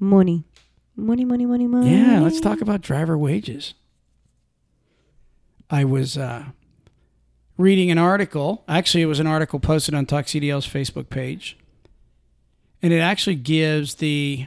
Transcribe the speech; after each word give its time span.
Money. 0.00 0.44
Money, 0.96 1.24
money, 1.24 1.46
money, 1.46 1.66
money. 1.66 1.94
Yeah, 1.94 2.20
let's 2.20 2.40
talk 2.40 2.60
about 2.60 2.80
driver 2.80 3.16
wages. 3.16 3.74
I 5.70 5.84
was 5.84 6.18
uh, 6.18 6.46
reading 7.56 7.90
an 7.90 7.98
article. 7.98 8.64
Actually, 8.66 9.02
it 9.02 9.06
was 9.06 9.20
an 9.20 9.26
article 9.26 9.60
posted 9.60 9.94
on 9.94 10.06
TalkCDL's 10.06 10.66
Facebook 10.66 11.10
page. 11.10 11.56
And 12.82 12.92
it 12.92 12.98
actually 12.98 13.36
gives 13.36 13.96
the 13.96 14.46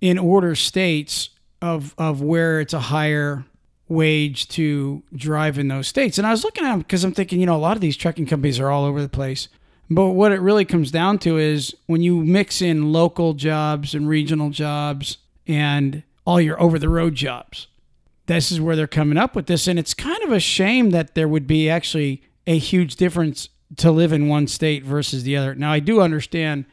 in 0.00 0.18
order 0.18 0.56
states 0.56 1.30
of 1.62 1.94
of 1.96 2.20
where 2.20 2.60
it's 2.60 2.74
a 2.74 2.80
higher 2.80 3.44
wage 3.88 4.48
to 4.48 5.02
drive 5.14 5.58
in 5.58 5.68
those 5.68 5.86
states. 5.86 6.18
And 6.18 6.26
I 6.26 6.32
was 6.32 6.42
looking 6.42 6.64
at 6.64 6.70
them 6.72 6.80
because 6.80 7.04
I'm 7.04 7.12
thinking, 7.12 7.38
you 7.38 7.46
know, 7.46 7.56
a 7.56 7.58
lot 7.58 7.76
of 7.76 7.80
these 7.80 7.96
trucking 7.96 8.26
companies 8.26 8.58
are 8.58 8.70
all 8.70 8.84
over 8.84 9.00
the 9.00 9.08
place. 9.08 9.48
But 9.94 10.10
what 10.10 10.32
it 10.32 10.40
really 10.40 10.64
comes 10.64 10.90
down 10.90 11.18
to 11.20 11.38
is 11.38 11.74
when 11.86 12.02
you 12.02 12.24
mix 12.24 12.62
in 12.62 12.92
local 12.92 13.34
jobs 13.34 13.94
and 13.94 14.08
regional 14.08 14.50
jobs 14.50 15.18
and 15.46 16.02
all 16.24 16.40
your 16.40 16.60
over 16.60 16.78
the 16.78 16.88
road 16.88 17.14
jobs, 17.14 17.66
this 18.26 18.52
is 18.52 18.60
where 18.60 18.76
they're 18.76 18.86
coming 18.86 19.18
up 19.18 19.34
with 19.34 19.46
this. 19.46 19.66
And 19.66 19.78
it's 19.78 19.94
kind 19.94 20.22
of 20.22 20.32
a 20.32 20.40
shame 20.40 20.90
that 20.90 21.14
there 21.14 21.28
would 21.28 21.46
be 21.46 21.68
actually 21.68 22.22
a 22.46 22.58
huge 22.58 22.96
difference 22.96 23.48
to 23.76 23.90
live 23.90 24.12
in 24.12 24.28
one 24.28 24.46
state 24.46 24.84
versus 24.84 25.24
the 25.24 25.36
other. 25.36 25.54
Now, 25.54 25.72
I 25.72 25.80
do 25.80 26.00
understand 26.00 26.64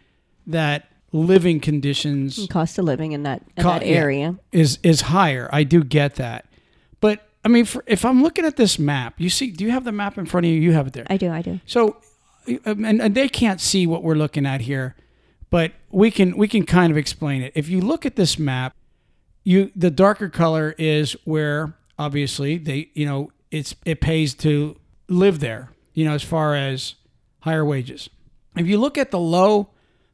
that 0.48 0.90
living 1.12 1.60
conditions 1.60 2.48
Cost 2.48 2.78
of 2.78 2.86
living 2.86 3.14
in 3.14 3.24
that, 3.24 3.42
in 3.58 3.64
that 3.64 3.86
yeah. 3.86 3.94
area. 3.94 4.36
is 4.52 4.78
is 4.84 5.02
higher. 5.02 5.50
I 5.52 5.64
do 5.64 5.84
get 5.84 6.16
that, 6.16 6.46
but 7.00 7.28
I 7.44 7.48
mean, 7.48 7.66
for, 7.66 7.84
if 7.88 8.06
I'm 8.06 8.22
looking 8.22 8.46
at 8.46 8.58
this 8.58 8.78
map, 8.78 9.16
you 9.18 9.30
see, 9.30 9.50
do 9.52 9.64
you 9.64 9.72
have 9.72 9.86
the 9.86 9.92
map 9.92 10.18
in 10.18 10.26
front 10.26 10.46
of 10.46 10.52
you? 10.52 10.60
You 10.60 10.74
have 10.74 10.88
it 10.88 10.94
there. 10.94 11.06
I 11.10 11.18
do, 11.18 11.32
I 11.32 11.42
do. 11.42 11.60
So, 11.66 11.98
Um, 12.66 12.86
and, 12.86 13.02
and 13.02 13.16
they 13.16 13.30
can't 13.30 13.62
see 13.62 13.86
what 13.86 14.04
we're 14.04 14.16
looking 14.16 14.46
at 14.46 14.62
here, 14.62 14.96
but 15.50 15.74
we 15.90 16.12
can 16.12 16.36
we 16.38 16.48
can 16.48 16.66
kind 16.66 16.92
of 16.92 16.98
explain 16.98 17.42
it. 17.42 17.52
If 17.56 17.70
you 17.70 17.82
look 17.82 18.06
at 18.06 18.16
this 18.16 18.40
map, 18.40 18.76
you 19.44 19.72
the 19.76 19.92
darker 19.92 20.30
color 20.30 20.76
is 20.78 21.16
where 21.26 21.74
obviously 21.98 22.58
they 22.58 22.90
you 22.94 23.06
know 23.06 23.32
it's 23.52 23.76
it 23.86 24.02
pays 24.02 24.34
to 24.36 24.78
live 25.08 25.40
there. 25.40 25.70
You 25.94 26.06
know, 26.06 26.14
as 26.14 26.24
far 26.24 26.56
as 26.56 26.96
higher 27.42 27.66
wages. 27.66 28.10
If 28.56 28.68
you 28.68 28.78
look 28.78 28.98
at 28.98 29.12
the 29.12 29.20
low 29.20 29.70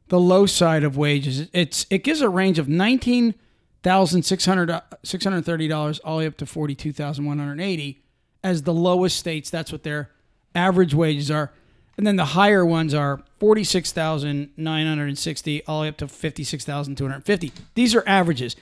the 0.08 0.20
low 0.20 0.46
side 0.46 0.84
of 0.84 0.96
wages, 0.96 1.48
it's 1.52 1.86
it 1.90 2.04
gives 2.04 2.20
a 2.20 2.28
range 2.28 2.58
of 2.58 2.68
nineteen 2.68 3.34
thousand 3.82 4.24
six 4.24 4.44
hundred 4.46 4.70
uh, 4.70 4.80
six 5.02 5.24
hundred 5.24 5.44
thirty 5.44 5.68
dollars 5.68 5.98
all 6.00 6.16
the 6.16 6.22
way 6.22 6.26
up 6.26 6.36
to 6.38 6.46
forty 6.46 6.74
two 6.74 6.92
thousand 6.92 7.24
one 7.24 7.38
hundred 7.38 7.60
eighty 7.60 8.02
as 8.42 8.62
the 8.62 8.74
lowest 8.74 9.16
states. 9.16 9.50
That's 9.50 9.72
what 9.72 9.82
their 9.82 10.10
average 10.54 10.94
wages 10.94 11.30
are, 11.30 11.52
and 11.96 12.06
then 12.06 12.16
the 12.16 12.26
higher 12.26 12.64
ones 12.64 12.94
are 12.94 13.22
forty 13.38 13.64
six 13.64 13.92
thousand 13.92 14.50
nine 14.56 14.86
hundred 14.86 15.08
and 15.08 15.18
sixty 15.18 15.64
all 15.66 15.80
the 15.80 15.84
way 15.84 15.88
up 15.88 15.96
to 15.98 16.08
fifty 16.08 16.44
six 16.44 16.64
thousand 16.64 16.96
two 16.96 17.08
hundred 17.08 17.24
fifty. 17.24 17.52
These 17.74 17.94
are 17.94 18.04
averages. 18.06 18.56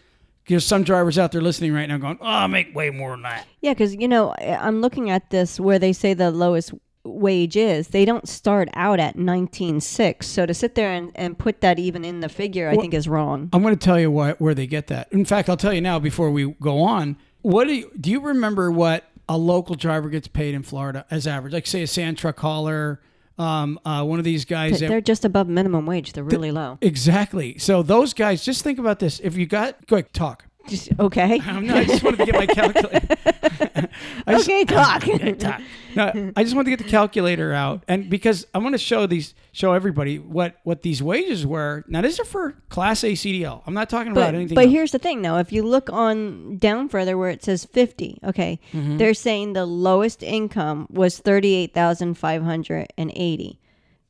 There's 0.47 0.67
some 0.67 0.83
drivers 0.83 1.19
out 1.19 1.33
there 1.33 1.41
listening 1.41 1.73
right 1.73 1.89
now 1.89 1.99
going, 1.99 2.19
"Oh, 2.21 2.27
I 2.27 2.47
make 2.47 2.75
way 2.75 2.91
more 2.91 3.13
than 3.13 3.23
that." 3.23 3.47
Yeah, 3.61 3.73
because 3.73 3.95
you 3.95 4.09
know 4.09 4.35
I'm 4.39 4.81
looking 4.81 5.11
at 5.11 5.31
this 5.31 5.59
where 5.59 5.79
they 5.79 5.93
say 5.93 6.15
the 6.15 6.31
lowest 6.31 6.73
wage 7.05 7.57
is. 7.57 7.89
They 7.89 8.05
don't 8.05 8.29
start 8.29 8.69
out 8.75 8.99
at 8.99 9.17
19.6. 9.17 10.23
So 10.25 10.47
to 10.47 10.55
sit 10.55 10.75
there 10.75 10.91
and, 10.91 11.13
and 11.15 11.39
put 11.39 11.61
that 11.61 11.79
even 11.79 12.05
in 12.05 12.21
the 12.21 12.29
figure, 12.29 12.69
I 12.69 12.77
think 12.77 12.95
is 12.95 13.09
wrong. 13.09 13.51
I'm 13.53 13.63
going 13.63 13.77
to 13.77 13.85
tell 13.85 14.01
you 14.01 14.11
why, 14.11 14.33
where 14.33 14.55
they 14.55 14.67
get 14.67 14.89
that. 14.89 15.13
In 15.13 15.25
fact, 15.25 15.49
I'll 15.49 15.57
tell 15.57 15.73
you 15.73 15.81
now 15.81 15.99
before 15.99 16.31
we 16.31 16.53
go 16.61 16.81
on. 16.81 17.17
What 17.43 17.67
do 17.67 17.75
you, 17.75 17.91
do 18.01 18.11
you 18.11 18.21
remember 18.21 18.71
what 18.71 19.05
a 19.29 19.37
local 19.37 19.75
driver 19.75 20.09
gets 20.09 20.29
paid 20.29 20.55
in 20.55 20.63
Florida 20.63 21.05
as 21.11 21.27
average? 21.27 21.53
Like 21.53 21.67
say 21.67 21.83
a 21.83 21.87
sand 21.87 22.17
truck 22.17 22.41
hauler, 22.41 23.01
um, 23.39 23.79
uh, 23.85 24.05
one 24.05 24.19
of 24.19 24.25
these 24.25 24.45
guys. 24.45 24.81
They're 24.81 25.01
just 25.01 25.25
above 25.25 25.49
minimum 25.49 25.87
wage. 25.87 26.13
They're 26.13 26.25
really 26.25 26.51
low. 26.53 26.79
exactly. 26.81 27.59
So 27.59 27.83
those 27.83 28.15
guys, 28.15 28.45
just 28.45 28.63
think 28.63 28.79
about 28.79 28.99
this. 28.99 29.21
If 29.21 29.37
you 29.37 29.47
got, 29.47 29.87
quick 29.87 30.13
talk. 30.13 30.45
Just 30.69 30.89
okay. 30.99 31.41
I'm 31.45 31.67
not, 31.67 31.77
I 31.77 31.85
just 31.85 32.03
wanted 32.03 32.17
to 32.19 32.27
get 32.27 32.35
my 32.35 32.47
calculator. 32.47 33.07
I 34.27 34.33
just- 34.33 34.49
okay, 34.49 34.65
talk. 34.65 35.07
Okay, 35.15 35.33
talk. 35.35 35.61
No, 35.95 36.33
I 36.37 36.43
just 36.43 36.57
wanted 36.57 36.71
to 36.71 36.77
get 36.77 36.85
the 36.85 36.91
calculator 36.91 37.53
out, 37.53 37.85
and 37.87 38.09
because 38.11 38.47
I 38.55 38.59
want 38.59 38.73
to 38.75 38.79
show 38.79 39.07
these, 39.07 39.35
show 39.53 39.73
everybody 39.75 40.19
what 40.19 40.57
what 40.65 40.83
these 40.83 41.01
wages 41.03 41.47
were. 41.47 41.85
Now, 41.87 42.01
these 42.01 42.19
are 42.19 42.25
for 42.25 42.53
Class 42.69 43.05
A 43.05 43.13
CDL. 43.13 43.63
I'm 43.67 43.75
not 43.75 43.89
talking 43.91 44.11
about 44.13 44.35
anything. 44.35 44.55
but 44.55 44.65
else. 44.65 44.73
here's 44.73 44.93
the 44.93 44.99
thing 44.99 45.21
though 45.23 45.37
if 45.39 45.53
you 45.53 45.63
look 45.63 45.91
on 45.93 46.57
down 46.59 46.89
further 46.89 47.17
where 47.19 47.31
it 47.31 47.45
says 47.45 47.65
50 47.65 48.19
okay 48.25 48.59
Mm-hmm. 48.73 48.97
they're 48.97 49.15
saying 49.15 49.53
the 49.53 49.67
lowest 49.67 50.23
income 50.23 50.87
was 50.91 51.19
38580 51.19 53.59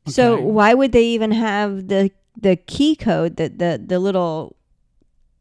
so 0.07 0.39
why 0.41 0.75
would 0.75 0.93
they 0.93 1.05
even 1.05 1.33
have 1.33 1.89
the 1.89 2.11
the 2.41 2.57
key 2.57 2.95
code 2.97 3.37
that 3.37 3.59
the, 3.59 3.83
the 3.85 3.99
little 3.99 4.57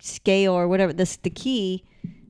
scale 0.03 0.53
or 0.53 0.68
whatever 0.68 0.91
this 0.94 1.16
the 1.18 1.30
key 1.30 1.84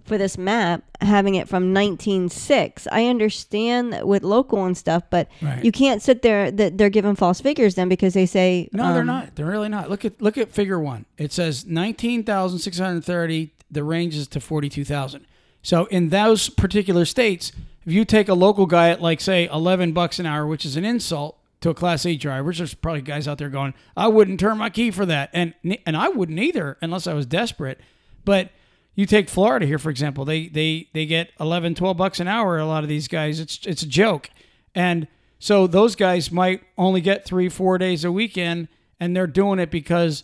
for 0.05 0.17
this 0.17 0.37
map 0.37 0.83
having 1.01 1.35
it 1.35 1.47
from 1.47 1.73
196 1.73 2.87
i 2.91 3.05
understand 3.05 3.93
that 3.93 4.07
with 4.07 4.21
local 4.21 4.65
and 4.65 4.77
stuff 4.77 5.03
but 5.09 5.27
Right. 5.41 5.63
you 5.63 5.71
can't 5.71 6.01
sit 6.01 6.21
there 6.21 6.51
that 6.51 6.77
they're 6.77 6.89
giving 6.89 7.15
false 7.15 7.41
figures 7.41 7.75
then 7.75 7.89
because 7.89 8.13
they 8.13 8.25
say 8.25 8.69
No, 8.73 8.91
they're 8.93 9.01
um, 9.01 9.07
not. 9.07 9.35
They're 9.35 9.45
really 9.45 9.69
not. 9.69 9.89
Look 9.89 10.05
at 10.05 10.21
look 10.21 10.37
at 10.37 10.49
figure 10.51 10.79
one. 10.79 11.05
It 11.17 11.31
says 11.31 11.65
nineteen 11.65 12.23
thousand 12.23 12.59
six 12.59 12.77
hundred 12.79 13.03
thirty. 13.05 13.53
The 13.71 13.83
range 13.83 14.15
is 14.15 14.27
to 14.29 14.39
forty 14.39 14.69
two 14.69 14.85
thousand. 14.85 15.25
So 15.61 15.85
in 15.85 16.09
those 16.09 16.49
particular 16.49 17.05
states, 17.05 17.51
if 17.85 17.91
you 17.93 18.05
take 18.05 18.27
a 18.29 18.33
local 18.33 18.65
guy 18.65 18.89
at 18.89 19.01
like 19.01 19.19
say 19.21 19.47
eleven 19.51 19.93
bucks 19.93 20.19
an 20.19 20.25
hour, 20.25 20.45
which 20.45 20.65
is 20.65 20.75
an 20.77 20.85
insult 20.85 21.37
to 21.63 21.69
a 21.69 21.73
class 21.73 22.05
A 22.05 22.15
driver, 22.15 22.53
there's 22.53 22.73
probably 22.73 23.01
guys 23.01 23.27
out 23.27 23.37
there 23.37 23.49
going, 23.49 23.73
"I 23.97 24.07
wouldn't 24.07 24.39
turn 24.39 24.57
my 24.57 24.69
key 24.69 24.91
for 24.91 25.05
that," 25.05 25.29
and 25.33 25.53
and 25.85 25.97
I 25.97 26.09
wouldn't 26.09 26.39
either 26.39 26.77
unless 26.81 27.07
I 27.07 27.13
was 27.13 27.25
desperate. 27.25 27.79
But 28.23 28.51
you 28.95 29.05
take 29.05 29.29
Florida 29.29 29.65
here, 29.65 29.79
for 29.79 29.89
example, 29.89 30.25
they 30.25 30.47
they 30.47 30.89
they 30.93 31.05
get 31.05 31.31
11, 31.39 31.75
12 31.75 31.97
bucks 31.97 32.19
an 32.19 32.27
hour. 32.27 32.57
A 32.57 32.65
lot 32.65 32.83
of 32.83 32.89
these 32.89 33.07
guys, 33.07 33.39
it's 33.39 33.59
it's 33.65 33.81
a 33.81 33.87
joke, 33.87 34.29
and 34.75 35.07
so 35.39 35.67
those 35.67 35.95
guys 35.95 36.31
might 36.31 36.63
only 36.77 37.01
get 37.01 37.25
three, 37.25 37.49
four 37.49 37.77
days 37.77 38.05
a 38.05 38.11
weekend, 38.11 38.67
and 38.99 39.15
they're 39.15 39.27
doing 39.27 39.59
it 39.59 39.71
because, 39.71 40.23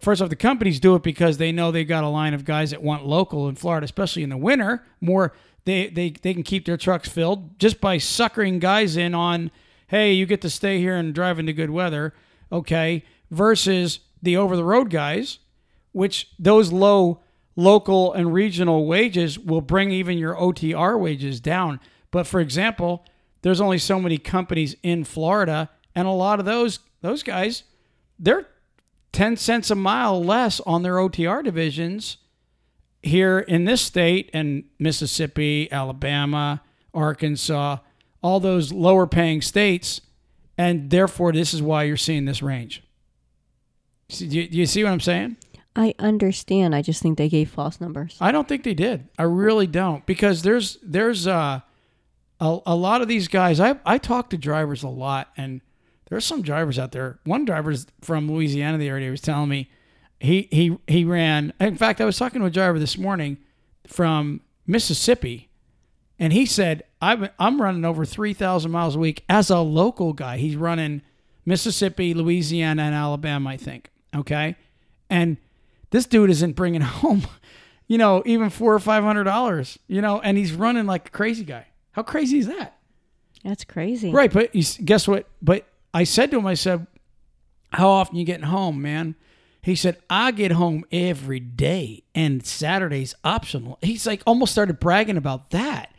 first 0.00 0.20
off, 0.20 0.28
the 0.28 0.36
companies 0.36 0.80
do 0.80 0.94
it 0.94 1.02
because 1.02 1.38
they 1.38 1.52
know 1.52 1.70
they 1.70 1.84
got 1.84 2.04
a 2.04 2.08
line 2.08 2.34
of 2.34 2.44
guys 2.44 2.70
that 2.70 2.82
want 2.82 3.06
local 3.06 3.48
in 3.48 3.54
Florida, 3.54 3.84
especially 3.84 4.22
in 4.22 4.28
the 4.30 4.36
winter. 4.36 4.82
More 5.00 5.34
they 5.64 5.88
they 5.88 6.10
they 6.10 6.34
can 6.34 6.42
keep 6.42 6.64
their 6.64 6.76
trucks 6.76 7.08
filled 7.08 7.58
just 7.58 7.80
by 7.80 7.98
suckering 7.98 8.58
guys 8.58 8.96
in 8.96 9.14
on, 9.14 9.50
hey, 9.88 10.12
you 10.12 10.26
get 10.26 10.40
to 10.42 10.50
stay 10.50 10.78
here 10.78 10.96
and 10.96 11.14
drive 11.14 11.38
into 11.38 11.52
good 11.52 11.70
weather, 11.70 12.14
okay, 12.50 13.04
versus 13.30 14.00
the 14.22 14.36
over 14.36 14.56
the 14.56 14.64
road 14.64 14.90
guys, 14.90 15.38
which 15.92 16.28
those 16.38 16.72
low 16.72 17.20
local 17.56 18.12
and 18.12 18.32
regional 18.32 18.86
wages 18.86 19.38
will 19.38 19.60
bring 19.60 19.90
even 19.90 20.18
your 20.18 20.34
OTR 20.34 20.98
wages 20.98 21.40
down. 21.40 21.78
But 22.10 22.26
for 22.26 22.40
example, 22.40 23.04
there's 23.42 23.60
only 23.60 23.78
so 23.78 24.00
many 24.00 24.18
companies 24.18 24.74
in 24.82 25.04
Florida, 25.04 25.70
and 25.94 26.08
a 26.08 26.12
lot 26.12 26.38
of 26.40 26.46
those 26.46 26.80
those 27.02 27.22
guys, 27.22 27.64
they're 28.18 28.46
10 29.12 29.36
cents 29.36 29.70
a 29.70 29.74
mile 29.74 30.22
less 30.24 30.58
on 30.60 30.82
their 30.82 30.94
OTR 30.94 31.44
divisions 31.44 32.16
here 33.02 33.38
in 33.38 33.64
this 33.64 33.82
state 33.82 34.30
and 34.32 34.64
Mississippi, 34.78 35.70
Alabama, 35.70 36.62
Arkansas, 36.94 37.76
all 38.24 38.40
those 38.40 38.72
lower 38.72 39.06
paying 39.06 39.42
states, 39.42 40.00
and 40.56 40.88
therefore 40.90 41.30
this 41.30 41.52
is 41.52 41.60
why 41.62 41.82
you're 41.84 41.96
seeing 41.96 42.24
this 42.24 42.42
range. 42.42 42.82
See- 44.08 44.26
Do 44.26 44.36
you, 44.40 44.48
do 44.48 44.56
you 44.58 44.66
see 44.66 44.82
what 44.82 44.90
I'm 44.92 45.00
saying? 45.00 45.36
I 45.76 45.94
understand. 45.98 46.74
I 46.74 46.80
just 46.82 47.02
think 47.02 47.18
they 47.18 47.28
gave 47.28 47.50
false 47.50 47.80
numbers. 47.80 48.16
I 48.20 48.32
don't 48.32 48.48
think 48.48 48.62
they 48.64 48.74
did. 48.74 49.08
I 49.18 49.24
really 49.24 49.66
don't 49.66 50.06
because 50.06 50.42
there's 50.42 50.78
there's 50.82 51.26
uh, 51.26 51.60
a 52.40 52.58
a 52.66 52.74
lot 52.74 53.02
of 53.02 53.08
these 53.08 53.28
guys. 53.28 53.60
I 53.60 53.76
I 53.84 53.98
talk 53.98 54.30
to 54.30 54.38
drivers 54.38 54.82
a 54.84 54.88
lot, 54.88 55.28
and 55.36 55.60
there's 56.08 56.24
some 56.24 56.42
drivers 56.42 56.78
out 56.78 56.92
there. 56.92 57.18
One 57.24 57.44
driver's 57.44 57.86
from 58.00 58.30
Louisiana 58.30 58.78
the 58.78 58.88
other 58.88 59.00
day 59.00 59.10
was 59.10 59.20
telling 59.20 59.48
me 59.50 59.68
he 60.20 60.48
he 60.52 60.78
he 60.86 61.04
ran. 61.04 61.52
In 61.60 61.76
fact, 61.76 62.00
I 62.00 62.04
was 62.04 62.16
talking 62.16 62.40
to 62.40 62.46
a 62.46 62.50
driver 62.50 62.78
this 62.78 62.96
morning 62.96 63.36
from 63.88 64.40
Mississippi, 64.68 65.48
and 66.18 66.32
he 66.32 66.46
said 66.46 66.84
I'm 67.00 67.28
I'm 67.38 67.60
running 67.60 67.84
over 67.84 68.04
three 68.04 68.32
thousand 68.34 68.70
miles 68.70 68.96
a 68.96 68.98
week 68.98 69.24
as 69.28 69.50
a 69.50 69.58
local 69.58 70.12
guy. 70.12 70.38
He's 70.38 70.56
running 70.56 71.02
Mississippi, 71.44 72.14
Louisiana, 72.14 72.82
and 72.82 72.94
Alabama, 72.94 73.50
I 73.50 73.56
think. 73.56 73.90
Okay, 74.14 74.56
and 75.10 75.36
this 75.90 76.06
dude 76.06 76.30
isn't 76.30 76.52
bringing 76.52 76.80
home, 76.82 77.26
you 77.86 77.98
know, 77.98 78.22
even 78.26 78.50
four 78.50 78.74
or 78.74 78.80
five 78.80 79.04
hundred 79.04 79.24
dollars, 79.24 79.78
you 79.86 80.00
know, 80.00 80.20
and 80.20 80.38
he's 80.38 80.52
running 80.52 80.86
like 80.86 81.08
a 81.08 81.10
crazy 81.10 81.44
guy. 81.44 81.66
How 81.92 82.02
crazy 82.02 82.38
is 82.38 82.46
that? 82.46 82.78
That's 83.44 83.64
crazy. 83.64 84.10
Right, 84.10 84.32
but 84.32 84.54
you, 84.54 84.64
guess 84.84 85.06
what? 85.06 85.28
But 85.42 85.66
I 85.92 86.04
said 86.04 86.30
to 86.30 86.38
him, 86.38 86.46
I 86.46 86.54
said, 86.54 86.86
"How 87.72 87.88
often 87.88 88.16
you 88.16 88.24
getting 88.24 88.46
home, 88.46 88.80
man?" 88.80 89.16
He 89.60 89.74
said, 89.76 89.98
"I 90.08 90.30
get 90.30 90.52
home 90.52 90.84
every 90.90 91.40
day, 91.40 92.04
and 92.14 92.44
Saturday's 92.44 93.14
optional." 93.22 93.78
He's 93.82 94.06
like 94.06 94.22
almost 94.26 94.52
started 94.52 94.80
bragging 94.80 95.16
about 95.16 95.50
that. 95.50 95.93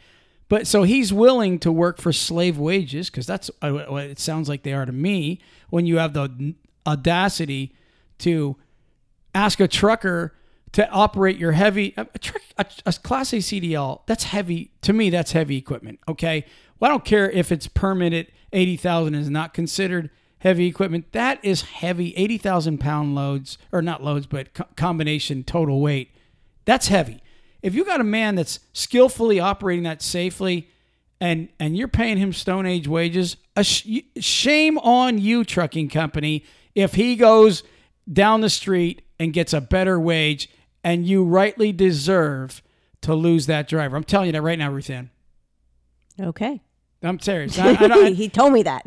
But 0.48 0.68
so 0.68 0.84
he's 0.84 1.12
willing 1.12 1.60
to 1.60 1.72
work 1.72 2.00
for 2.00 2.14
slave 2.14 2.58
wages 2.58 3.10
because 3.10 3.26
that's 3.26 3.50
uh, 3.62 3.72
what 3.72 4.06
it 4.06 4.20
sounds 4.20 4.48
like 4.48 4.64
they 4.64 4.74
are 4.74 4.86
to 4.86 4.92
me. 4.92 5.40
When 5.70 5.86
you 5.86 5.98
have 5.98 6.14
the 6.14 6.54
audacity 6.86 7.74
to 8.20 8.56
ask 9.34 9.60
a 9.60 9.68
trucker 9.68 10.34
to 10.72 10.90
operate 10.90 11.38
your 11.38 11.54
heavy 11.54 11.94
a, 11.98 12.06
truck, 12.20 12.42
a, 12.58 12.66
a 12.86 12.94
class 12.94 13.34
A 13.34 13.38
CDL. 13.38 14.02
That's 14.08 14.26
heavy 14.26 14.72
to 14.82 14.94
me. 14.94 15.10
That's 15.10 15.32
heavy 15.32 15.58
equipment. 15.58 16.00
Okay, 16.08 16.46
well 16.80 16.90
I 16.90 16.94
don't 16.94 17.06
care 17.06 17.30
if 17.30 17.52
it's 17.52 17.68
permitted. 17.68 18.28
Eighty 18.54 18.78
thousand 18.78 19.16
is 19.16 19.30
not 19.30 19.54
considered 19.54 20.10
heavy 20.40 20.68
equipment. 20.68 21.12
That 21.14 21.44
is 21.44 21.62
heavy. 21.64 22.16
Eighty 22.16 22.38
thousand 22.38 22.80
pound 22.80 23.16
loads 23.16 23.58
or 23.72 23.82
not 23.82 24.04
loads, 24.04 24.28
but 24.28 24.54
co- 24.54 24.68
combination 24.76 25.44
total 25.44 25.82
weight. 25.82 26.12
That's 26.66 26.88
heavy. 26.88 27.22
If 27.66 27.74
you 27.74 27.84
got 27.84 28.00
a 28.00 28.04
man 28.04 28.36
that's 28.36 28.60
skillfully 28.74 29.40
operating 29.40 29.86
that 29.86 30.04
safely, 30.04 30.70
and 31.20 31.50
and 31.60 31.76
you're 31.76 31.88
paying 31.88 32.18
him 32.18 32.32
stone 32.32 32.68
age 32.68 32.88
wages, 32.88 33.38
a 33.56 33.64
sh- 33.64 34.02
shame 34.20 34.78
on 34.78 35.18
you, 35.18 35.44
trucking 35.44 35.90
company, 35.90 36.46
if 36.76 36.94
he 36.94 37.16
goes 37.16 37.64
down 38.12 38.42
the 38.42 38.52
street 38.52 39.02
and 39.20 39.34
gets 39.34 39.52
a 39.52 39.62
better 39.62 40.00
wage 40.00 40.48
and 40.84 41.08
you 41.08 41.24
rightly 41.24 41.72
deserve 41.72 42.62
to 43.02 43.16
lose 43.16 43.48
that 43.48 43.68
driver. 43.68 43.98
I'm 43.98 44.04
telling 44.04 44.28
you 44.28 44.34
that 44.34 44.44
right 44.44 44.60
now, 44.60 44.70
Ruth 44.70 44.92
Ann. 44.92 45.10
Okay. 46.20 46.62
I'm 47.06 47.20
serious. 47.20 47.58
I, 47.60 47.74
I, 47.74 47.86
I, 47.86 48.12
he 48.12 48.30
told 48.30 48.54
me 48.54 48.64
that. 48.64 48.84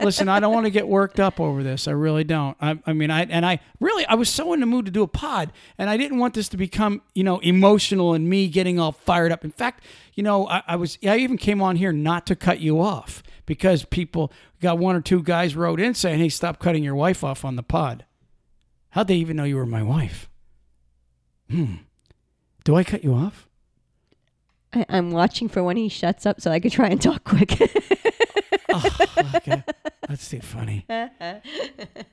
listen, 0.00 0.28
I 0.28 0.40
don't 0.40 0.52
want 0.52 0.66
to 0.66 0.70
get 0.70 0.86
worked 0.86 1.20
up 1.20 1.40
over 1.40 1.62
this. 1.62 1.88
I 1.88 1.92
really 1.92 2.24
don't. 2.24 2.56
I, 2.60 2.78
I, 2.86 2.92
mean, 2.92 3.10
I 3.10 3.22
and 3.24 3.44
I 3.44 3.60
really, 3.80 4.04
I 4.06 4.14
was 4.14 4.28
so 4.28 4.52
in 4.52 4.60
the 4.60 4.66
mood 4.66 4.86
to 4.86 4.90
do 4.90 5.02
a 5.02 5.08
pod, 5.08 5.52
and 5.78 5.88
I 5.90 5.96
didn't 5.96 6.18
want 6.18 6.34
this 6.34 6.48
to 6.50 6.56
become, 6.56 7.02
you 7.14 7.24
know, 7.24 7.38
emotional 7.40 8.14
and 8.14 8.28
me 8.28 8.48
getting 8.48 8.78
all 8.78 8.92
fired 8.92 9.32
up. 9.32 9.44
In 9.44 9.50
fact, 9.50 9.84
you 10.14 10.22
know, 10.22 10.48
I, 10.48 10.62
I 10.66 10.76
was, 10.76 10.98
I 11.04 11.18
even 11.18 11.38
came 11.38 11.62
on 11.62 11.76
here 11.76 11.92
not 11.92 12.26
to 12.26 12.36
cut 12.36 12.60
you 12.60 12.80
off 12.80 13.22
because 13.46 13.84
people 13.84 14.32
got 14.60 14.78
one 14.78 14.96
or 14.96 15.00
two 15.00 15.22
guys 15.22 15.56
wrote 15.56 15.80
in 15.80 15.94
saying, 15.94 16.18
"Hey, 16.18 16.28
stop 16.28 16.58
cutting 16.58 16.84
your 16.84 16.94
wife 16.94 17.24
off 17.24 17.44
on 17.44 17.56
the 17.56 17.62
pod." 17.62 18.04
How'd 18.90 19.08
they 19.08 19.16
even 19.16 19.36
know 19.36 19.44
you 19.44 19.56
were 19.56 19.66
my 19.66 19.82
wife? 19.82 20.28
Hmm. 21.50 21.76
Do 22.64 22.76
I 22.76 22.84
cut 22.84 23.02
you 23.02 23.14
off? 23.14 23.48
I, 24.74 24.86
am 24.88 25.10
watching 25.10 25.48
for 25.48 25.62
when 25.62 25.76
he 25.76 25.88
shuts 25.88 26.26
up 26.26 26.40
so 26.40 26.50
I 26.50 26.60
could 26.60 26.72
try 26.72 26.88
and 26.88 27.00
talk 27.00 27.24
quick. 27.24 27.58
oh, 28.72 29.06
okay. 29.36 29.62
That's 30.08 30.28
too 30.28 30.40
funny. 30.40 30.86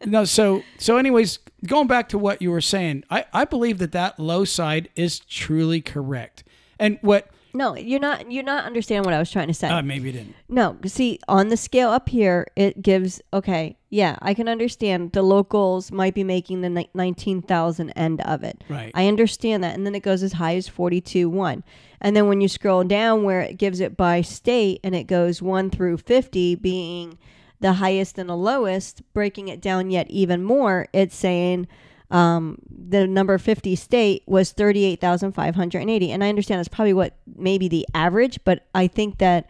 no, 0.06 0.26
so 0.26 0.64
so 0.78 0.98
anyways, 0.98 1.40
going 1.66 1.88
back 1.88 2.10
to 2.10 2.18
what 2.18 2.42
you 2.42 2.52
were 2.52 2.62
saying, 2.62 3.04
I 3.10 3.26
I 3.34 3.46
believe 3.46 3.78
that 3.80 3.92
that 3.94 4.20
low 4.20 4.46
side 4.46 4.90
is 4.96 5.20
truly 5.20 5.82
correct. 5.82 6.44
And 6.80 6.98
what 7.02 7.30
no, 7.54 7.76
you're 7.76 8.00
not. 8.00 8.32
You're 8.32 8.44
not 8.44 8.66
understanding 8.66 9.06
what 9.06 9.14
I 9.14 9.20
was 9.20 9.32
trying 9.32 9.48
to 9.48 9.54
say. 9.54 9.68
Uh, 9.68 9.82
maybe 9.82 10.08
you 10.08 10.12
didn't. 10.12 10.36
No, 10.48 10.78
see, 10.86 11.20
on 11.28 11.50
the 11.50 11.58
scale 11.58 11.90
up 11.90 12.10
here, 12.10 12.48
it 12.56 12.82
gives. 12.82 13.22
Okay, 13.34 13.78
yeah, 13.90 14.18
I 14.22 14.34
can 14.34 14.48
understand 14.48 15.14
the 15.14 15.24
locals 15.24 15.92
might 15.92 16.14
be 16.14 16.24
making 16.24 16.62
the 16.62 16.86
nineteen 16.94 17.42
thousand 17.42 17.92
end 17.92 18.22
of 18.22 18.44
it. 18.44 18.64
Right. 18.70 18.92
I 18.94 19.08
understand 19.08 19.64
that, 19.64 19.76
and 19.76 19.86
then 19.86 19.96
it 19.96 20.04
goes 20.04 20.22
as 20.22 20.34
high 20.34 20.56
as 20.56 20.68
forty 20.68 21.02
two 21.02 21.28
one, 21.28 21.64
and 22.02 22.16
then 22.16 22.28
when 22.28 22.42
you 22.42 22.48
scroll 22.48 22.84
down 22.84 23.24
where 23.24 23.42
it 23.42 23.58
gives 23.58 23.80
it 23.80 23.98
by 23.98 24.22
state, 24.22 24.80
and 24.84 24.96
it 24.96 25.06
goes 25.06 25.42
one 25.42 25.70
through 25.70 25.98
fifty 25.98 26.56
being 26.56 27.18
the 27.60 27.74
highest 27.74 28.18
and 28.18 28.30
the 28.30 28.38
lowest, 28.38 29.02
breaking 29.14 29.48
it 29.48 29.62
down 29.62 29.90
yet 29.90 30.10
even 30.10 30.44
more, 30.44 30.88
it's 30.94 31.16
saying 31.16 31.68
um, 32.12 32.58
the 32.70 33.06
number 33.06 33.38
50 33.38 33.76
state 33.76 34.24
was 34.26 34.52
38,580. 34.52 36.12
And 36.12 36.24
I 36.24 36.30
understand 36.30 36.60
that's 36.60 36.68
probably 36.68 36.94
what 36.94 37.18
maybe 37.36 37.68
the 37.68 37.86
average, 37.94 38.40
but 38.44 38.66
I 38.74 38.88
think 38.88 39.20
that 39.20 39.50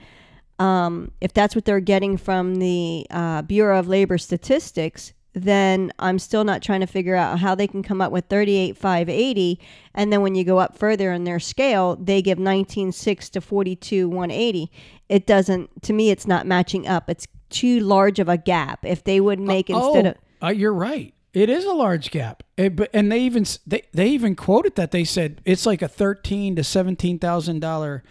um, 0.57 1.11
if 1.21 1.33
that's 1.33 1.55
what 1.55 1.65
they're 1.65 1.79
getting 1.79 2.17
from 2.17 2.55
the 2.55 3.07
uh, 3.09 3.43
Bureau 3.43 3.79
of 3.79 3.87
Labor 3.87 4.17
Statistics, 4.17 5.13
then 5.33 5.91
I'm 5.99 6.19
still 6.19 6.43
not 6.43 6.61
trying 6.61 6.81
to 6.81 6.87
figure 6.87 7.15
out 7.15 7.39
how 7.39 7.55
they 7.55 7.67
can 7.67 7.83
come 7.83 8.01
up 8.01 8.11
with 8.11 8.25
38,580. 8.25 9.59
And 9.93 10.11
then 10.11 10.21
when 10.21 10.35
you 10.35 10.43
go 10.43 10.57
up 10.57 10.77
further 10.77 11.11
in 11.11 11.23
their 11.23 11.39
scale, 11.39 11.95
they 11.95 12.21
give 12.21 12.37
19,6 12.37 13.29
to 13.31 13.41
42,180. 13.41 14.71
It 15.07 15.27
doesn't, 15.27 15.83
to 15.83 15.93
me, 15.93 16.09
it's 16.09 16.27
not 16.27 16.47
matching 16.47 16.87
up. 16.87 17.09
It's 17.09 17.27
too 17.49 17.79
large 17.79 18.19
of 18.19 18.27
a 18.27 18.37
gap. 18.37 18.83
If 18.83 19.03
they 19.03 19.19
would 19.19 19.39
make 19.39 19.69
uh, 19.69 19.77
instead 19.77 20.05
oh, 20.05 20.09
of. 20.09 20.15
Uh, 20.41 20.51
you're 20.51 20.73
right. 20.73 21.13
It 21.31 21.49
is 21.49 21.63
a 21.63 21.73
large 21.73 22.09
gap, 22.09 22.41
it, 22.57 22.75
but 22.75 22.89
and 22.91 23.11
they 23.11 23.19
even 23.19 23.45
they, 23.67 23.83
they 23.93 24.07
even 24.07 24.35
quoted 24.35 24.75
that 24.77 24.89
they 24.89 25.03
said 25.03 25.41
it's 25.45 25.63
like 25.63 25.83
a 25.83 25.87
thirteen 25.87 26.55
to 26.55 26.63
seventeen 26.63 27.19
thousand 27.19 27.59
dollar 27.59 28.03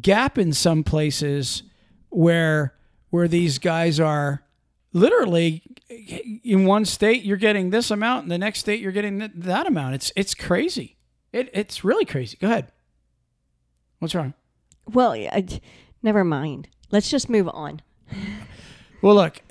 gap 0.00 0.38
in 0.38 0.54
some 0.54 0.82
places 0.82 1.62
where 2.08 2.74
where 3.10 3.28
these 3.28 3.58
guys 3.58 4.00
are 4.00 4.44
literally 4.92 5.62
in 6.44 6.64
one 6.64 6.84
state 6.84 7.22
you're 7.22 7.36
getting 7.36 7.70
this 7.70 7.90
amount, 7.90 8.24
in 8.24 8.28
the 8.28 8.38
next 8.38 8.60
state 8.60 8.80
you're 8.80 8.92
getting 8.92 9.18
th- 9.18 9.32
that 9.34 9.66
amount. 9.66 9.94
It's 9.94 10.12
it's 10.16 10.34
crazy. 10.34 10.96
It 11.32 11.50
it's 11.52 11.84
really 11.84 12.04
crazy. 12.04 12.36
Go 12.40 12.48
ahead. 12.48 12.72
What's 13.98 14.14
wrong? 14.14 14.34
Well, 14.86 15.12
I, 15.12 15.44
never 16.02 16.24
mind. 16.24 16.68
Let's 16.90 17.10
just 17.10 17.28
move 17.28 17.48
on. 17.48 17.82
Well, 19.00 19.14
look, 19.14 19.42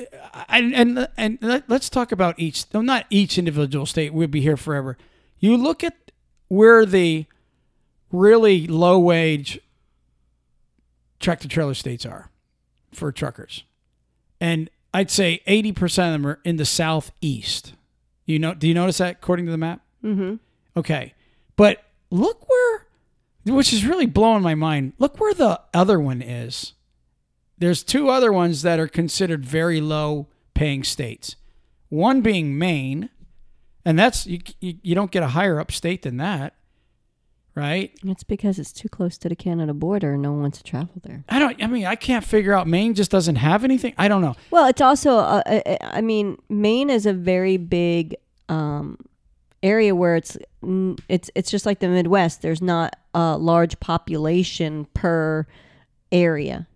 and 0.49 0.75
and 0.75 1.07
and 1.15 1.63
let's 1.67 1.89
talk 1.89 2.11
about 2.11 2.39
each. 2.39 2.65
No, 2.73 2.81
not 2.81 3.05
each 3.09 3.37
individual 3.37 3.85
state. 3.85 4.13
we'd 4.13 4.31
be 4.31 4.41
here 4.41 4.57
forever. 4.57 4.97
You 5.39 5.55
look 5.55 5.83
at 5.83 6.11
where 6.47 6.85
the 6.85 7.25
really 8.11 8.67
low 8.67 8.99
wage 8.99 9.59
tractor 11.19 11.47
trailer 11.47 11.73
states 11.75 12.05
are 12.05 12.29
for 12.91 13.11
truckers, 13.11 13.63
and 14.41 14.69
I'd 14.93 15.11
say 15.11 15.41
eighty 15.47 15.71
percent 15.71 16.15
of 16.15 16.21
them 16.21 16.31
are 16.31 16.39
in 16.43 16.57
the 16.57 16.65
southeast. 16.65 17.73
You 18.25 18.39
know? 18.39 18.53
Do 18.53 18.67
you 18.67 18.73
notice 18.73 18.97
that 18.97 19.17
according 19.17 19.45
to 19.45 19.51
the 19.51 19.57
map? 19.57 19.81
Mm-hmm. 20.03 20.35
Okay, 20.75 21.13
but 21.55 21.83
look 22.11 22.47
where, 22.49 22.85
which 23.45 23.73
is 23.73 23.85
really 23.85 24.05
blowing 24.05 24.43
my 24.43 24.55
mind. 24.55 24.93
Look 24.99 25.19
where 25.19 25.33
the 25.33 25.61
other 25.73 25.99
one 25.99 26.21
is 26.21 26.73
there's 27.57 27.83
two 27.83 28.09
other 28.09 28.31
ones 28.31 28.61
that 28.61 28.79
are 28.79 28.87
considered 28.87 29.45
very 29.45 29.81
low 29.81 30.27
paying 30.53 30.83
states. 30.83 31.35
One 31.89 32.21
being 32.21 32.57
Maine, 32.57 33.09
and 33.85 33.97
that's 33.97 34.27
you, 34.27 34.39
you, 34.59 34.75
you 34.81 34.95
don't 34.95 35.11
get 35.11 35.23
a 35.23 35.29
higher 35.29 35.59
up 35.59 35.71
state 35.71 36.03
than 36.03 36.17
that, 36.17 36.53
right? 37.57 37.91
It's 38.05 38.23
because 38.23 38.59
it's 38.59 38.71
too 38.71 38.87
close 38.87 39.17
to 39.17 39.29
the 39.29 39.35
Canada 39.35 39.73
border 39.73 40.13
and 40.13 40.21
no 40.21 40.31
one 40.31 40.41
wants 40.41 40.59
to 40.59 40.63
travel 40.63 40.93
there. 41.03 41.23
I 41.27 41.39
don't. 41.39 41.61
I 41.61 41.65
mean, 41.65 41.85
I 41.85 41.95
can't 41.95 42.23
figure 42.23 42.53
out. 42.53 42.67
Maine 42.67 42.93
just 42.93 43.09
doesn't 43.09 43.37
have 43.37 43.63
anything. 43.63 43.95
I 43.97 44.07
don't 44.07 44.21
know. 44.21 44.35
Well, 44.51 44.67
it's 44.67 44.79
also. 44.79 45.17
Uh, 45.17 45.41
uh, 45.45 45.61
uh 45.65 45.77
I 45.81 46.01
mean, 46.01 46.37
Maine 46.49 46.91
is 46.91 47.07
a 47.07 47.13
very 47.13 47.57
big 47.57 48.15
um, 48.47 48.99
area 49.63 49.95
where 49.95 50.15
it's 50.15 50.37
it's 51.09 51.31
it's 51.33 51.49
just 51.49 51.65
like 51.65 51.79
the 51.79 51.87
Midwest. 51.87 52.43
There's 52.43 52.61
not 52.61 52.95
a 53.15 53.37
large 53.37 53.79
population 53.79 54.85
per 54.93 55.47
area. 56.11 56.67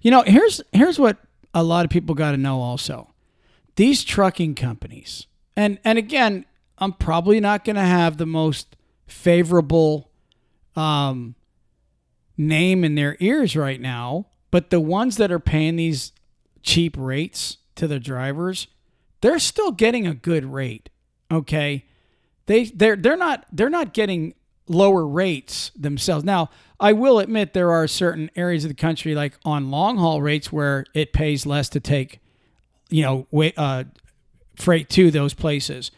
You 0.00 0.12
know, 0.12 0.22
here's 0.22 0.62
here's 0.72 0.98
what 0.98 1.18
a 1.52 1.64
lot 1.64 1.84
of 1.84 1.90
people 1.90 2.14
got 2.14 2.30
to 2.30 2.36
know 2.36 2.60
also. 2.60 3.12
These 3.74 4.04
trucking 4.04 4.54
companies. 4.54 5.26
And 5.56 5.80
and 5.84 5.98
again, 5.98 6.44
I'm 6.78 6.92
probably 6.92 7.40
not 7.40 7.64
going 7.64 7.76
to 7.76 7.82
have 7.82 8.16
the 8.16 8.26
most 8.26 8.76
favorable 9.08 10.09
um, 10.76 11.34
name 12.36 12.84
in 12.84 12.94
their 12.94 13.16
ears 13.20 13.56
right 13.56 13.80
now, 13.80 14.26
but 14.50 14.70
the 14.70 14.80
ones 14.80 15.16
that 15.16 15.30
are 15.30 15.40
paying 15.40 15.76
these 15.76 16.12
cheap 16.62 16.96
rates 16.98 17.58
to 17.76 17.86
the 17.86 18.00
drivers, 18.00 18.66
they're 19.20 19.38
still 19.38 19.72
getting 19.72 20.06
a 20.06 20.14
good 20.14 20.44
rate. 20.44 20.88
Okay? 21.30 21.84
They 22.46 22.64
they're 22.64 22.96
they're 22.96 23.16
not 23.16 23.46
they're 23.52 23.70
not 23.70 23.94
getting 23.94 24.34
lower 24.66 25.06
rates 25.06 25.72
themselves. 25.76 26.24
Now, 26.24 26.48
I 26.78 26.92
will 26.92 27.18
admit 27.18 27.52
there 27.52 27.72
are 27.72 27.86
certain 27.86 28.30
areas 28.36 28.64
of 28.64 28.70
the 28.70 28.74
country, 28.74 29.14
like 29.14 29.34
on 29.44 29.70
long 29.70 29.98
haul 29.98 30.22
rates, 30.22 30.52
where 30.52 30.84
it 30.94 31.12
pays 31.12 31.44
less 31.44 31.68
to 31.70 31.80
take, 31.80 32.20
you 32.88 33.02
know, 33.02 33.52
uh, 33.56 33.84
freight 34.56 34.88
to 34.90 35.10
those 35.10 35.34
places. 35.34 35.90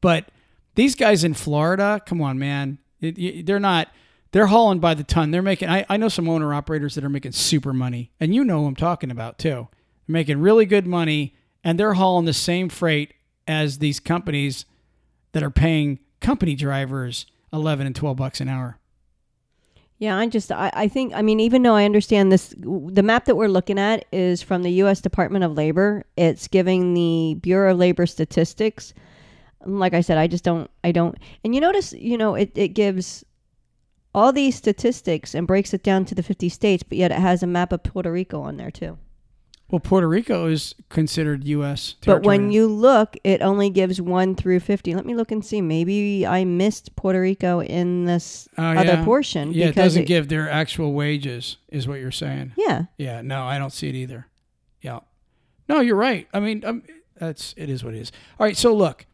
But 0.00 0.28
these 0.74 0.94
guys 0.94 1.24
in 1.24 1.34
Florida, 1.34 2.00
come 2.04 2.20
on, 2.20 2.38
man, 2.38 2.78
it, 3.00 3.46
they're 3.46 3.60
not. 3.60 3.88
They're 4.36 4.48
hauling 4.48 4.80
by 4.80 4.92
the 4.92 5.02
ton. 5.02 5.30
They're 5.30 5.40
making. 5.40 5.70
I, 5.70 5.86
I 5.88 5.96
know 5.96 6.10
some 6.10 6.28
owner 6.28 6.52
operators 6.52 6.94
that 6.94 7.04
are 7.04 7.08
making 7.08 7.32
super 7.32 7.72
money, 7.72 8.10
and 8.20 8.34
you 8.34 8.44
know 8.44 8.60
who 8.60 8.66
I'm 8.66 8.76
talking 8.76 9.10
about 9.10 9.38
too. 9.38 9.68
They're 10.06 10.12
making 10.12 10.42
really 10.42 10.66
good 10.66 10.86
money, 10.86 11.34
and 11.64 11.80
they're 11.80 11.94
hauling 11.94 12.26
the 12.26 12.34
same 12.34 12.68
freight 12.68 13.14
as 13.48 13.78
these 13.78 13.98
companies 13.98 14.66
that 15.32 15.42
are 15.42 15.48
paying 15.48 16.00
company 16.20 16.54
drivers 16.54 17.24
11 17.50 17.86
and 17.86 17.96
12 17.96 18.18
bucks 18.18 18.42
an 18.42 18.50
hour. 18.50 18.78
Yeah, 19.96 20.18
I 20.18 20.26
just 20.26 20.52
I, 20.52 20.70
I 20.74 20.86
think 20.86 21.14
I 21.14 21.22
mean 21.22 21.40
even 21.40 21.62
though 21.62 21.74
I 21.74 21.86
understand 21.86 22.30
this 22.30 22.54
the 22.58 23.02
map 23.02 23.24
that 23.24 23.36
we're 23.36 23.48
looking 23.48 23.78
at 23.78 24.04
is 24.12 24.42
from 24.42 24.62
the 24.62 24.72
US 24.82 25.00
Department 25.00 25.44
of 25.46 25.54
Labor. 25.54 26.04
It's 26.18 26.46
giving 26.46 26.92
the 26.92 27.38
Bureau 27.40 27.72
of 27.72 27.78
Labor 27.78 28.04
statistics. 28.04 28.92
Like 29.64 29.94
I 29.94 30.02
said, 30.02 30.18
I 30.18 30.26
just 30.26 30.44
don't 30.44 30.70
I 30.84 30.92
don't 30.92 31.16
and 31.42 31.54
you 31.54 31.62
notice, 31.62 31.94
you 31.94 32.18
know, 32.18 32.34
it, 32.34 32.52
it 32.54 32.74
gives 32.74 33.24
all 34.16 34.32
these 34.32 34.56
statistics 34.56 35.34
and 35.34 35.46
breaks 35.46 35.72
it 35.74 35.82
down 35.84 36.04
to 36.06 36.14
the 36.14 36.22
50 36.22 36.48
states, 36.48 36.82
but 36.82 36.96
yet 36.98 37.12
it 37.12 37.18
has 37.18 37.42
a 37.42 37.46
map 37.46 37.70
of 37.72 37.82
Puerto 37.84 38.10
Rico 38.10 38.40
on 38.40 38.56
there 38.56 38.70
too. 38.70 38.98
Well, 39.68 39.80
Puerto 39.80 40.08
Rico 40.08 40.46
is 40.46 40.76
considered 40.90 41.42
U.S. 41.44 41.96
Territory. 42.00 42.20
But 42.22 42.26
when 42.26 42.52
you 42.52 42.68
look, 42.68 43.16
it 43.24 43.42
only 43.42 43.68
gives 43.68 44.00
one 44.00 44.36
through 44.36 44.60
50. 44.60 44.94
Let 44.94 45.04
me 45.04 45.16
look 45.16 45.32
and 45.32 45.44
see. 45.44 45.60
Maybe 45.60 46.24
I 46.24 46.44
missed 46.44 46.94
Puerto 46.94 47.20
Rico 47.20 47.60
in 47.60 48.04
this 48.04 48.48
Oh, 48.56 48.62
other 48.62 48.84
yeah. 48.92 49.04
portion. 49.04 49.52
yeah, 49.52 49.66
it 49.66 49.74
doesn't 49.74 50.06
give 50.06 50.28
their 50.28 50.48
actual 50.48 50.92
wages, 50.92 51.56
is 51.68 51.88
what 51.88 51.98
you're 51.98 52.12
saying. 52.12 52.52
Yeah. 52.56 52.84
Yeah, 52.96 53.22
no, 53.22 53.42
I 53.42 53.58
don't 53.58 53.72
see 53.72 53.88
it 53.88 53.96
either. 53.96 54.28
Yeah, 54.82 55.00
no, 55.68 55.80
you're 55.80 55.96
right. 55.96 56.28
I 56.32 56.38
mean, 56.38 56.64
um, 56.64 56.84
that's 57.18 57.52
it 57.56 57.68
is 57.68 57.82
what 57.82 57.92
it 57.92 57.98
is. 58.00 58.12
All 58.38 58.46
right, 58.46 58.56
so 58.56 58.72
look, 58.72 59.04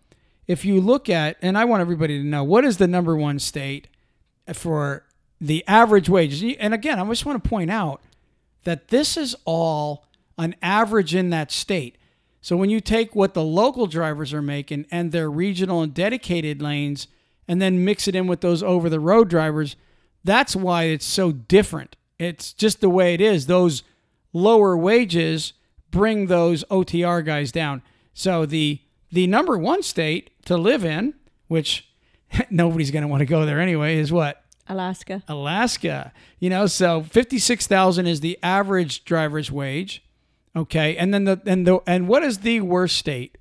if 0.46 0.66
you 0.66 0.82
look 0.82 1.08
at, 1.08 1.38
and 1.40 1.56
I 1.56 1.64
want 1.64 1.80
everybody 1.80 2.18
to 2.18 2.24
know 2.24 2.44
what 2.44 2.62
is 2.66 2.76
the 2.76 2.86
number 2.86 3.16
one 3.16 3.38
state 3.38 3.88
for 4.52 5.04
the 5.40 5.64
average 5.66 6.08
wages, 6.08 6.56
and 6.58 6.72
again, 6.72 6.98
I 6.98 7.08
just 7.08 7.26
want 7.26 7.42
to 7.42 7.48
point 7.48 7.70
out 7.70 8.00
that 8.64 8.88
this 8.88 9.16
is 9.16 9.34
all 9.44 10.06
an 10.38 10.54
average 10.62 11.14
in 11.14 11.30
that 11.30 11.50
state. 11.50 11.96
So 12.40 12.56
when 12.56 12.70
you 12.70 12.80
take 12.80 13.14
what 13.14 13.34
the 13.34 13.44
local 13.44 13.86
drivers 13.86 14.32
are 14.32 14.42
making 14.42 14.86
and 14.90 15.12
their 15.12 15.30
regional 15.30 15.82
and 15.82 15.94
dedicated 15.94 16.60
lanes, 16.60 17.06
and 17.48 17.60
then 17.60 17.84
mix 17.84 18.08
it 18.08 18.14
in 18.14 18.26
with 18.26 18.40
those 18.40 18.62
over 18.62 18.88
the 18.88 19.00
road 19.00 19.28
drivers, 19.28 19.76
that's 20.24 20.54
why 20.54 20.84
it's 20.84 21.04
so 21.04 21.32
different. 21.32 21.96
It's 22.18 22.52
just 22.52 22.80
the 22.80 22.88
way 22.88 23.14
it 23.14 23.20
is. 23.20 23.46
Those 23.46 23.82
lower 24.32 24.76
wages 24.76 25.52
bring 25.90 26.26
those 26.26 26.64
OTR 26.70 27.24
guys 27.24 27.52
down. 27.52 27.82
So 28.14 28.46
the 28.46 28.80
the 29.10 29.26
number 29.26 29.58
one 29.58 29.82
state 29.82 30.30
to 30.46 30.56
live 30.56 30.84
in, 30.84 31.14
which 31.48 31.91
nobody's 32.50 32.90
going 32.90 33.02
to 33.02 33.08
want 33.08 33.20
to 33.20 33.26
go 33.26 33.46
there 33.46 33.60
anyway, 33.60 33.96
is 33.98 34.12
what 34.12 34.42
Alaska. 34.68 35.22
Alaska. 35.28 36.12
You 36.38 36.50
know, 36.50 36.66
so 36.66 37.02
fifty 37.02 37.38
six 37.38 37.66
thousand 37.66 38.06
is 38.06 38.20
the 38.20 38.38
average 38.42 39.04
driver's 39.04 39.50
wage. 39.50 40.02
Okay, 40.54 40.96
and 40.96 41.12
then 41.12 41.24
the 41.24 41.40
and 41.46 41.66
the 41.66 41.80
and 41.86 42.08
what 42.08 42.22
is 42.22 42.38
the 42.38 42.60
worst 42.60 42.96
state? 42.96 43.38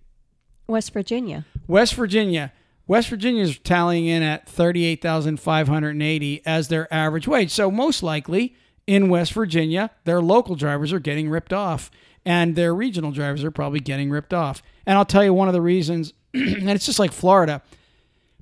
West 0.67 0.93
Virginia. 0.93 1.45
West 1.67 1.93
Virginia. 1.95 2.53
West 2.87 3.09
Virginia 3.09 3.43
is 3.43 3.59
tallying 3.59 4.05
in 4.05 4.23
at 4.23 4.47
thirty-eight 4.47 5.01
thousand 5.01 5.39
five 5.39 5.67
hundred 5.67 5.91
and 5.91 6.03
eighty 6.03 6.41
as 6.45 6.67
their 6.67 6.91
average 6.93 7.27
wage. 7.27 7.51
So 7.51 7.69
most 7.69 8.03
likely 8.03 8.55
in 8.87 9.09
West 9.09 9.33
Virginia, 9.33 9.91
their 10.05 10.21
local 10.21 10.55
drivers 10.55 10.91
are 10.91 10.99
getting 10.99 11.29
ripped 11.29 11.53
off, 11.53 11.91
and 12.25 12.55
their 12.55 12.73
regional 12.73 13.11
drivers 13.11 13.43
are 13.43 13.51
probably 13.51 13.79
getting 13.79 14.09
ripped 14.09 14.33
off. 14.33 14.61
And 14.85 14.97
I'll 14.97 15.05
tell 15.05 15.23
you 15.23 15.33
one 15.33 15.47
of 15.47 15.53
the 15.53 15.61
reasons, 15.61 16.13
and 16.33 16.69
it's 16.69 16.85
just 16.85 16.99
like 16.99 17.11
Florida. 17.11 17.61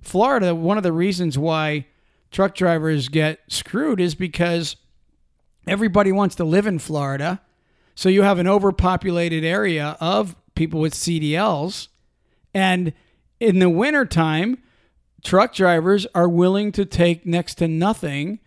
Florida, 0.01 0.55
one 0.55 0.77
of 0.77 0.83
the 0.83 0.91
reasons 0.91 1.37
why 1.37 1.85
truck 2.31 2.55
drivers 2.55 3.09
get 3.09 3.39
screwed 3.47 3.99
is 3.99 4.15
because 4.15 4.75
everybody 5.67 6.11
wants 6.11 6.35
to 6.35 6.43
live 6.43 6.67
in 6.67 6.79
Florida. 6.79 7.41
So 7.95 8.09
you 8.09 8.21
have 8.23 8.39
an 8.39 8.47
overpopulated 8.47 9.43
area 9.43 9.97
of 9.99 10.35
people 10.55 10.79
with 10.79 10.93
CDLs. 10.93 11.89
And 12.53 12.93
in 13.39 13.59
the 13.59 13.69
wintertime, 13.69 14.59
truck 15.23 15.53
drivers 15.53 16.07
are 16.15 16.29
willing 16.29 16.71
to 16.73 16.85
take 16.85 17.25
next 17.25 17.55
to 17.55 17.67
nothing 17.67 18.39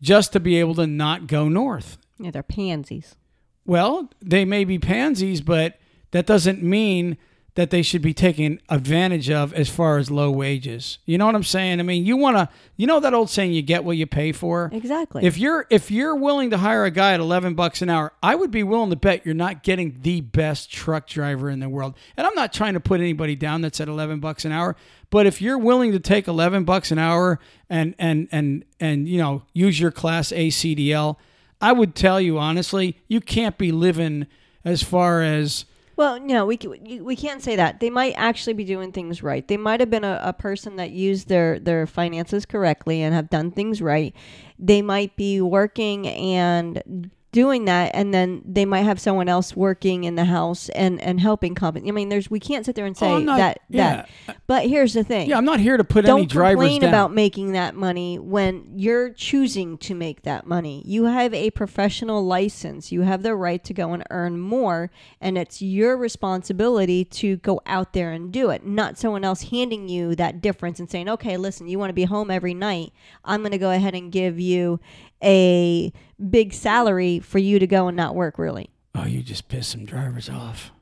just 0.00 0.32
to 0.32 0.40
be 0.40 0.58
able 0.60 0.74
to 0.76 0.86
not 0.86 1.26
go 1.26 1.48
north. 1.48 1.98
Yeah, 2.18 2.30
they're 2.30 2.42
pansies. 2.42 3.16
Well, 3.64 4.10
they 4.20 4.44
may 4.44 4.64
be 4.64 4.78
pansies, 4.78 5.40
but 5.40 5.78
that 6.12 6.26
doesn't 6.26 6.62
mean 6.62 7.18
that 7.56 7.70
they 7.70 7.80
should 7.80 8.02
be 8.02 8.12
taken 8.12 8.60
advantage 8.68 9.30
of 9.30 9.52
as 9.54 9.70
far 9.70 9.96
as 9.96 10.10
low 10.10 10.30
wages. 10.30 10.98
You 11.06 11.16
know 11.16 11.24
what 11.24 11.34
I'm 11.34 11.42
saying? 11.42 11.80
I 11.80 11.82
mean, 11.82 12.04
you 12.04 12.16
want 12.16 12.36
to 12.36 12.48
you 12.76 12.86
know 12.86 13.00
that 13.00 13.14
old 13.14 13.30
saying 13.30 13.54
you 13.54 13.62
get 13.62 13.82
what 13.82 13.96
you 13.96 14.06
pay 14.06 14.32
for? 14.32 14.70
Exactly. 14.72 15.24
If 15.24 15.38
you're 15.38 15.66
if 15.70 15.90
you're 15.90 16.14
willing 16.14 16.50
to 16.50 16.58
hire 16.58 16.84
a 16.84 16.90
guy 16.90 17.14
at 17.14 17.20
11 17.20 17.54
bucks 17.54 17.80
an 17.80 17.88
hour, 17.88 18.12
I 18.22 18.34
would 18.34 18.50
be 18.50 18.62
willing 18.62 18.90
to 18.90 18.96
bet 18.96 19.24
you're 19.24 19.34
not 19.34 19.62
getting 19.62 19.98
the 20.02 20.20
best 20.20 20.70
truck 20.70 21.06
driver 21.06 21.48
in 21.48 21.60
the 21.60 21.68
world. 21.68 21.94
And 22.16 22.26
I'm 22.26 22.34
not 22.34 22.52
trying 22.52 22.74
to 22.74 22.80
put 22.80 23.00
anybody 23.00 23.34
down 23.34 23.62
that's 23.62 23.80
at 23.80 23.88
11 23.88 24.20
bucks 24.20 24.44
an 24.44 24.52
hour, 24.52 24.76
but 25.08 25.26
if 25.26 25.40
you're 25.40 25.58
willing 25.58 25.92
to 25.92 25.98
take 25.98 26.28
11 26.28 26.64
bucks 26.64 26.90
an 26.90 26.98
hour 26.98 27.40
and 27.70 27.94
and 27.98 28.28
and 28.30 28.66
and 28.78 29.08
you 29.08 29.16
know, 29.16 29.42
use 29.54 29.80
your 29.80 29.90
class 29.90 30.30
A 30.30 30.48
CDL, 30.48 31.16
I 31.58 31.72
would 31.72 31.94
tell 31.94 32.20
you 32.20 32.38
honestly, 32.38 32.98
you 33.08 33.22
can't 33.22 33.56
be 33.56 33.72
living 33.72 34.26
as 34.62 34.82
far 34.82 35.22
as 35.22 35.64
Well, 35.96 36.20
no, 36.20 36.44
we 36.44 36.58
we 37.00 37.16
can't 37.16 37.42
say 37.42 37.56
that. 37.56 37.80
They 37.80 37.88
might 37.88 38.12
actually 38.16 38.52
be 38.52 38.64
doing 38.64 38.92
things 38.92 39.22
right. 39.22 39.46
They 39.48 39.56
might 39.56 39.80
have 39.80 39.90
been 39.90 40.04
a, 40.04 40.20
a 40.22 40.32
person 40.34 40.76
that 40.76 40.90
used 40.90 41.28
their 41.28 41.58
their 41.58 41.86
finances 41.86 42.44
correctly 42.44 43.00
and 43.02 43.14
have 43.14 43.30
done 43.30 43.50
things 43.50 43.80
right. 43.80 44.14
They 44.58 44.82
might 44.82 45.16
be 45.16 45.40
working 45.40 46.06
and 46.06 47.10
doing 47.36 47.66
that, 47.66 47.90
and 47.94 48.14
then 48.14 48.40
they 48.46 48.64
might 48.64 48.84
have 48.84 48.98
someone 48.98 49.28
else 49.28 49.54
working 49.54 50.04
in 50.04 50.14
the 50.14 50.24
house 50.24 50.70
and 50.70 50.98
and 51.02 51.20
helping 51.20 51.54
company. 51.54 51.86
I 51.86 51.92
mean, 51.92 52.08
there's 52.08 52.30
we 52.30 52.40
can't 52.40 52.64
sit 52.64 52.74
there 52.76 52.86
and 52.86 52.96
oh, 52.96 53.00
say 53.00 53.06
Oh, 53.12 53.18
not- 53.18 53.36
that 53.36 53.60
yeah. 53.68 54.06
that. 54.26 54.36
But 54.46 54.66
here's 54.66 54.94
the 54.94 55.04
thing. 55.04 55.28
Yeah, 55.28 55.36
I'm 55.36 55.44
not 55.44 55.60
here 55.60 55.76
to 55.76 55.84
put 55.84 56.06
don't 56.06 56.20
any 56.20 56.26
drivers 56.26 56.54
complain 56.54 56.80
down. 56.80 56.88
about 56.88 57.12
making 57.12 57.52
that 57.52 57.74
money 57.74 58.18
when 58.18 58.64
you're 58.74 59.10
choosing 59.10 59.76
to 59.78 59.94
make 59.94 60.22
that 60.22 60.46
money. 60.46 60.82
You 60.86 61.04
have 61.04 61.34
a 61.34 61.50
professional 61.50 62.24
license. 62.24 62.90
You 62.90 63.02
have 63.02 63.22
the 63.22 63.34
right 63.36 63.62
to 63.64 63.74
go 63.74 63.92
and 63.92 64.02
earn 64.08 64.38
more, 64.40 64.90
and 65.20 65.36
it's 65.36 65.60
your 65.60 65.98
responsibility 65.98 67.04
to 67.04 67.36
go 67.36 67.60
out 67.66 67.92
there 67.92 68.12
and 68.12 68.32
do 68.32 68.48
it, 68.48 68.64
not 68.64 68.96
someone 68.98 69.24
else 69.24 69.42
handing 69.50 69.90
you 69.90 70.14
that 70.16 70.40
difference 70.40 70.80
and 70.80 70.90
saying, 70.90 71.08
"Okay, 71.10 71.36
listen, 71.36 71.68
you 71.68 71.78
want 71.78 71.90
to 71.90 71.94
be 71.94 72.04
home 72.04 72.30
every 72.30 72.54
night. 72.54 72.92
I'm 73.26 73.42
going 73.42 73.52
to 73.52 73.58
go 73.58 73.72
ahead 73.72 73.94
and 73.94 74.10
give 74.10 74.40
you 74.40 74.80
a 75.22 75.92
big 76.30 76.52
salary 76.52 77.20
for 77.20 77.38
you 77.38 77.58
to 77.58 77.66
go 77.66 77.88
and 77.88 77.96
not 77.96 78.14
work 78.14 78.38
really." 78.38 78.70
oh, 78.96 79.06
you 79.06 79.22
just 79.22 79.48
piss 79.48 79.68
some 79.68 79.84
drivers 79.84 80.28
off. 80.28 80.72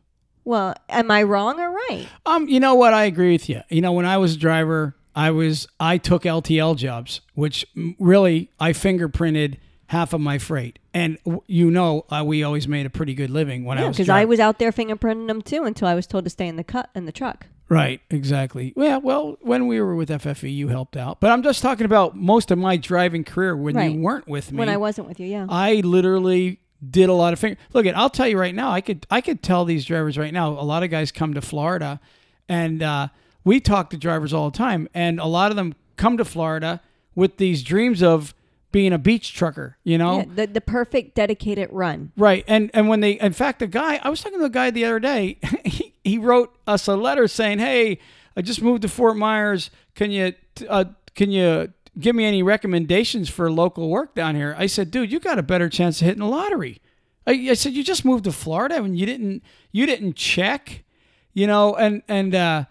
Well, 0.44 0.74
am 0.88 1.10
I 1.10 1.22
wrong 1.22 1.58
or 1.58 1.70
right? 1.70 2.06
Um, 2.26 2.48
you 2.48 2.60
know 2.60 2.74
what? 2.74 2.92
I 2.92 3.04
agree 3.04 3.32
with 3.32 3.48
you. 3.48 3.62
You 3.70 3.80
know, 3.80 3.92
when 3.92 4.06
I 4.06 4.18
was 4.18 4.34
a 4.34 4.38
driver, 4.38 4.94
I 5.14 5.30
was 5.30 5.66
I 5.80 5.98
took 5.98 6.24
LTL 6.24 6.76
jobs, 6.76 7.22
which 7.34 7.66
really 7.98 8.50
I 8.60 8.72
fingerprinted 8.72 9.56
half 9.86 10.12
of 10.12 10.20
my 10.20 10.38
freight, 10.38 10.78
and 10.92 11.18
you 11.46 11.70
know, 11.70 12.04
uh, 12.10 12.22
we 12.26 12.42
always 12.42 12.68
made 12.68 12.84
a 12.84 12.90
pretty 12.90 13.14
good 13.14 13.30
living 13.30 13.64
when 13.64 13.78
I 13.78 13.88
was 13.88 13.96
because 13.96 14.10
I 14.10 14.26
was 14.26 14.38
out 14.38 14.58
there 14.58 14.70
fingerprinting 14.70 15.28
them 15.28 15.40
too 15.40 15.64
until 15.64 15.88
I 15.88 15.94
was 15.94 16.06
told 16.06 16.24
to 16.24 16.30
stay 16.30 16.46
in 16.46 16.56
the 16.56 16.64
cut 16.64 16.90
in 16.94 17.06
the 17.06 17.12
truck. 17.12 17.46
Right, 17.68 18.00
exactly. 18.10 18.72
Yeah, 18.76 18.98
well, 18.98 19.36
when 19.40 19.66
we 19.66 19.80
were 19.80 19.94
with 19.96 20.08
FFE, 20.10 20.54
you 20.54 20.68
helped 20.68 20.96
out, 20.96 21.20
but 21.20 21.30
I'm 21.30 21.42
just 21.42 21.62
talking 21.62 21.86
about 21.86 22.16
most 22.16 22.50
of 22.50 22.58
my 22.58 22.76
driving 22.76 23.24
career 23.24 23.56
when 23.56 23.74
Right. 23.76 23.92
you 23.92 24.00
weren't 24.00 24.28
with 24.28 24.52
me. 24.52 24.58
When 24.58 24.68
I 24.68 24.76
wasn't 24.76 25.08
with 25.08 25.18
you, 25.20 25.26
yeah. 25.26 25.46
I 25.48 25.76
literally 25.84 26.60
did 26.88 27.08
a 27.08 27.12
lot 27.14 27.32
of 27.32 27.38
finger. 27.38 27.58
Look, 27.72 27.86
at 27.86 27.96
I'll 27.96 28.10
tell 28.10 28.28
you 28.28 28.38
right 28.38 28.54
now. 28.54 28.70
I 28.70 28.80
could 28.80 29.06
I 29.10 29.20
could 29.20 29.42
tell 29.42 29.64
these 29.64 29.84
drivers 29.84 30.18
right 30.18 30.32
now. 30.32 30.50
A 30.50 30.62
lot 30.64 30.82
of 30.82 30.90
guys 30.90 31.10
come 31.12 31.32
to 31.34 31.40
Florida, 31.40 32.00
and 32.48 32.82
uh, 32.82 33.08
we 33.44 33.60
talk 33.60 33.90
to 33.90 33.96
drivers 33.96 34.32
all 34.34 34.50
the 34.50 34.56
time, 34.58 34.88
and 34.94 35.18
a 35.18 35.26
lot 35.26 35.50
of 35.50 35.56
them 35.56 35.74
come 35.96 36.16
to 36.18 36.24
Florida 36.24 36.80
with 37.14 37.36
these 37.38 37.62
dreams 37.62 38.02
of 38.02 38.34
being 38.72 38.92
a 38.92 38.98
beach 38.98 39.32
trucker. 39.32 39.78
You 39.84 39.96
know, 39.98 40.18
Yeah, 40.18 40.24
the, 40.34 40.46
the 40.48 40.60
perfect 40.60 41.14
dedicated 41.14 41.68
run. 41.70 42.10
Right. 42.16 42.44
And 42.48 42.70
and 42.74 42.88
when 42.88 43.00
they 43.00 43.12
in 43.12 43.32
fact 43.32 43.60
the 43.60 43.66
guy 43.68 44.00
I 44.02 44.10
was 44.10 44.20
talking 44.20 44.40
to 44.40 44.44
a 44.44 44.50
guy 44.50 44.70
the 44.70 44.84
other 44.84 45.00
day, 45.00 45.38
he, 45.64 45.83
he 46.04 46.18
wrote 46.18 46.54
us 46.66 46.86
a 46.86 46.96
letter 46.96 47.26
saying, 47.26 47.58
"Hey, 47.58 47.98
I 48.36 48.42
just 48.42 48.62
moved 48.62 48.82
to 48.82 48.88
Fort 48.88 49.16
Myers. 49.16 49.70
Can 49.94 50.10
you 50.10 50.34
uh, 50.68 50.84
can 51.14 51.30
you 51.30 51.72
give 51.98 52.14
me 52.14 52.24
any 52.24 52.42
recommendations 52.42 53.28
for 53.28 53.50
local 53.50 53.88
work 53.88 54.14
down 54.14 54.36
here?" 54.36 54.54
I 54.58 54.66
said, 54.66 54.90
"Dude, 54.90 55.10
you 55.10 55.18
got 55.18 55.38
a 55.38 55.42
better 55.42 55.68
chance 55.68 56.00
of 56.00 56.06
hitting 56.06 56.20
the 56.20 56.28
lottery." 56.28 56.80
I, 57.26 57.32
I 57.50 57.54
said, 57.54 57.72
"You 57.72 57.82
just 57.82 58.04
moved 58.04 58.24
to 58.24 58.32
Florida 58.32 58.76
and 58.76 58.98
you 58.98 59.06
didn't 59.06 59.42
you 59.72 59.86
didn't 59.86 60.14
check, 60.16 60.84
you 61.32 61.46
know, 61.46 61.74
and 61.74 62.02
and 62.06 62.34
uh 62.34 62.64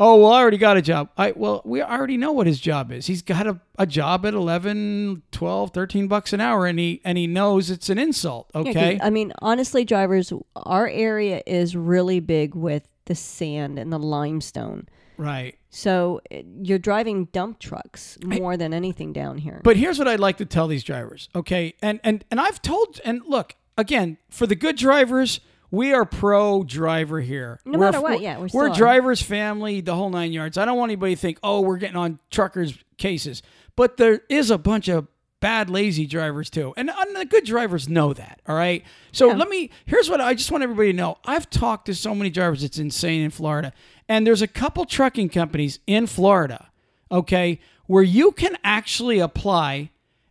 Oh, 0.00 0.16
well, 0.22 0.32
I 0.32 0.40
already 0.40 0.58
got 0.58 0.76
a 0.76 0.82
job. 0.82 1.10
I 1.16 1.32
well, 1.34 1.60
we 1.64 1.82
already 1.82 2.16
know 2.16 2.32
what 2.32 2.46
his 2.46 2.60
job 2.60 2.92
is. 2.92 3.06
He's 3.06 3.22
got 3.22 3.46
a, 3.46 3.60
a 3.78 3.86
job 3.86 4.24
at 4.26 4.34
11, 4.34 5.22
12, 5.32 5.70
13 5.72 6.08
bucks 6.08 6.32
an 6.32 6.40
hour 6.40 6.66
and 6.66 6.78
he 6.78 7.00
and 7.04 7.18
he 7.18 7.26
knows 7.26 7.70
it's 7.70 7.88
an 7.90 7.98
insult, 7.98 8.50
Yeah, 8.54 8.60
okay? 8.60 8.98
I 9.02 9.10
mean, 9.10 9.32
honestly, 9.40 9.84
drivers, 9.84 10.32
our 10.56 10.86
area 10.88 11.42
is 11.46 11.74
really 11.76 12.20
big 12.20 12.54
with 12.54 12.86
the 13.06 13.14
sand 13.14 13.78
and 13.78 13.92
the 13.92 13.98
limestone. 13.98 14.88
right. 15.16 15.56
So 15.70 16.20
eh, 16.30 16.42
you're 16.62 16.78
driving 16.78 17.26
dump 17.26 17.58
trucks 17.58 18.18
more 18.24 18.56
than 18.56 18.72
anything 18.72 19.12
down 19.12 19.36
here. 19.36 19.60
But 19.64 19.76
here's 19.76 19.98
what 19.98 20.08
I'd 20.08 20.20
like 20.20 20.38
to 20.38 20.46
tell 20.46 20.66
these 20.66 20.82
drivers, 20.84 21.28
okay? 21.34 21.74
And 21.82 22.00
and 22.04 22.24
and 22.30 22.40
I've 22.40 22.62
told 22.62 23.00
and 23.04 23.20
look, 23.26 23.54
again, 23.76 24.16
for 24.30 24.46
the 24.46 24.54
good 24.54 24.76
drivers, 24.76 25.40
we 25.70 25.92
are 25.92 26.04
pro 26.04 26.62
driver 26.64 27.20
here. 27.20 27.60
No 27.64 27.78
We're- 27.78 27.90
matter 27.90 28.00
what, 28.00 28.12
we're- 28.12 28.22
yeah, 28.24 28.38
we're 28.38 28.48
we're 28.52 28.68
drivers, 28.70 29.20
family, 29.22 29.80
the 29.80 29.94
whole 29.94 30.10
nine 30.10 30.32
yards. 30.32 30.56
I 30.58 30.64
don't 30.64 30.78
want 30.78 30.90
anybody 30.90 31.14
to 31.14 31.20
think, 31.20 31.38
oh, 31.42 31.60
we're 31.60 31.76
getting 31.78 31.96
on 31.96 32.18
truckers' 32.30 32.76
cases, 32.96 33.42
but 33.76 33.96
there 33.96 34.22
is 34.28 34.50
a 34.50 34.58
bunch 34.58 34.88
of 34.88 35.06
bad, 35.40 35.70
lazy 35.70 36.04
drivers 36.06 36.50
too, 36.50 36.74
and, 36.76 36.90
and 36.90 37.14
the 37.16 37.24
good 37.24 37.44
drivers 37.44 37.88
know 37.88 38.12
that. 38.12 38.40
All 38.48 38.56
right. 38.56 38.82
So 39.12 39.28
Yeah. 39.28 39.36
let 39.36 39.48
me. 39.48 39.70
Here's 39.86 40.10
what 40.10 40.20
I 40.20 40.34
just 40.34 40.50
want 40.50 40.64
everybody 40.64 40.90
to 40.90 40.96
know. 40.96 41.18
I've 41.24 41.48
talked 41.50 41.86
to 41.86 41.94
so 41.94 42.14
many 42.14 42.30
drivers; 42.30 42.64
it's 42.64 42.78
insane 42.78 43.22
in 43.22 43.30
Florida, 43.30 43.72
and 44.08 44.26
there's 44.26 44.42
a 44.42 44.48
couple 44.48 44.84
trucking 44.84 45.28
companies 45.28 45.78
in 45.86 46.06
Florida, 46.08 46.70
okay, 47.12 47.60
where 47.86 48.02
you 48.02 48.32
can 48.32 48.56
actually 48.64 49.18
apply 49.20 49.90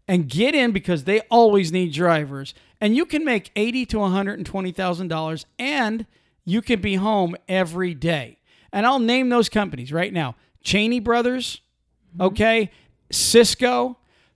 and 0.10 0.28
get 0.30 0.56
in 0.56 0.72
because 0.72 1.04
they 1.06 1.20
always 1.30 1.72
need 1.72 1.94
drivers 1.94 2.54
and 2.80 2.96
you 2.96 3.06
can 3.06 3.26
make 3.26 3.52
eighty 3.56 3.86
to 3.88 4.00
one 4.00 4.12
hundred 4.12 4.40
and 4.40 4.46
twenty 4.46 4.72
thousand 4.72 5.08
dollars, 5.08 5.46
and 5.58 6.06
you 6.46 6.62
can 6.62 6.82
be 6.82 6.96
home 6.96 7.36
every 7.48 7.94
day. 7.94 8.38
And 8.72 8.86
I'll 8.86 9.00
name 9.00 9.30
those 9.30 9.50
companies 9.50 9.92
right 9.92 10.14
now: 10.14 10.36
Cheney 10.64 11.00
Brothers, 11.00 11.62
mm-hmm. 12.14 12.24
okay, 12.24 12.72
Sysco, 13.12 13.96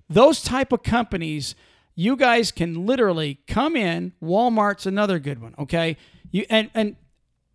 those 0.10 0.42
type 0.42 0.72
of 0.72 0.84
companies. 0.84 1.56
You 1.94 2.16
guys 2.16 2.52
can 2.52 2.86
literally 2.86 3.42
come 3.48 3.76
in. 3.76 4.14
Walmart's 4.24 4.86
another 4.86 5.20
good 5.20 5.42
one, 5.42 5.54
okay. 5.60 5.98
You 6.32 6.46
and 6.50 6.72
and 6.74 6.96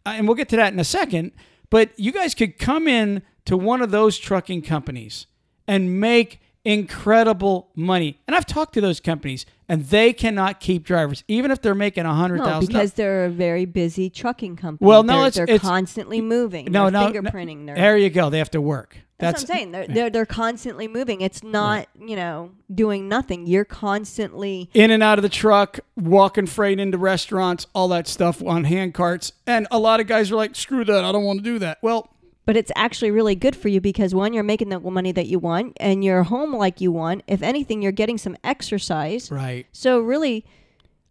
and 0.05 0.29
we'll 0.29 0.37
get 0.37 0.49
to 0.51 0.57
that 0.57 0.73
in 0.73 0.79
a 0.79 0.85
second. 0.85 1.33
But 1.71 1.99
you 1.99 2.13
guys 2.13 2.35
could 2.35 2.59
come 2.59 2.87
in 2.87 3.23
to 3.47 3.57
one 3.57 3.83
of 3.83 3.91
those 3.91 4.19
trucking 4.19 4.63
companies 4.63 5.27
and 5.67 6.01
make 6.01 6.41
incredible 6.67 7.69
money. 7.75 8.21
And 8.27 8.35
I've 8.37 8.47
talked 8.47 8.75
to 8.75 8.81
those 8.81 9.01
companies, 9.01 9.47
and 9.69 9.85
they 9.87 10.13
cannot 10.13 10.61
keep 10.61 10.85
drivers, 10.85 11.25
even 11.29 11.51
if 11.51 11.61
they're 11.63 11.75
making 11.75 12.05
a 12.05 12.15
hundred 12.15 12.39
thousand. 12.39 12.61
No, 12.73 12.79
because 12.79 12.93
they're 12.95 13.25
a 13.27 13.31
very 13.31 13.65
busy 13.65 14.11
trucking 14.11 14.57
company. 14.57 14.87
Well, 14.87 15.03
no, 15.03 15.19
they're, 15.19 15.27
it's- 15.27 15.35
they're 15.37 15.45
it's- 15.45 15.61
constantly 15.61 16.21
moving. 16.21 16.67
no, 16.71 16.91
they're 16.91 16.91
no, 16.91 17.09
no, 17.09 17.21
fingerprinting. 17.31 17.67
They're, 17.67 17.75
there 17.77 17.97
you 17.99 18.11
go. 18.11 18.31
They 18.31 18.39
have 18.39 18.51
to 18.53 18.61
work. 18.61 18.99
that's, 19.19 19.43
what 19.43 19.51
I'm 19.51 19.57
saying. 19.57 19.73
They're, 19.73 19.87
they're 19.87 20.11
they're 20.11 20.27
constantly 20.27 20.89
moving. 20.89 21.21
It's 21.23 21.43
not 21.43 21.89
you 21.99 22.17
know 22.17 22.51
doing 22.73 23.09
nothing. 23.09 23.47
You're 23.47 23.65
constantly 23.65 24.69
in 24.75 24.91
and 24.91 25.03
out 25.03 25.19
of 25.19 25.23
the 25.23 25.29
truck, 25.29 25.81
walking 25.97 26.47
freight 26.47 26.79
into 26.79 26.99
restaurants, 26.99 27.67
all 27.75 27.89
that 27.89 28.07
stuff 28.09 28.43
on 28.43 28.65
hand 28.65 28.95
carts. 28.95 29.33
And 29.47 29.67
a 29.71 29.79
lot 29.79 30.01
of 30.01 30.07
guys 30.07 30.31
are 30.31 30.37
like, 30.37 30.55
"Screw 30.55 30.85
that! 30.85 31.05
I 31.05 31.13
don't 31.13 31.25
want 31.25 31.39
to 31.39 31.45
do 31.45 31.59
that." 31.61 31.79
Well, 31.83 32.11
but 32.47 32.57
it's 32.57 32.73
actually 32.77 33.11
really 33.11 33.35
good 33.35 33.55
for 33.55 33.69
you 33.69 33.81
because 33.81 34.15
one, 34.15 34.33
you're 34.33 34.43
making 34.45 34.71
the 34.71 34.81
money 34.81 35.13
that 35.13 35.27
you 35.27 35.39
want, 35.39 35.77
and 35.79 36.03
you're 36.03 36.23
home 36.23 36.55
like 36.55 36.81
you 36.81 36.91
want. 36.93 37.23
If 37.27 37.43
anything, 37.43 37.83
you're 37.83 37.93
getting 37.93 38.17
some 38.19 38.37
exercise. 38.43 39.31
right. 39.31 39.67
So 39.73 39.99
really, 40.01 40.45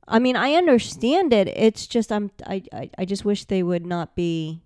I 0.07 0.19
mean, 0.19 0.35
I 0.35 0.53
understand 0.53 1.33
it. 1.33 1.47
It's 1.49 1.85
just 1.87 2.11
I'm 2.11 2.31
I 2.47 2.63
I, 2.73 2.89
I 2.97 3.05
just 3.05 3.23
wish 3.25 3.45
they 3.45 3.61
would 3.61 3.85
not 3.85 4.15
be. 4.15 4.61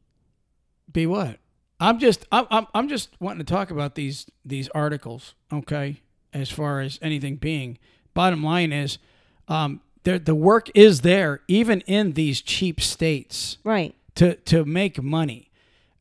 Be 0.92 1.06
what? 1.06 1.40
I'm 1.80 1.98
just 2.00 2.26
I'm, 2.32 2.46
I'm 2.52 2.68
I'm 2.74 2.88
just 2.90 3.10
wanting 3.20 3.46
to 3.46 3.54
talk 3.54 3.72
about 3.72 3.96
these 3.96 4.26
these 4.46 4.70
articles, 4.70 5.34
okay? 5.52 6.02
As 6.34 6.50
far 6.52 6.82
as 6.82 7.00
anything 7.02 7.38
being, 7.38 7.78
bottom 8.14 8.44
line 8.44 8.72
is, 8.72 8.98
um, 9.48 9.82
there 10.04 10.20
the 10.20 10.36
work 10.36 10.70
is 10.76 11.02
there 11.02 11.42
even 11.48 11.82
in 11.82 12.14
these 12.14 12.42
cheap 12.42 12.80
states 12.82 13.58
Right. 13.64 13.96
to 14.16 14.36
to 14.36 14.66
make 14.66 15.02
money, 15.02 15.50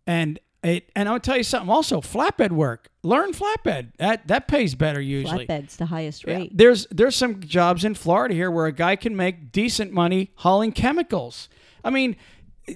and 0.06 0.38
it 0.62 0.90
and 0.96 1.08
I'll 1.08 1.20
tell 1.20 1.36
you 1.36 1.42
something. 1.42 1.70
Also, 1.70 2.00
flatbed 2.00 2.50
work. 2.52 2.88
Learn 3.02 3.32
flatbed. 3.32 3.92
That 3.98 4.26
that 4.28 4.48
pays 4.48 4.74
better 4.74 5.00
usually. 5.00 5.46
Flatbed's 5.46 5.76
the 5.76 5.86
highest 5.86 6.24
Yeah, 6.26 6.36
rate. 6.36 6.50
There's 6.56 6.86
there's 6.90 7.16
some 7.16 7.40
jobs 7.40 7.84
in 7.84 7.94
Florida 7.94 8.34
here 8.34 8.50
where 8.50 8.66
a 8.66 8.72
guy 8.72 8.96
can 8.96 9.16
make 9.16 9.52
decent 9.52 9.92
money 9.92 10.32
hauling 10.36 10.72
chemicals. 10.72 11.48
I 11.84 11.90
mean, 11.90 12.16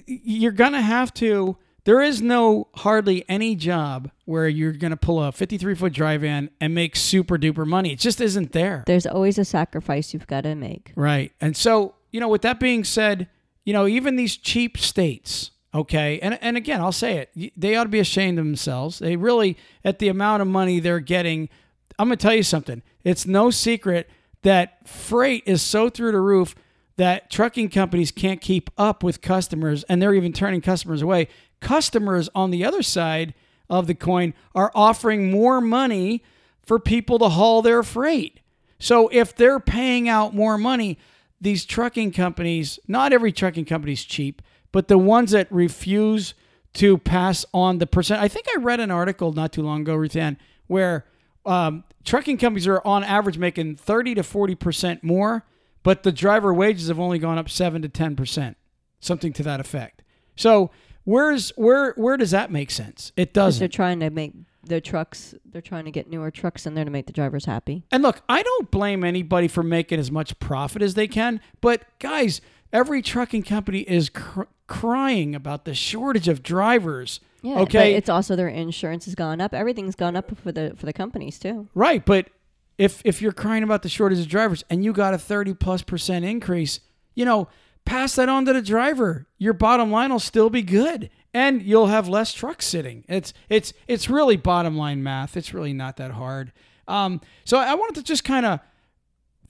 you're 0.05 0.51
gonna 0.51 0.81
have 0.81 1.13
to. 1.15 1.57
There 1.85 2.01
is 2.01 2.21
no 2.21 2.69
hardly 2.75 3.25
any 3.27 3.55
job 3.57 4.09
where 4.23 4.47
you're 4.47 4.71
gonna 4.71 4.95
pull 4.95 5.21
a 5.21 5.33
53 5.33 5.75
foot 5.75 5.91
dry 5.93 6.15
van 6.17 6.49
and 6.61 6.73
make 6.73 6.95
super 6.95 7.37
duper 7.37 7.65
money. 7.65 7.91
It 7.91 7.99
just 7.99 8.21
isn't 8.21 8.53
there. 8.53 8.83
There's 8.87 9.05
always 9.05 9.37
a 9.37 9.43
sacrifice 9.45 10.13
you've 10.13 10.27
got 10.27 10.41
to 10.41 10.55
make. 10.55 10.93
Right. 10.95 11.33
And 11.41 11.57
so, 11.57 11.95
you 12.11 12.21
know, 12.21 12.29
with 12.29 12.41
that 12.43 12.59
being 12.59 12.85
said, 12.85 13.27
you 13.65 13.73
know, 13.73 13.85
even 13.85 14.15
these 14.15 14.37
cheap 14.37 14.77
states, 14.77 15.51
okay, 15.73 16.19
and, 16.19 16.37
and 16.41 16.57
again, 16.57 16.81
I'll 16.81 16.91
say 16.91 17.17
it, 17.17 17.53
they 17.57 17.75
ought 17.75 17.83
to 17.83 17.89
be 17.89 17.99
ashamed 17.99 18.39
of 18.39 18.45
themselves. 18.45 18.99
They 18.99 19.15
really, 19.15 19.57
at 19.83 19.99
the 19.99 20.09
amount 20.09 20.41
of 20.41 20.47
money 20.47 20.79
they're 20.79 20.99
getting, 20.99 21.49
I'm 21.97 22.07
going 22.07 22.17
to 22.17 22.21
tell 22.21 22.35
you 22.35 22.43
something. 22.43 22.81
It's 23.03 23.25
no 23.25 23.49
secret 23.49 24.09
that 24.43 24.87
freight 24.87 25.43
is 25.45 25.61
so 25.61 25.89
through 25.89 26.11
the 26.11 26.19
roof 26.21 26.55
that 26.97 27.29
trucking 27.29 27.69
companies 27.69 28.11
can't 28.11 28.41
keep 28.41 28.69
up 28.77 29.03
with 29.03 29.21
customers 29.21 29.83
and 29.83 30.01
they're 30.01 30.13
even 30.13 30.33
turning 30.33 30.61
customers 30.61 31.01
away. 31.01 31.27
Customers 31.59 32.29
on 32.35 32.51
the 32.51 32.63
other 32.63 32.83
side 32.83 33.33
of 33.69 33.87
the 33.87 33.95
coin 33.95 34.33
are 34.53 34.71
offering 34.75 35.31
more 35.31 35.59
money 35.59 36.23
for 36.61 36.79
people 36.79 37.17
to 37.19 37.29
haul 37.29 37.61
their 37.61 37.83
freight. 37.83 38.39
So 38.79 39.07
if 39.11 39.35
they're 39.35 39.59
paying 39.59 40.07
out 40.07 40.35
more 40.35 40.57
money, 40.57 40.97
these 41.41 41.65
trucking 41.65 42.11
companies, 42.11 42.79
not 42.87 43.13
every 43.13 43.31
trucking 43.31 43.65
company 43.65 43.93
is 43.93 44.03
cheap, 44.03 44.41
but 44.73 44.89
the 44.89 44.97
ones 44.97 45.31
that 45.31 45.49
refuse 45.49 46.33
to 46.73 46.97
pass 46.97 47.45
on 47.53 47.77
the 47.77 47.87
percent. 47.87 48.19
I 48.21 48.27
think 48.27 48.47
I 48.53 48.59
read 48.59 48.79
an 48.81 48.91
article 48.91 49.31
not 49.31 49.53
too 49.53 49.61
long 49.61 49.81
ago, 49.81 49.95
Ruthann, 49.95 50.37
where 50.67 51.05
um, 51.45 51.83
trucking 52.03 52.37
companies 52.39 52.67
are 52.67 52.81
on 52.83 53.03
average 53.03 53.37
making 53.37 53.75
30 53.75 54.15
to 54.15 54.21
40% 54.23 55.03
more, 55.03 55.45
but 55.83 56.01
the 56.03 56.11
driver 56.11 56.51
wages 56.53 56.87
have 56.87 56.99
only 56.99 57.19
gone 57.19 57.37
up 57.37 57.47
7 57.49 57.81
to 57.83 57.89
10%, 57.89 58.55
something 58.99 59.31
to 59.33 59.43
that 59.43 59.59
effect. 59.59 60.01
So 60.35 60.71
where's 61.03 61.51
where 61.55 61.93
where 61.93 62.17
does 62.17 62.31
that 62.31 62.49
make 62.51 62.71
sense? 62.71 63.11
It 63.15 63.33
'Cause 63.33 63.59
They're 63.59 63.67
trying 63.67 63.99
to 63.99 64.09
make 64.09 64.33
their 64.63 64.81
trucks. 64.81 65.35
They're 65.45 65.61
trying 65.61 65.85
to 65.85 65.91
get 65.91 66.09
newer 66.09 66.31
trucks 66.31 66.65
in 66.65 66.73
there 66.73 66.85
to 66.85 66.89
make 66.91 67.05
the 67.05 67.13
drivers 67.13 67.45
happy. 67.45 67.83
And 67.91 68.01
look, 68.01 68.21
I 68.27 68.41
don't 68.41 68.71
blame 68.71 69.03
anybody 69.03 69.47
for 69.47 69.61
making 69.61 69.99
as 69.99 70.09
much 70.09 70.39
profit 70.39 70.81
as 70.81 70.95
they 70.95 71.07
can, 71.07 71.39
but 71.61 71.83
guys, 71.99 72.41
every 72.73 73.01
trucking 73.01 73.43
company 73.43 73.81
is 73.81 74.09
cr- 74.09 74.43
crying 74.67 75.35
about 75.35 75.63
the 75.63 75.73
shortage 75.73 76.27
of 76.27 76.43
drivers. 76.43 77.21
Yeah. 77.41 77.59
Okay. 77.59 77.91
But 77.93 77.97
it's 77.97 78.09
also 78.09 78.35
their 78.35 78.49
insurance 78.49 79.05
has 79.05 79.15
gone 79.15 79.39
up. 79.39 79.53
Everything's 79.53 79.95
gone 79.95 80.15
up 80.15 80.35
for 80.35 80.51
the 80.51 80.73
for 80.75 80.85
the 80.85 80.93
companies 80.93 81.39
too. 81.39 81.69
Right, 81.75 82.03
but 82.05 82.29
if 82.77 83.01
if 83.05 83.21
you're 83.21 83.31
crying 83.31 83.63
about 83.63 83.83
the 83.83 83.89
shortage 83.89 84.19
of 84.19 84.27
drivers 84.27 84.63
and 84.69 84.83
you 84.83 84.91
got 84.91 85.13
a 85.13 85.17
30 85.17 85.53
plus 85.53 85.83
percent 85.83 86.25
increase, 86.25 86.79
you 87.13 87.23
know, 87.23 87.47
pass 87.85 88.15
that 88.15 88.29
on 88.29 88.45
to 88.45 88.53
the 88.53 88.61
driver. 88.61 89.27
Your 89.37 89.53
bottom 89.53 89.91
line 89.91 90.11
will 90.11 90.19
still 90.19 90.49
be 90.49 90.63
good 90.63 91.09
and 91.33 91.61
you'll 91.61 91.87
have 91.87 92.07
less 92.07 92.33
trucks 92.33 92.65
sitting. 92.65 93.03
It's 93.07 93.33
it's 93.49 93.73
it's 93.87 94.09
really 94.09 94.37
bottom 94.37 94.77
line 94.77 95.03
math. 95.03 95.35
It's 95.37 95.53
really 95.53 95.73
not 95.73 95.97
that 95.97 96.11
hard. 96.11 96.51
Um, 96.87 97.21
so 97.45 97.57
I 97.57 97.75
wanted 97.75 97.95
to 97.95 98.03
just 98.03 98.23
kind 98.23 98.45
of 98.45 98.59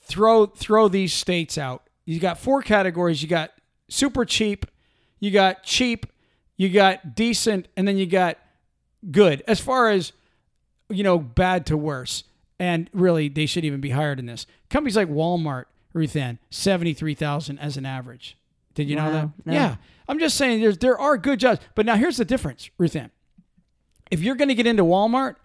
throw 0.01 0.45
throw 0.45 0.87
these 0.87 1.13
states 1.13 1.57
out. 1.57 1.87
You 2.05 2.19
got 2.19 2.37
four 2.37 2.61
categories. 2.61 3.21
You 3.21 3.29
got 3.29 3.51
super 3.89 4.25
cheap, 4.25 4.65
you 5.19 5.31
got 5.31 5.63
cheap, 5.63 6.05
you 6.57 6.69
got 6.69 7.15
decent, 7.15 7.67
and 7.77 7.87
then 7.87 7.97
you 7.97 8.05
got 8.05 8.37
good. 9.11 9.43
As 9.47 9.59
far 9.59 9.89
as 9.89 10.13
you 10.89 11.03
know, 11.03 11.17
bad 11.17 11.65
to 11.67 11.77
worse. 11.77 12.23
And 12.59 12.89
really, 12.93 13.29
they 13.29 13.45
should 13.45 13.65
even 13.65 13.81
be 13.81 13.89
higher 13.89 14.15
than 14.15 14.27
this. 14.27 14.45
Companies 14.69 14.95
like 14.95 15.09
Walmart, 15.09 15.65
Ruthann, 15.93 16.37
seventy 16.49 16.93
three 16.93 17.15
thousand 17.15 17.59
as 17.59 17.77
an 17.77 17.85
average. 17.85 18.37
Did 18.75 18.89
you 18.89 18.95
know 18.95 19.11
that? 19.11 19.29
No. 19.45 19.53
Yeah, 19.53 19.75
I'm 20.07 20.19
just 20.19 20.37
saying 20.37 20.61
there's 20.61 20.77
there 20.77 20.97
are 20.97 21.17
good 21.17 21.39
jobs, 21.39 21.59
but 21.75 21.85
now 21.85 21.95
here's 21.95 22.17
the 22.17 22.25
difference, 22.25 22.69
Ruthann. 22.79 23.09
If 24.11 24.21
you're 24.21 24.35
going 24.35 24.49
to 24.49 24.55
get 24.55 24.67
into 24.67 24.83
Walmart, 24.83 25.35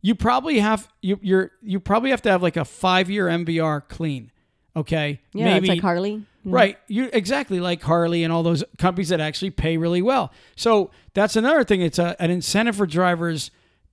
you 0.00 0.14
probably 0.14 0.58
have 0.58 0.88
you 1.02 1.18
you're 1.22 1.52
you 1.62 1.78
probably 1.78 2.10
have 2.10 2.22
to 2.22 2.30
have 2.30 2.42
like 2.42 2.56
a 2.56 2.64
five 2.64 3.10
year 3.10 3.26
MVR 3.26 3.86
clean. 3.88 4.32
Okay, 4.76 5.20
Yeah, 5.32 5.56
it's 5.56 5.68
like 5.68 5.80
Harley. 5.80 6.10
you 6.12 6.24
know? 6.44 6.52
Right. 6.52 6.78
You 6.86 7.08
exactly 7.12 7.60
like 7.60 7.82
Harley 7.82 8.22
and 8.22 8.32
all 8.32 8.42
those 8.42 8.62
companies 8.78 9.08
that 9.08 9.20
actually 9.20 9.50
pay 9.50 9.76
really 9.78 10.02
well. 10.02 10.32
So 10.54 10.90
that's 11.14 11.34
another 11.34 11.64
thing. 11.64 11.80
It's 11.80 11.98
a, 11.98 12.14
an 12.20 12.30
incentive 12.30 12.76
for 12.76 12.86
drivers. 12.86 13.50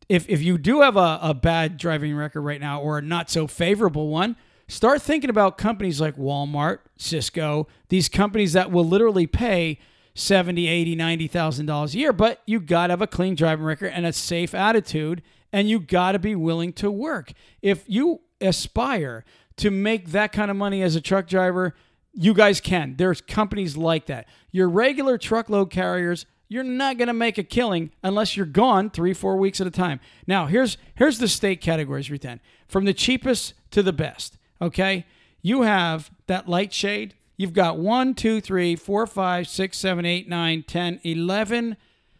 If 0.09 0.29
if 0.29 0.41
you 0.43 0.57
do 0.57 0.81
have 0.81 0.97
a, 0.97 1.19
a 1.21 1.33
bad 1.33 1.77
driving 1.77 2.13
record 2.15 2.41
right 2.41 2.59
now 2.59 2.81
or 2.81 2.97
a 2.97 3.01
not 3.01 3.29
so 3.29 3.47
favorable 3.47 4.09
one, 4.09 4.35
start 4.67 5.01
thinking 5.01 5.29
about 5.29 5.57
companies 5.57 6.01
like 6.01 6.17
Walmart, 6.17 6.79
Sysco, 6.99 7.67
these 7.87 8.09
companies 8.09 8.51
that 8.53 8.69
will 8.69 8.85
literally 8.85 9.25
pay 9.25 9.79
70, 10.15 10.67
80, 10.67 10.95
90,000 10.95 11.65
dollars 11.65 11.95
a 11.95 11.97
year, 11.97 12.13
but 12.13 12.41
you 12.45 12.59
got 12.59 12.87
to 12.87 12.91
have 12.91 13.01
a 13.01 13.07
clean 13.07 13.35
driving 13.35 13.65
record 13.65 13.87
and 13.87 14.05
a 14.05 14.13
safe 14.13 14.53
attitude 14.53 15.21
and 15.51 15.69
you 15.69 15.79
got 15.79 16.11
to 16.11 16.19
be 16.19 16.35
willing 16.35 16.73
to 16.73 16.91
work. 16.91 17.31
If 17.61 17.83
you 17.87 18.21
aspire 18.43 19.25
to 19.57 19.71
make 19.71 20.09
that 20.09 20.31
kind 20.31 20.51
of 20.51 20.57
money 20.57 20.81
as 20.81 20.95
a 20.95 21.01
truck 21.01 21.27
driver, 21.27 21.75
you 22.13 22.33
guys 22.33 22.61
can. 22.61 22.95
There's 22.97 23.21
companies 23.21 23.75
like 23.77 24.05
that. 24.07 24.27
Your 24.51 24.69
regular 24.69 25.17
truckload 25.17 25.71
carriers, 25.71 26.25
you're 26.47 26.63
not 26.63 26.97
going 26.97 27.07
to 27.07 27.13
make 27.13 27.37
a 27.37 27.43
killing 27.43 27.91
unless 28.03 28.37
you're 28.37 28.45
gone 28.45 28.89
three, 28.89 29.13
four 29.13 29.37
weeks 29.37 29.59
at 29.59 29.67
a 29.67 29.71
time. 29.71 29.99
Now, 30.27 30.45
here's 30.45 30.77
here's 30.95 31.17
the 31.17 31.27
state 31.27 31.61
categories, 31.61 32.09
Ruthann. 32.09 32.39
From 32.67 32.85
the 32.85 32.93
cheapest 32.93 33.53
to 33.71 33.81
the 33.81 33.93
best. 33.93 34.37
Okay, 34.61 35.05
you 35.41 35.63
have 35.63 36.11
that 36.27 36.47
light 36.47 36.73
shade. 36.73 37.15
You've 37.37 37.53
got 37.53 37.77
one, 37.77 38.13
two, 38.13 38.39
three, 38.39 38.75
four, 38.75 39.07
five, 39.07 39.47
six, 39.47 39.77
seven, 39.77 40.05
eight, 40.05 40.29
nine, 40.29 40.63
ten, 40.63 40.99
eleven 41.03 41.77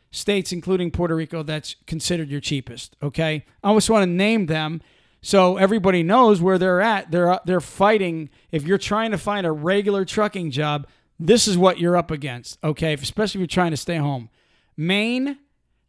states, 0.10 0.52
including 0.52 0.92
Puerto 0.92 1.16
Rico, 1.16 1.44
that's 1.44 1.76
considered 1.88 2.30
your 2.30 2.40
cheapest. 2.40 2.96
Okay, 3.02 3.46
I 3.64 3.74
just 3.74 3.90
want 3.90 4.04
to 4.04 4.10
name 4.10 4.48
them 4.48 4.82
so 5.26 5.56
everybody 5.56 6.04
knows 6.04 6.42
where 6.42 6.58
they're 6.58 6.82
at. 6.82 7.10
They're 7.10 7.32
uh, 7.32 7.40
they're 7.46 7.62
fighting. 7.62 8.30
If 8.52 8.66
you're 8.66 8.78
trying 8.78 9.12
to 9.12 9.18
find 9.18 9.48
a 9.48 9.52
regular 9.52 10.04
trucking 10.04 10.52
job, 10.52 10.86
this 11.18 11.48
is 11.48 11.58
what 11.58 11.80
you're 11.80 11.96
up 11.96 12.12
against. 12.12 12.60
Okay, 12.62 12.94
especially 12.94 13.40
if 13.40 13.42
you're 13.44 13.48
trying 13.48 13.72
to 13.72 13.78
stay 13.78 13.96
home. 13.96 14.30
Maine, 14.76 15.38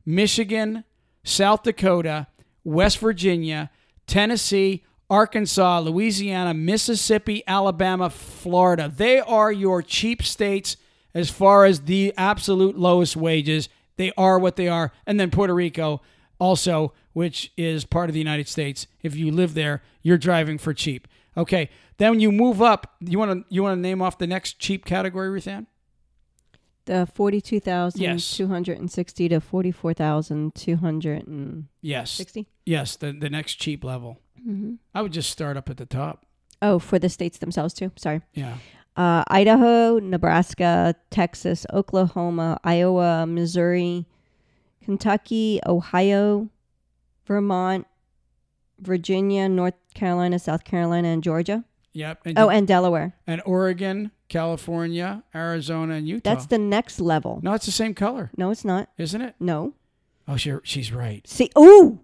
Michigan, 0.06 0.84
South 1.24 1.64
Dakota, 1.64 2.28
West 2.62 2.98
Virginia, 2.98 3.70
Tennessee, 4.06 4.84
Arkansas, 5.10 5.80
Louisiana, 5.80 6.54
Mississippi, 6.54 7.42
Alabama, 7.48 8.10
Florida. 8.10 8.92
They 8.94 9.18
are 9.18 9.50
your 9.50 9.82
cheap 9.82 10.22
states 10.22 10.76
as 11.12 11.28
far 11.28 11.64
as 11.64 11.80
the 11.80 12.14
absolute 12.16 12.78
lowest 12.78 13.16
wages. 13.16 13.68
They 13.96 14.12
are 14.16 14.38
what 14.38 14.54
they 14.54 14.68
are. 14.68 14.92
And 15.06 15.18
then 15.18 15.32
Puerto 15.32 15.54
Rico, 15.54 16.02
also, 16.38 16.92
which 17.14 17.50
is 17.56 17.84
part 17.86 18.10
of 18.10 18.12
the 18.12 18.20
United 18.20 18.46
States. 18.48 18.86
If 19.02 19.16
you 19.16 19.30
live 19.32 19.54
there, 19.54 19.82
you're 20.02 20.18
driving 20.18 20.58
for 20.58 20.74
cheap. 20.74 21.08
Okay. 21.36 21.70
Then 21.96 22.10
when 22.10 22.20
you 22.20 22.30
move 22.30 22.60
up. 22.60 22.94
You 23.00 23.18
want 23.18 23.30
to 23.48 23.54
you 23.54 23.62
want 23.62 23.76
to 23.76 23.80
name 23.80 24.02
off 24.02 24.18
the 24.18 24.26
next 24.26 24.58
cheap 24.58 24.84
category, 24.84 25.28
Ruthann? 25.40 25.66
The 26.86 27.06
forty-two 27.14 27.60
thousand 27.60 28.02
Yes. 28.02 28.36
two 28.36 28.48
hundred 28.48 28.78
and 28.78 28.90
sixty 28.90 29.28
to 29.30 29.40
forty-four 29.40 29.94
thousand 29.94 30.54
two 30.54 30.76
hundred 30.76 31.26
and 31.26 31.66
Yes. 31.80 32.10
sixty. 32.10 32.46
Yes, 32.66 32.96
the 32.96 33.12
the 33.12 33.30
next 33.30 33.54
cheap 33.54 33.82
level. 33.82 34.18
Mm-hmm. 34.46 34.74
I 34.94 35.00
would 35.00 35.12
just 35.12 35.30
start 35.30 35.56
up 35.56 35.70
at 35.70 35.78
the 35.78 35.86
top. 35.86 36.26
Oh, 36.60 36.78
for 36.78 36.98
the 36.98 37.08
states 37.08 37.38
themselves 37.38 37.72
too. 37.74 37.90
Sorry. 37.96 38.20
Yeah. 38.34 38.58
Uh, 38.96 39.24
Idaho, 39.28 39.98
Nebraska, 39.98 40.94
Texas, 41.10 41.64
Oklahoma, 41.72 42.60
Iowa, 42.62 43.26
Missouri, 43.26 44.06
Kentucky, 44.84 45.60
Ohio, 45.66 46.48
Vermont, 47.26 47.86
Virginia, 48.80 49.48
North 49.48 49.74
Carolina, 49.94 50.38
South 50.38 50.64
Carolina, 50.64 51.08
and 51.08 51.22
Georgia. 51.22 51.64
Yep. 51.92 52.22
And, 52.24 52.38
Oh, 52.38 52.48
and 52.50 52.66
Delaware. 52.66 53.14
and 53.26 53.40
Oregon, 53.46 54.10
California, 54.28 55.22
Arizona, 55.34 55.94
and 55.94 56.08
Utah. 56.08 56.34
That's 56.34 56.46
the 56.46 56.58
next 56.58 57.00
level. 57.00 57.40
no, 57.42 57.52
it's 57.54 57.66
the 57.66 57.72
same 57.72 57.94
color, 57.94 58.30
No, 58.36 58.50
it's 58.50 58.64
not. 58.64 58.88
isn't 58.98 59.22
it? 59.22 59.34
No. 59.38 59.74
Oh, 60.26 60.36
she, 60.36 60.52
she's 60.64 60.92
right. 60.92 61.26
See, 61.28 61.50
ooh, 61.58 62.00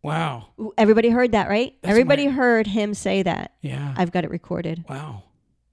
Wow. 0.00 0.46
Ooh, 0.60 0.72
everybody 0.78 1.10
heard 1.10 1.32
that, 1.32 1.48
right? 1.48 1.74
That's 1.82 1.90
everybody 1.90 2.26
my- 2.28 2.32
heard 2.32 2.68
him 2.68 2.94
say 2.94 3.22
that. 3.24 3.54
Yeah. 3.60 3.94
I've 3.96 4.12
got 4.12 4.24
it 4.24 4.30
recorded. 4.30 4.84
Wow. 4.88 5.24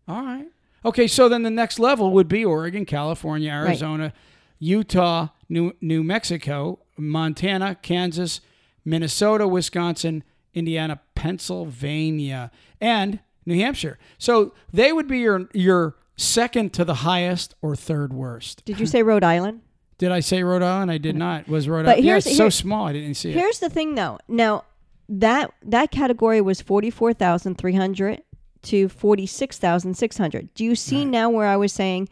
All 0.07 0.23
right. 0.23 0.47
Okay, 0.83 1.07
so 1.07 1.29
then 1.29 1.43
the 1.43 1.51
next 1.51 1.77
level 1.79 2.11
would 2.11 2.27
be 2.27 2.43
Oregon, 2.43 2.85
California, 2.85 3.51
Arizona, 3.51 4.13
Utah, 4.59 5.27
New 5.47 5.73
New 5.79 6.03
Mexico, 6.03 6.79
Montana, 6.97 7.75
Kansas, 7.81 8.41
Minnesota, 8.85 9.47
Wisconsin, 9.47 10.23
Indiana, 10.53 11.01
Pennsylvania, 11.15 12.51
and 12.79 13.19
New 13.45 13.55
Hampshire. 13.55 13.97
So 14.17 14.53
they 14.71 14.93
would 14.93 15.07
be 15.07 15.19
your 15.19 15.49
your 15.53 15.95
second 16.17 16.73
to 16.73 16.85
the 16.85 16.95
highest 16.95 17.55
or 17.61 17.75
third 17.75 18.13
worst. 18.13 18.63
Did 18.65 18.79
you 18.79 18.85
say 18.85 19.03
Rhode 19.03 19.23
Island? 19.23 19.61
Did 19.97 20.11
I 20.11 20.19
say 20.19 20.43
Rhode 20.43 20.61
Island? 20.61 20.91
I 20.91 20.97
did 20.97 21.15
not. 21.15 21.47
Was 21.47 21.69
Rhode 21.69 21.85
Island? 21.85 22.03
Yeah, 22.03 22.11
here's- 22.11 22.25
it's 22.27 22.35
so 22.37 22.49
small. 22.49 22.87
I 22.87 22.93
didn't 22.93 23.13
see 23.15 23.29
it. 23.29 23.35
Here's 23.35 23.59
the 23.59 23.69
thing, 23.69 23.95
though. 23.95 24.19
Now 24.27 24.65
that 25.07 25.51
that 25.63 25.91
category 25.91 26.41
was 26.41 26.61
forty 26.61 26.89
four 26.89 27.13
thousand 27.13 27.57
three 27.57 27.75
hundred 27.75 28.21
to 28.63 28.89
forty 28.89 29.25
six 29.25 29.57
thousand 29.57 29.95
six 29.95 30.17
hundred. 30.17 30.53
Do 30.53 30.63
you 30.65 30.75
see 30.75 30.99
Right. 30.99 31.07
now 31.07 31.29
where 31.29 31.47
I 31.47 31.55
was 31.57 31.71
saying 31.71 32.09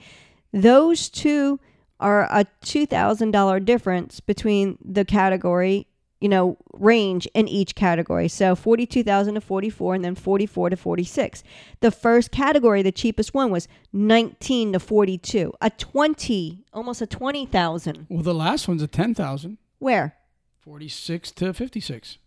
those 0.53 1.09
two 1.09 1.59
are 1.99 2.23
a 2.31 2.45
two 2.63 2.85
thousand 2.85 3.31
dollar 3.31 3.59
difference 3.59 4.19
between 4.19 4.77
the 4.83 5.03
category, 5.05 5.87
you 6.23 6.29
know, 6.29 6.57
range 6.71 7.27
in 7.33 7.49
each 7.49 7.75
category. 7.75 8.29
So 8.29 8.55
forty 8.55 8.85
two 8.85 9.03
thousand 9.03 9.33
to 9.33 9.41
forty 9.41 9.69
four, 9.69 9.93
and 9.93 10.05
then 10.05 10.15
forty 10.15 10.45
four 10.45 10.69
to 10.69 10.77
forty 10.77 11.03
six. 11.03 11.43
The 11.81 11.91
first 11.91 12.31
category, 12.31 12.81
the 12.81 12.93
cheapest 12.93 13.33
one, 13.33 13.51
was 13.51 13.67
nineteen 13.91 14.71
to 14.71 14.79
forty 14.79 15.17
two, 15.17 15.51
a 15.59 15.69
twenty, 15.69 16.63
almost 16.73 17.01
a 17.01 17.05
twenty 17.05 17.45
thousand. 17.45 18.07
Well, 18.09 18.23
the 18.23 18.33
last 18.33 18.69
one's 18.69 18.81
a 18.81 18.87
ten 18.87 19.13
thousand. 19.13 19.57
Where? 19.79 20.15
Forty-six 20.61 21.29
to 21.31 21.53
fifty-six. 21.53 22.17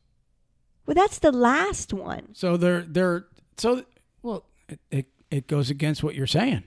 Well, 0.85 0.94
that's 0.94 1.18
the 1.18 1.32
last 1.32 1.94
one. 1.94 2.35
So 2.35 2.59
they're 2.59 2.82
they're 2.82 3.24
so 3.56 3.82
well. 4.20 4.44
It, 4.68 4.80
it 4.90 5.06
it 5.30 5.46
goes 5.46 5.70
against 5.70 6.04
what 6.04 6.14
you're 6.14 6.26
saying. 6.26 6.64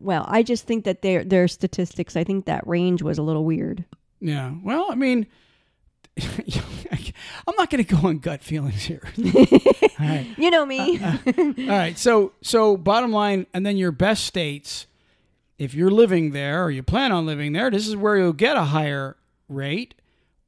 Well, 0.00 0.24
I 0.28 0.42
just 0.42 0.66
think 0.66 0.84
that 0.86 1.02
their 1.02 1.22
their 1.22 1.46
statistics. 1.46 2.16
I 2.16 2.24
think 2.24 2.46
that 2.46 2.66
range 2.66 3.00
was 3.00 3.16
a 3.16 3.22
little 3.22 3.44
weird. 3.44 3.84
Yeah. 4.18 4.54
Well, 4.64 4.88
I 4.90 4.96
mean, 4.96 5.28
I'm 7.46 7.54
not 7.58 7.70
going 7.70 7.84
to 7.84 7.94
go 7.96 8.08
on 8.08 8.18
gut 8.18 8.42
feelings 8.42 8.82
here. 8.84 9.02
Right. 9.96 10.26
You 10.36 10.50
know 10.50 10.66
me. 10.66 10.98
Uh, 10.98 11.16
uh, 11.26 11.32
All 11.36 11.68
right. 11.68 11.96
So 11.96 12.32
so 12.42 12.76
bottom 12.76 13.12
line, 13.12 13.46
and 13.54 13.64
then 13.64 13.76
your 13.76 13.92
best 13.92 14.24
states. 14.24 14.86
If 15.56 15.72
you're 15.72 15.90
living 15.90 16.32
there 16.32 16.64
or 16.64 16.70
you 16.72 16.82
plan 16.82 17.12
on 17.12 17.26
living 17.26 17.52
there, 17.52 17.70
this 17.70 17.86
is 17.86 17.94
where 17.94 18.16
you'll 18.16 18.32
get 18.32 18.56
a 18.56 18.64
higher 18.64 19.16
rate. 19.48 19.94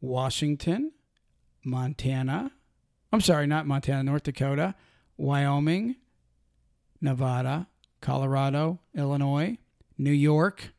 Washington, 0.00 0.90
Montana. 1.64 2.50
I'm 3.12 3.20
sorry, 3.20 3.46
not 3.46 3.66
Montana, 3.68 4.02
North 4.02 4.24
Dakota, 4.24 4.74
Wyoming, 5.16 5.94
Nevada, 7.00 7.68
Colorado, 8.00 8.80
Illinois, 8.96 9.58
New 9.96 10.10
York. 10.12 10.72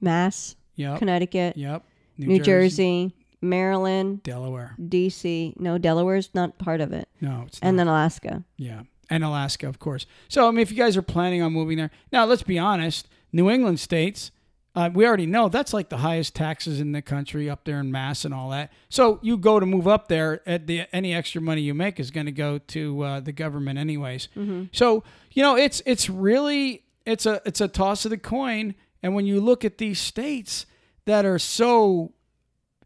Mass, 0.00 0.54
Yep. 0.76 1.00
Connecticut, 1.00 1.56
Yep. 1.56 1.84
New, 2.16 2.38
Jersey, 2.40 3.12
Maryland, 3.42 4.22
Delaware. 4.22 4.74
D.C. 4.88 5.54
No, 5.58 5.78
Delaware's 5.78 6.30
not 6.34 6.58
part 6.58 6.80
of 6.80 6.92
it, 6.92 7.08
No, 7.20 7.44
it's 7.46 7.58
and 7.60 7.76
not. 7.76 7.80
then 7.82 7.88
Alaska. 7.88 8.44
Yeah. 8.56 8.82
And 9.08 9.22
Alaska, 9.22 9.68
of 9.68 9.78
course. 9.78 10.04
So, 10.28 10.48
I 10.48 10.50
mean, 10.50 10.60
if 10.60 10.70
you 10.70 10.76
guys 10.76 10.96
are 10.96 11.02
planning 11.02 11.40
on 11.42 11.52
moving 11.52 11.76
there, 11.78 11.90
now 12.12 12.24
let's 12.24 12.42
be 12.42 12.58
honest, 12.58 13.08
New 13.32 13.48
England 13.50 13.78
states, 13.78 14.32
uh, 14.74 14.90
we 14.92 15.06
already 15.06 15.26
know 15.26 15.48
that's 15.48 15.72
like 15.72 15.88
the 15.90 15.98
highest 15.98 16.34
taxes 16.34 16.80
in 16.80 16.92
the 16.92 17.00
country 17.00 17.48
up 17.48 17.64
there 17.64 17.78
in 17.80 17.90
Mass 17.92 18.24
and 18.24 18.34
all 18.34 18.50
that. 18.50 18.72
So, 18.88 19.20
you 19.22 19.36
go 19.36 19.60
to 19.60 19.64
move 19.66 19.86
up 19.86 20.08
there, 20.08 20.40
at 20.46 20.66
the 20.66 20.84
any 20.92 21.14
extra 21.14 21.40
money 21.40 21.60
you 21.62 21.72
make 21.72 22.00
is 22.00 22.10
going 22.10 22.26
to 22.26 22.32
go 22.32 22.58
to 22.58 23.02
uh, 23.02 23.20
the 23.20 23.32
government, 23.32 23.78
anyways. 23.78 24.28
So, 24.72 25.04
you 25.32 25.42
know, 25.42 25.56
it's 25.56 25.82
it's 25.86 26.10
really 26.10 26.82
it's 27.06 27.26
a 27.26 27.40
it's 27.46 27.60
a 27.60 27.68
toss 27.68 28.04
of 28.06 28.10
the 28.10 28.18
coin. 28.18 28.74
And 29.02 29.14
when 29.14 29.24
you 29.24 29.40
look 29.40 29.64
at 29.64 29.78
these 29.78 30.00
states 30.00 30.66
that 31.04 31.24
are 31.24 31.38
so 31.38 32.12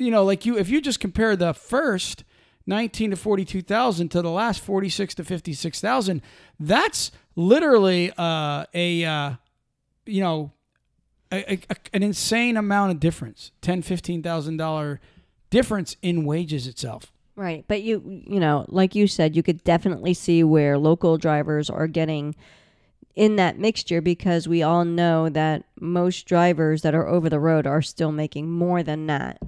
you 0.00 0.10
know, 0.10 0.24
like 0.24 0.46
you, 0.46 0.58
if 0.58 0.68
you 0.68 0.80
just 0.80 0.98
compare 0.98 1.36
the 1.36 1.52
first 1.52 2.24
19 2.66 3.10
to 3.10 3.16
42,000 3.16 4.08
to 4.08 4.22
the 4.22 4.30
last 4.30 4.60
46 4.62 5.14
to 5.16 5.24
56,000, 5.24 6.22
that's 6.58 7.12
literally 7.36 8.12
uh, 8.16 8.64
a, 8.72 9.04
uh, 9.04 9.32
you 10.06 10.22
know, 10.22 10.52
a, 11.30 11.60
a, 11.68 11.76
an 11.92 12.02
insane 12.02 12.56
amount 12.56 12.92
of 12.92 13.00
difference 13.00 13.52
10 13.60 13.82
$15,000 13.82 14.98
difference 15.50 15.96
in 16.02 16.24
wages 16.24 16.66
itself. 16.66 17.12
Right, 17.36 17.64
but 17.68 17.82
you 17.82 18.02
you 18.26 18.38
know, 18.38 18.66
like 18.68 18.94
you 18.94 19.06
said, 19.06 19.34
you 19.34 19.42
could 19.42 19.64
definitely 19.64 20.12
see 20.12 20.44
where 20.44 20.76
local 20.76 21.16
drivers 21.16 21.70
are 21.70 21.86
getting 21.86 22.34
in 23.14 23.36
that 23.36 23.58
mixture 23.58 24.02
because 24.02 24.46
we 24.46 24.62
all 24.62 24.84
know 24.84 25.30
that 25.30 25.64
most 25.80 26.26
drivers 26.26 26.82
that 26.82 26.94
are 26.94 27.08
over 27.08 27.30
the 27.30 27.40
road 27.40 27.66
are 27.66 27.80
still 27.80 28.12
making 28.12 28.50
more 28.50 28.82
than 28.82 29.06
that. 29.06 29.40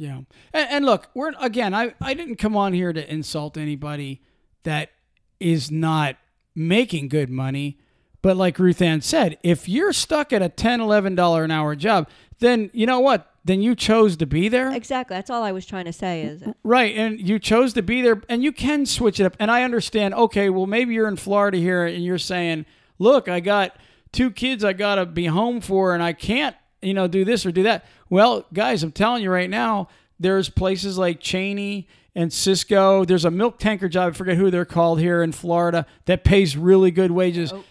Yeah. 0.00 0.22
And, 0.52 0.70
and 0.70 0.86
look, 0.86 1.08
we're 1.14 1.32
again, 1.40 1.74
I, 1.74 1.94
I 2.00 2.14
didn't 2.14 2.36
come 2.36 2.56
on 2.56 2.72
here 2.72 2.92
to 2.92 3.12
insult 3.12 3.56
anybody 3.56 4.22
that 4.62 4.90
is 5.38 5.70
not 5.70 6.16
making 6.54 7.08
good 7.08 7.30
money. 7.30 7.78
But 8.22 8.36
like 8.36 8.58
Ruth 8.58 8.82
Ann 8.82 9.00
said, 9.00 9.38
if 9.42 9.68
you're 9.68 9.92
stuck 9.92 10.32
at 10.32 10.42
a 10.42 10.48
$10, 10.48 10.80
$11 10.80 11.44
an 11.44 11.50
hour 11.50 11.74
job, 11.74 12.08
then 12.38 12.70
you 12.72 12.86
know 12.86 13.00
what? 13.00 13.26
Then 13.44 13.62
you 13.62 13.74
chose 13.74 14.18
to 14.18 14.26
be 14.26 14.48
there. 14.48 14.70
Exactly. 14.70 15.16
That's 15.16 15.30
all 15.30 15.42
I 15.42 15.52
was 15.52 15.64
trying 15.64 15.86
to 15.86 15.92
say 15.92 16.22
is 16.22 16.42
Right. 16.62 16.94
And 16.94 17.26
you 17.26 17.38
chose 17.38 17.72
to 17.74 17.82
be 17.82 18.02
there 18.02 18.22
and 18.28 18.42
you 18.42 18.52
can 18.52 18.84
switch 18.84 19.20
it 19.20 19.24
up. 19.24 19.36
And 19.38 19.50
I 19.50 19.62
understand, 19.62 20.12
okay, 20.14 20.50
well, 20.50 20.66
maybe 20.66 20.92
you're 20.94 21.08
in 21.08 21.16
Florida 21.16 21.56
here 21.56 21.86
and 21.86 22.04
you're 22.04 22.18
saying, 22.18 22.66
look, 22.98 23.28
I 23.28 23.40
got 23.40 23.76
two 24.12 24.30
kids 24.30 24.64
I 24.64 24.74
got 24.74 24.96
to 24.96 25.06
be 25.06 25.26
home 25.26 25.62
for 25.62 25.94
and 25.94 26.02
I 26.02 26.12
can't, 26.12 26.56
you 26.82 26.94
know, 26.94 27.06
do 27.06 27.24
this 27.24 27.44
or 27.44 27.52
do 27.52 27.62
that. 27.64 27.84
Well, 28.08 28.46
guys, 28.52 28.82
I'm 28.82 28.92
telling 28.92 29.22
you 29.22 29.30
right 29.30 29.50
now, 29.50 29.88
there's 30.18 30.48
places 30.48 30.98
like 30.98 31.20
Cheney 31.20 31.88
and 32.14 32.30
Sysco. 32.30 33.06
There's 33.06 33.24
a 33.24 33.30
milk 33.30 33.58
tanker 33.58 33.88
job, 33.88 34.12
I 34.12 34.16
forget 34.16 34.36
who 34.36 34.50
they're 34.50 34.64
called 34.64 35.00
here 35.00 35.22
in 35.22 35.32
Florida, 35.32 35.86
that 36.06 36.24
pays 36.24 36.56
really 36.56 36.90
good 36.90 37.10
wages. 37.10 37.52
Oh. 37.52 37.64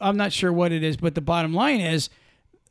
I'm 0.00 0.16
not 0.16 0.32
sure 0.32 0.52
what 0.52 0.72
it 0.72 0.82
is, 0.82 0.96
but 0.96 1.14
the 1.14 1.20
bottom 1.20 1.52
line 1.52 1.80
is 1.80 2.08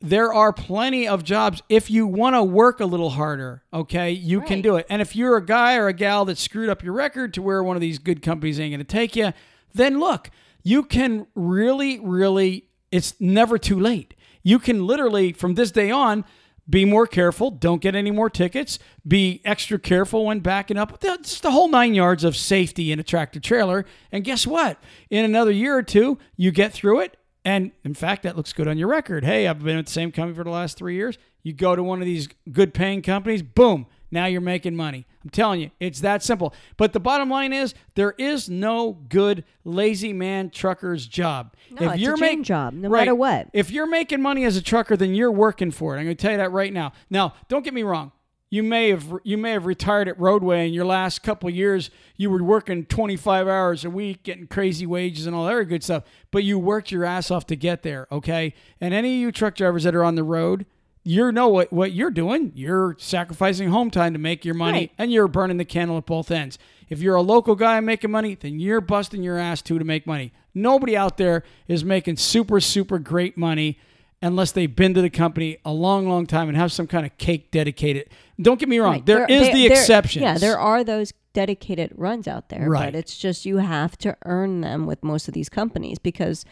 there 0.00 0.32
are 0.32 0.52
plenty 0.52 1.08
of 1.08 1.24
jobs 1.24 1.62
if 1.68 1.90
you 1.90 2.06
want 2.06 2.34
to 2.34 2.42
work 2.42 2.80
a 2.80 2.84
little 2.84 3.10
harder 3.10 3.62
okay 3.72 4.10
you 4.10 4.40
can 4.42 4.60
do 4.60 4.76
it 4.76 4.84
and 4.90 5.00
if 5.00 5.16
you're 5.16 5.36
a 5.36 5.44
guy 5.44 5.76
or 5.76 5.88
a 5.88 5.92
gal 5.92 6.24
that 6.24 6.36
screwed 6.36 6.68
up 6.68 6.82
your 6.82 6.92
record 6.92 7.32
to 7.32 7.40
where 7.40 7.62
one 7.62 7.76
of 7.76 7.80
these 7.80 7.98
good 7.98 8.20
companies 8.20 8.60
ain't 8.60 8.72
going 8.72 8.78
to 8.78 8.84
take 8.84 9.16
you 9.16 9.32
then 9.74 9.98
look 9.98 10.30
you 10.62 10.82
can 10.82 11.26
really 11.34 11.98
really 12.00 12.66
it's 12.92 13.14
never 13.20 13.56
too 13.56 13.80
late 13.80 14.14
you 14.46 14.58
can 14.58 14.86
literally 14.86 15.32
from 15.32 15.54
this 15.54 15.70
day 15.70 15.90
on 15.90 16.24
be 16.68 16.84
more 16.84 17.06
careful 17.06 17.50
don't 17.50 17.82
get 17.82 17.94
any 17.94 18.10
more 18.10 18.30
tickets 18.30 18.78
be 19.06 19.40
extra 19.44 19.78
careful 19.78 20.24
when 20.24 20.40
backing 20.40 20.76
up 20.76 21.00
that's 21.00 21.40
the 21.40 21.50
whole 21.50 21.68
nine 21.68 21.94
yards 21.94 22.24
of 22.24 22.36
safety 22.36 22.92
in 22.92 23.00
a 23.00 23.02
tractor 23.02 23.40
trailer 23.40 23.84
and 24.12 24.24
guess 24.24 24.46
what 24.46 24.78
in 25.10 25.24
another 25.24 25.50
year 25.50 25.76
or 25.76 25.82
two 25.82 26.18
you 26.36 26.50
get 26.50 26.72
through 26.72 27.00
it 27.00 27.16
and 27.46 27.70
in 27.84 27.94
fact, 27.94 28.24
that 28.24 28.36
looks 28.36 28.52
good 28.52 28.66
on 28.66 28.76
your 28.76 28.88
record. 28.88 29.24
Hey, 29.24 29.46
I've 29.46 29.62
been 29.62 29.78
at 29.78 29.86
the 29.86 29.92
same 29.92 30.10
company 30.10 30.36
for 30.36 30.42
the 30.42 30.50
last 30.50 30.76
three 30.76 30.96
years. 30.96 31.16
You 31.44 31.52
go 31.52 31.76
to 31.76 31.82
one 31.82 32.00
of 32.00 32.04
these 32.04 32.28
good 32.50 32.74
paying 32.74 33.02
companies, 33.02 33.40
boom, 33.40 33.86
Now 34.10 34.26
you're 34.26 34.40
making 34.40 34.76
money. 34.76 35.06
I'm 35.24 35.30
telling 35.30 35.60
you, 35.60 35.70
it's 35.80 36.00
that 36.00 36.22
simple. 36.22 36.54
But 36.76 36.92
the 36.92 37.00
bottom 37.00 37.28
line 37.28 37.52
is 37.52 37.74
there 37.94 38.14
is 38.18 38.48
no 38.48 38.92
good 39.08 39.44
lazy 39.64 40.12
man 40.12 40.50
trucker's 40.50 41.06
job. 41.06 41.54
No, 41.70 41.90
it's 41.90 42.02
a 42.02 42.16
dream 42.16 42.44
job, 42.44 42.74
no 42.74 42.88
matter 42.88 43.14
what. 43.14 43.48
If 43.52 43.70
you're 43.70 43.88
making 43.88 44.22
money 44.22 44.44
as 44.44 44.56
a 44.56 44.62
trucker, 44.62 44.96
then 44.96 45.14
you're 45.14 45.32
working 45.32 45.70
for 45.70 45.96
it. 45.96 45.98
I'm 45.98 46.04
going 46.04 46.16
to 46.16 46.22
tell 46.22 46.32
you 46.32 46.38
that 46.38 46.52
right 46.52 46.72
now. 46.72 46.92
Now, 47.10 47.34
don't 47.48 47.64
get 47.64 47.74
me 47.74 47.82
wrong. 47.82 48.12
You 48.48 48.62
may 48.62 48.90
have 48.90 49.12
you 49.24 49.36
may 49.36 49.50
have 49.50 49.66
retired 49.66 50.06
at 50.06 50.20
Roadway 50.20 50.68
in 50.68 50.72
your 50.72 50.84
last 50.84 51.24
couple 51.24 51.50
years. 51.50 51.90
You 52.16 52.30
were 52.30 52.42
working 52.42 52.86
25 52.86 53.48
hours 53.48 53.84
a 53.84 53.90
week, 53.90 54.22
getting 54.22 54.46
crazy 54.46 54.86
wages 54.86 55.26
and 55.26 55.34
all 55.34 55.46
that 55.46 55.64
good 55.64 55.82
stuff. 55.82 56.04
But 56.30 56.44
you 56.44 56.56
worked 56.56 56.92
your 56.92 57.04
ass 57.04 57.32
off 57.32 57.46
to 57.46 57.56
get 57.56 57.82
there, 57.82 58.06
okay? 58.12 58.54
And 58.80 58.94
any 58.94 59.16
of 59.16 59.20
you 59.20 59.32
truck 59.32 59.56
drivers 59.56 59.82
that 59.82 59.96
are 59.96 60.04
on 60.04 60.14
the 60.14 60.22
road, 60.22 60.64
you 61.06 61.30
know 61.30 61.48
what, 61.48 61.72
what 61.72 61.92
you're 61.92 62.10
doing. 62.10 62.50
You're 62.56 62.96
sacrificing 62.98 63.68
home 63.68 63.90
time 63.90 64.12
to 64.12 64.18
make 64.18 64.44
your 64.44 64.54
money, 64.54 64.78
Right. 64.78 64.90
and 64.98 65.12
you're 65.12 65.28
burning 65.28 65.56
the 65.56 65.64
candle 65.64 65.96
at 65.98 66.06
both 66.06 66.30
ends. 66.32 66.58
If 66.88 67.00
you're 67.00 67.14
a 67.14 67.22
local 67.22 67.54
guy 67.54 67.78
making 67.80 68.10
money, 68.10 68.34
then 68.34 68.58
you're 68.58 68.80
busting 68.80 69.22
your 69.22 69.38
ass 69.38 69.62
too 69.62 69.78
to 69.78 69.84
make 69.84 70.06
money. 70.06 70.32
Nobody 70.52 70.96
out 70.96 71.16
there 71.16 71.44
is 71.68 71.84
making 71.84 72.16
super, 72.16 72.58
super 72.60 72.98
great 72.98 73.36
money 73.38 73.78
unless 74.22 74.50
they've 74.50 74.74
been 74.74 74.94
to 74.94 75.02
the 75.02 75.10
company 75.10 75.58
a 75.64 75.72
long, 75.72 76.08
long 76.08 76.26
time 76.26 76.48
and 76.48 76.56
have 76.56 76.72
some 76.72 76.86
kind 76.86 77.06
of 77.06 77.16
cake 77.18 77.50
dedicated. 77.50 78.08
Don't 78.40 78.58
get 78.58 78.68
me 78.68 78.78
wrong, 78.78 78.94
Right. 78.94 79.06
there 79.06 79.26
is 79.26 79.42
there- 79.42 79.52
the 79.54 79.66
exception. 79.66 80.22
Yeah, 80.22 80.38
there 80.38 80.58
are 80.58 80.82
those 80.82 81.12
dedicated 81.34 81.92
runs 81.96 82.26
out 82.26 82.48
there, 82.48 82.68
Right. 82.68 82.86
but 82.92 82.98
it's 82.98 83.16
just 83.16 83.44
you 83.46 83.58
have 83.58 83.96
to 83.98 84.16
earn 84.24 84.62
them 84.62 84.86
with 84.86 85.04
most 85.04 85.28
of 85.28 85.34
these 85.34 85.48
companies 85.50 85.98
because, 85.98 86.44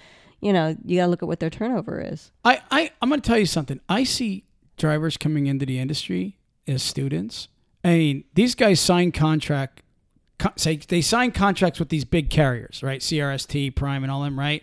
you 0.44 0.52
know, 0.52 0.76
you 0.85 0.98
got 0.98 1.07
to 1.07 1.11
look 1.11 1.22
at 1.22 1.26
what 1.26 1.40
their 1.40 1.48
turnover 1.48 2.00
is. 2.00 2.30
I, 2.44 2.61
I 2.70 2.90
I'm 3.00 3.09
going 3.09 3.20
to 3.20 3.26
tell 3.26 3.38
you 3.38 3.46
something. 3.46 3.80
I 3.88 4.04
see 4.04 4.44
drivers 4.76 5.16
coming 5.16 5.46
into 5.46 5.64
the 5.64 5.78
industry 5.78 6.37
as 6.68 6.83
students. 6.83 7.48
I 7.83 7.88
mean, 7.88 8.24
these 8.35 8.54
guys 8.54 8.78
sign 8.78 9.11
contract, 9.11 9.83
say 10.57 10.76
they 10.76 11.00
sign 11.00 11.33
contracts 11.33 11.78
with 11.78 11.88
these 11.88 12.04
big 12.04 12.28
carriers, 12.28 12.83
right? 12.83 13.00
CRST, 13.00 13.74
Prime, 13.74 14.02
and 14.02 14.12
all 14.12 14.22
them, 14.22 14.38
right? 14.38 14.62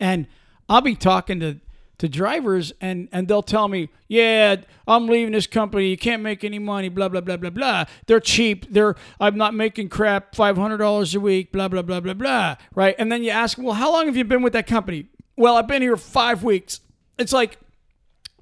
And 0.00 0.26
I'll 0.68 0.80
be 0.80 0.96
talking 0.96 1.38
to 1.38 1.60
to 1.98 2.08
drivers, 2.08 2.72
and 2.80 3.08
and 3.12 3.28
they'll 3.28 3.42
tell 3.42 3.68
me, 3.68 3.88
yeah, 4.08 4.56
I'm 4.86 5.06
leaving 5.06 5.32
this 5.32 5.46
company. 5.46 5.88
You 5.88 5.96
can't 5.96 6.22
make 6.22 6.44
any 6.44 6.58
money. 6.58 6.88
Blah 6.88 7.08
blah 7.08 7.20
blah 7.20 7.36
blah 7.36 7.50
blah. 7.50 7.84
They're 8.06 8.20
cheap. 8.20 8.66
They're 8.70 8.96
I'm 9.20 9.36
not 9.36 9.54
making 9.54 9.88
crap. 9.88 10.34
Five 10.34 10.56
hundred 10.56 10.78
dollars 10.78 11.14
a 11.14 11.20
week. 11.20 11.52
Blah 11.52 11.68
blah 11.68 11.82
blah 11.82 12.00
blah 12.00 12.14
blah. 12.14 12.56
Right? 12.74 12.94
And 12.98 13.10
then 13.10 13.22
you 13.22 13.30
ask, 13.30 13.58
well, 13.58 13.74
how 13.74 13.92
long 13.92 14.06
have 14.06 14.16
you 14.16 14.24
been 14.24 14.42
with 14.42 14.52
that 14.54 14.66
company? 14.66 15.06
Well, 15.36 15.56
I've 15.56 15.68
been 15.68 15.82
here 15.82 15.96
five 15.96 16.42
weeks. 16.42 16.80
It's 17.18 17.32
like 17.32 17.58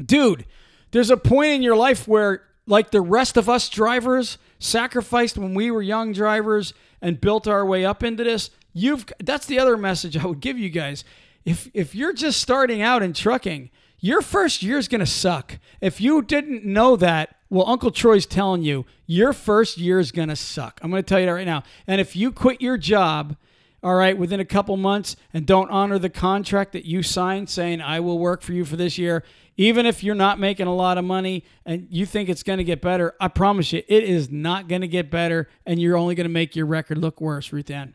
dude, 0.05 0.45
there's 0.91 1.11
a 1.11 1.17
point 1.17 1.53
in 1.53 1.63
your 1.63 1.77
life 1.77 2.07
where, 2.07 2.43
like 2.67 2.91
the 2.91 3.01
rest 3.01 3.37
of 3.37 3.49
us 3.49 3.69
drivers, 3.69 4.39
sacrificed 4.59 5.37
when 5.37 5.55
we 5.55 5.71
were 5.71 5.83
young 5.83 6.13
drivers 6.13 6.75
and 7.01 7.21
built 7.21 7.49
our 7.49 7.65
way 7.67 7.85
up 7.85 8.03
into 8.03 8.25
this. 8.25 8.51
You've 8.73 9.07
that's 9.19 9.47
the 9.47 9.59
other 9.59 9.77
message 9.77 10.17
I 10.17 10.27
would 10.27 10.41
give 10.41 10.59
you 10.59 10.71
guys. 10.71 11.05
If 11.45 11.69
if 11.75 11.95
you're 11.95 12.13
just 12.13 12.41
starting 12.41 12.83
out 12.83 13.03
in 13.03 13.13
trucking, 13.13 13.71
your 13.99 14.23
first 14.23 14.63
year 14.63 14.79
is 14.79 14.89
gonna 14.89 15.07
suck. 15.07 15.59
If 15.81 16.01
you 16.01 16.23
didn't 16.23 16.65
know 16.65 16.97
that, 16.97 17.37
well, 17.51 17.69
Uncle 17.69 17.91
Troy's 17.91 18.27
telling 18.27 18.63
you 18.63 18.87
your 19.07 19.33
first 19.33 19.79
year 19.79 19.99
is 19.99 20.13
gonna 20.13 20.37
suck. 20.37 20.81
I'm 20.83 20.91
gonna 20.91 21.03
tell 21.03 21.21
you 21.21 21.27
that 21.27 21.33
right 21.33 21.47
now. 21.47 21.63
And 21.87 22.01
if 22.01 22.17
you 22.17 22.33
quit 22.33 22.61
your 22.61 22.79
job 22.79 23.37
all 23.83 23.97
right, 23.97 24.17
within 24.17 24.39
a 24.39 24.45
couple 24.45 24.77
months 24.77 25.17
and 25.35 25.45
don't 25.45 25.69
honor 25.71 25.99
the 25.99 26.09
contract 26.09 26.73
that 26.73 26.85
you 26.85 27.03
signed 27.03 27.51
saying, 27.51 27.81
I 27.81 27.99
will 27.99 28.19
work 28.19 28.43
for 28.43 28.53
you 28.53 28.65
for 28.65 28.77
this 28.77 28.97
year, 28.97 29.25
even 29.57 29.87
if 29.87 30.05
you're 30.05 30.15
not 30.15 30.39
making 30.39 30.69
a 30.69 30.75
lot 30.75 30.99
of 30.99 31.05
money 31.05 31.45
and 31.67 31.89
you 31.91 32.07
think 32.07 32.29
it's 32.29 32.45
going 32.45 32.59
to 32.59 32.65
get 32.65 32.81
better, 32.81 33.15
I 33.21 33.29
promise 33.29 33.73
you, 33.73 33.83
it 33.89 34.05
is 34.05 34.31
not 34.31 34.69
going 34.69 34.83
to 34.83 34.89
get 34.89 35.11
better 35.11 35.49
and 35.67 35.81
you're 35.81 35.97
only 35.97 36.15
going 36.15 36.27
to 36.27 36.33
make 36.33 36.55
your 36.55 36.67
record 36.67 36.99
look 36.99 37.21
worse, 37.21 37.53
Ruth 37.53 37.71
Ann. 37.71 37.95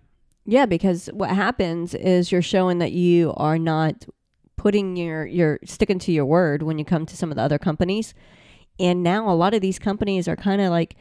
Yeah, 0.49 0.65
because 0.65 1.07
what 1.07 1.29
happens 1.29 1.93
is 1.93 2.31
you're 2.31 2.41
showing 2.41 2.77
that 2.79 2.93
you 2.93 3.33
are 3.35 3.59
not 3.59 4.05
putting 4.55 4.95
your 4.95 5.25
your 5.25 5.59
sticking 5.65 5.99
to 5.99 6.11
your 6.11 6.25
word 6.25 6.63
when 6.63 6.79
you 6.79 6.85
come 6.85 7.05
to 7.05 7.17
some 7.17 7.29
of 7.29 7.35
the 7.35 7.43
other 7.43 7.59
companies. 7.59 8.13
And 8.79 9.03
now 9.03 9.29
a 9.29 9.35
lot 9.35 9.53
of 9.53 9.61
these 9.61 9.77
companies 9.77 10.27
are 10.27 10.37
kind 10.37 10.61
of 10.61 10.71
like 10.71 10.95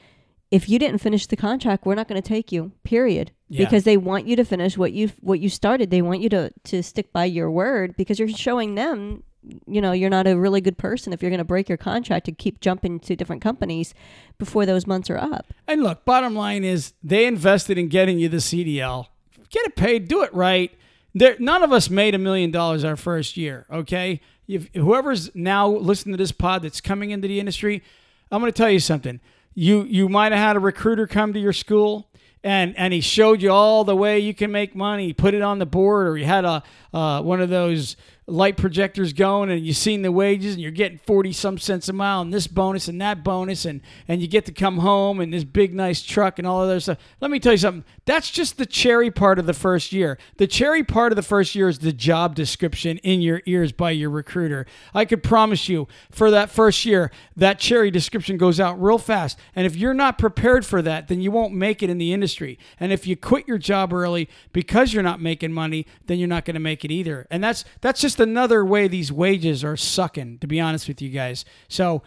if 0.50 0.68
you 0.68 0.78
didn't 0.78 0.98
finish 0.98 1.26
the 1.26 1.36
contract, 1.36 1.86
we're 1.86 1.94
not 1.94 2.08
going 2.08 2.20
to 2.20 2.28
take 2.28 2.50
you. 2.50 2.72
Period. 2.84 3.32
Yeah. 3.48 3.64
Because 3.64 3.84
they 3.84 3.96
want 3.96 4.26
you 4.26 4.34
to 4.36 4.44
finish 4.44 4.76
what 4.76 4.92
you 4.92 5.10
what 5.20 5.38
you 5.38 5.48
started. 5.48 5.90
They 5.90 6.02
want 6.02 6.20
you 6.20 6.28
to 6.30 6.50
to 6.64 6.82
stick 6.82 7.12
by 7.12 7.26
your 7.26 7.48
word 7.48 7.96
because 7.96 8.18
you're 8.18 8.28
showing 8.28 8.74
them 8.74 9.22
you 9.68 9.80
know 9.80 9.92
you're 9.92 10.10
not 10.10 10.26
a 10.26 10.36
really 10.36 10.60
good 10.60 10.76
person 10.76 11.12
if 11.12 11.22
you're 11.22 11.30
going 11.30 11.38
to 11.38 11.44
break 11.44 11.68
your 11.68 11.78
contract 11.78 12.26
and 12.26 12.36
keep 12.36 12.60
jumping 12.60 12.98
to 12.98 13.14
different 13.14 13.42
companies 13.42 13.94
before 14.38 14.66
those 14.66 14.88
months 14.88 15.08
are 15.08 15.18
up. 15.18 15.52
And 15.68 15.84
look, 15.84 16.04
bottom 16.04 16.34
line 16.34 16.64
is 16.64 16.94
they 17.00 17.26
invested 17.26 17.78
in 17.78 17.86
getting 17.86 18.18
you 18.18 18.28
the 18.28 18.38
CDL. 18.38 19.06
Get 19.50 19.66
it 19.66 19.76
paid, 19.76 20.08
do 20.08 20.22
it 20.22 20.32
right. 20.34 20.72
There, 21.14 21.36
none 21.38 21.62
of 21.62 21.72
us 21.72 21.88
made 21.88 22.14
a 22.14 22.18
million 22.18 22.50
dollars 22.50 22.84
our 22.84 22.96
first 22.96 23.36
year, 23.36 23.66
okay? 23.70 24.20
If, 24.46 24.72
whoever's 24.74 25.34
now 25.34 25.68
listening 25.68 26.12
to 26.12 26.18
this 26.18 26.32
pod 26.32 26.62
that's 26.62 26.80
coming 26.80 27.10
into 27.10 27.26
the 27.26 27.40
industry, 27.40 27.82
I'm 28.30 28.40
going 28.40 28.52
to 28.52 28.56
tell 28.56 28.70
you 28.70 28.80
something. 28.80 29.20
You 29.54 29.84
you 29.84 30.08
might 30.08 30.32
have 30.32 30.40
had 30.40 30.56
a 30.56 30.60
recruiter 30.60 31.06
come 31.06 31.32
to 31.32 31.40
your 31.40 31.54
school 31.54 32.08
and 32.46 32.76
and 32.76 32.92
he 32.92 33.00
showed 33.00 33.42
you 33.42 33.50
all 33.50 33.82
the 33.84 33.96
way 33.96 34.18
you 34.18 34.32
can 34.34 34.52
make 34.52 34.76
money. 34.76 35.12
Put 35.12 35.34
it 35.34 35.42
on 35.42 35.58
the 35.58 35.66
board, 35.66 36.06
or 36.06 36.16
you 36.16 36.24
had 36.24 36.44
a 36.44 36.62
uh, 36.94 37.22
one 37.22 37.40
of 37.40 37.48
those 37.48 37.96
light 38.28 38.56
projectors 38.56 39.12
going, 39.12 39.50
and 39.50 39.64
you're 39.64 39.74
seeing 39.74 40.02
the 40.02 40.10
wages, 40.10 40.54
and 40.54 40.62
you're 40.62 40.70
getting 40.72 40.98
forty 40.98 41.32
some 41.32 41.58
cents 41.58 41.88
a 41.88 41.92
mile, 41.92 42.20
and 42.22 42.32
this 42.32 42.46
bonus 42.46 42.88
and 42.88 43.00
that 43.00 43.22
bonus, 43.22 43.64
and 43.64 43.80
and 44.08 44.20
you 44.20 44.28
get 44.28 44.44
to 44.46 44.52
come 44.52 44.78
home 44.78 45.20
and 45.20 45.32
this 45.32 45.44
big 45.44 45.74
nice 45.74 46.02
truck 46.02 46.38
and 46.38 46.46
all 46.46 46.62
of 46.62 46.68
that 46.68 46.80
stuff. 46.80 46.98
Let 47.20 47.30
me 47.30 47.38
tell 47.38 47.52
you 47.52 47.58
something. 47.58 47.84
That's 48.04 48.30
just 48.30 48.58
the 48.58 48.66
cherry 48.66 49.10
part 49.10 49.38
of 49.38 49.46
the 49.46 49.54
first 49.54 49.92
year. 49.92 50.18
The 50.36 50.46
cherry 50.46 50.82
part 50.82 51.12
of 51.12 51.16
the 51.16 51.22
first 51.22 51.54
year 51.54 51.68
is 51.68 51.78
the 51.78 51.92
job 51.92 52.34
description 52.34 52.98
in 52.98 53.20
your 53.20 53.42
ears 53.46 53.72
by 53.72 53.92
your 53.92 54.10
recruiter. 54.10 54.66
I 54.94 55.04
could 55.04 55.22
promise 55.22 55.68
you, 55.68 55.88
for 56.10 56.30
that 56.30 56.50
first 56.50 56.84
year, 56.84 57.10
that 57.36 57.58
cherry 57.58 57.90
description 57.90 58.36
goes 58.36 58.60
out 58.60 58.80
real 58.80 58.98
fast. 58.98 59.38
And 59.54 59.66
if 59.66 59.76
you're 59.76 59.94
not 59.94 60.18
prepared 60.18 60.64
for 60.66 60.82
that, 60.82 61.08
then 61.08 61.20
you 61.20 61.30
won't 61.30 61.54
make 61.54 61.82
it 61.82 61.90
in 61.90 61.98
the 61.98 62.12
industry. 62.12 62.58
And 62.78 62.92
if 62.92 63.06
you 63.06 63.16
quit 63.16 63.46
your 63.48 63.58
job 63.58 63.92
early 63.92 64.28
because 64.52 64.92
you're 64.92 65.02
not 65.02 65.20
making 65.20 65.52
money, 65.52 65.86
then 66.06 66.18
you're 66.18 66.28
not 66.28 66.44
going 66.44 66.54
to 66.54 66.60
make 66.60 66.84
it 66.84 66.90
either. 66.90 67.26
And 67.30 67.42
that's 67.42 67.64
that's 67.80 68.00
just 68.00 68.15
another 68.20 68.64
way 68.64 68.88
these 68.88 69.12
wages 69.12 69.64
are 69.64 69.76
sucking, 69.76 70.38
to 70.38 70.46
be 70.46 70.60
honest 70.60 70.88
with 70.88 71.00
you 71.02 71.10
guys. 71.10 71.44
So 71.68 72.02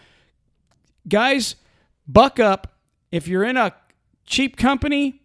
guys, 1.07 1.55
buck 2.07 2.39
up. 2.39 2.75
If 3.11 3.27
you're 3.27 3.43
in 3.43 3.57
a 3.57 3.73
cheap 4.25 4.57
company, 4.57 5.21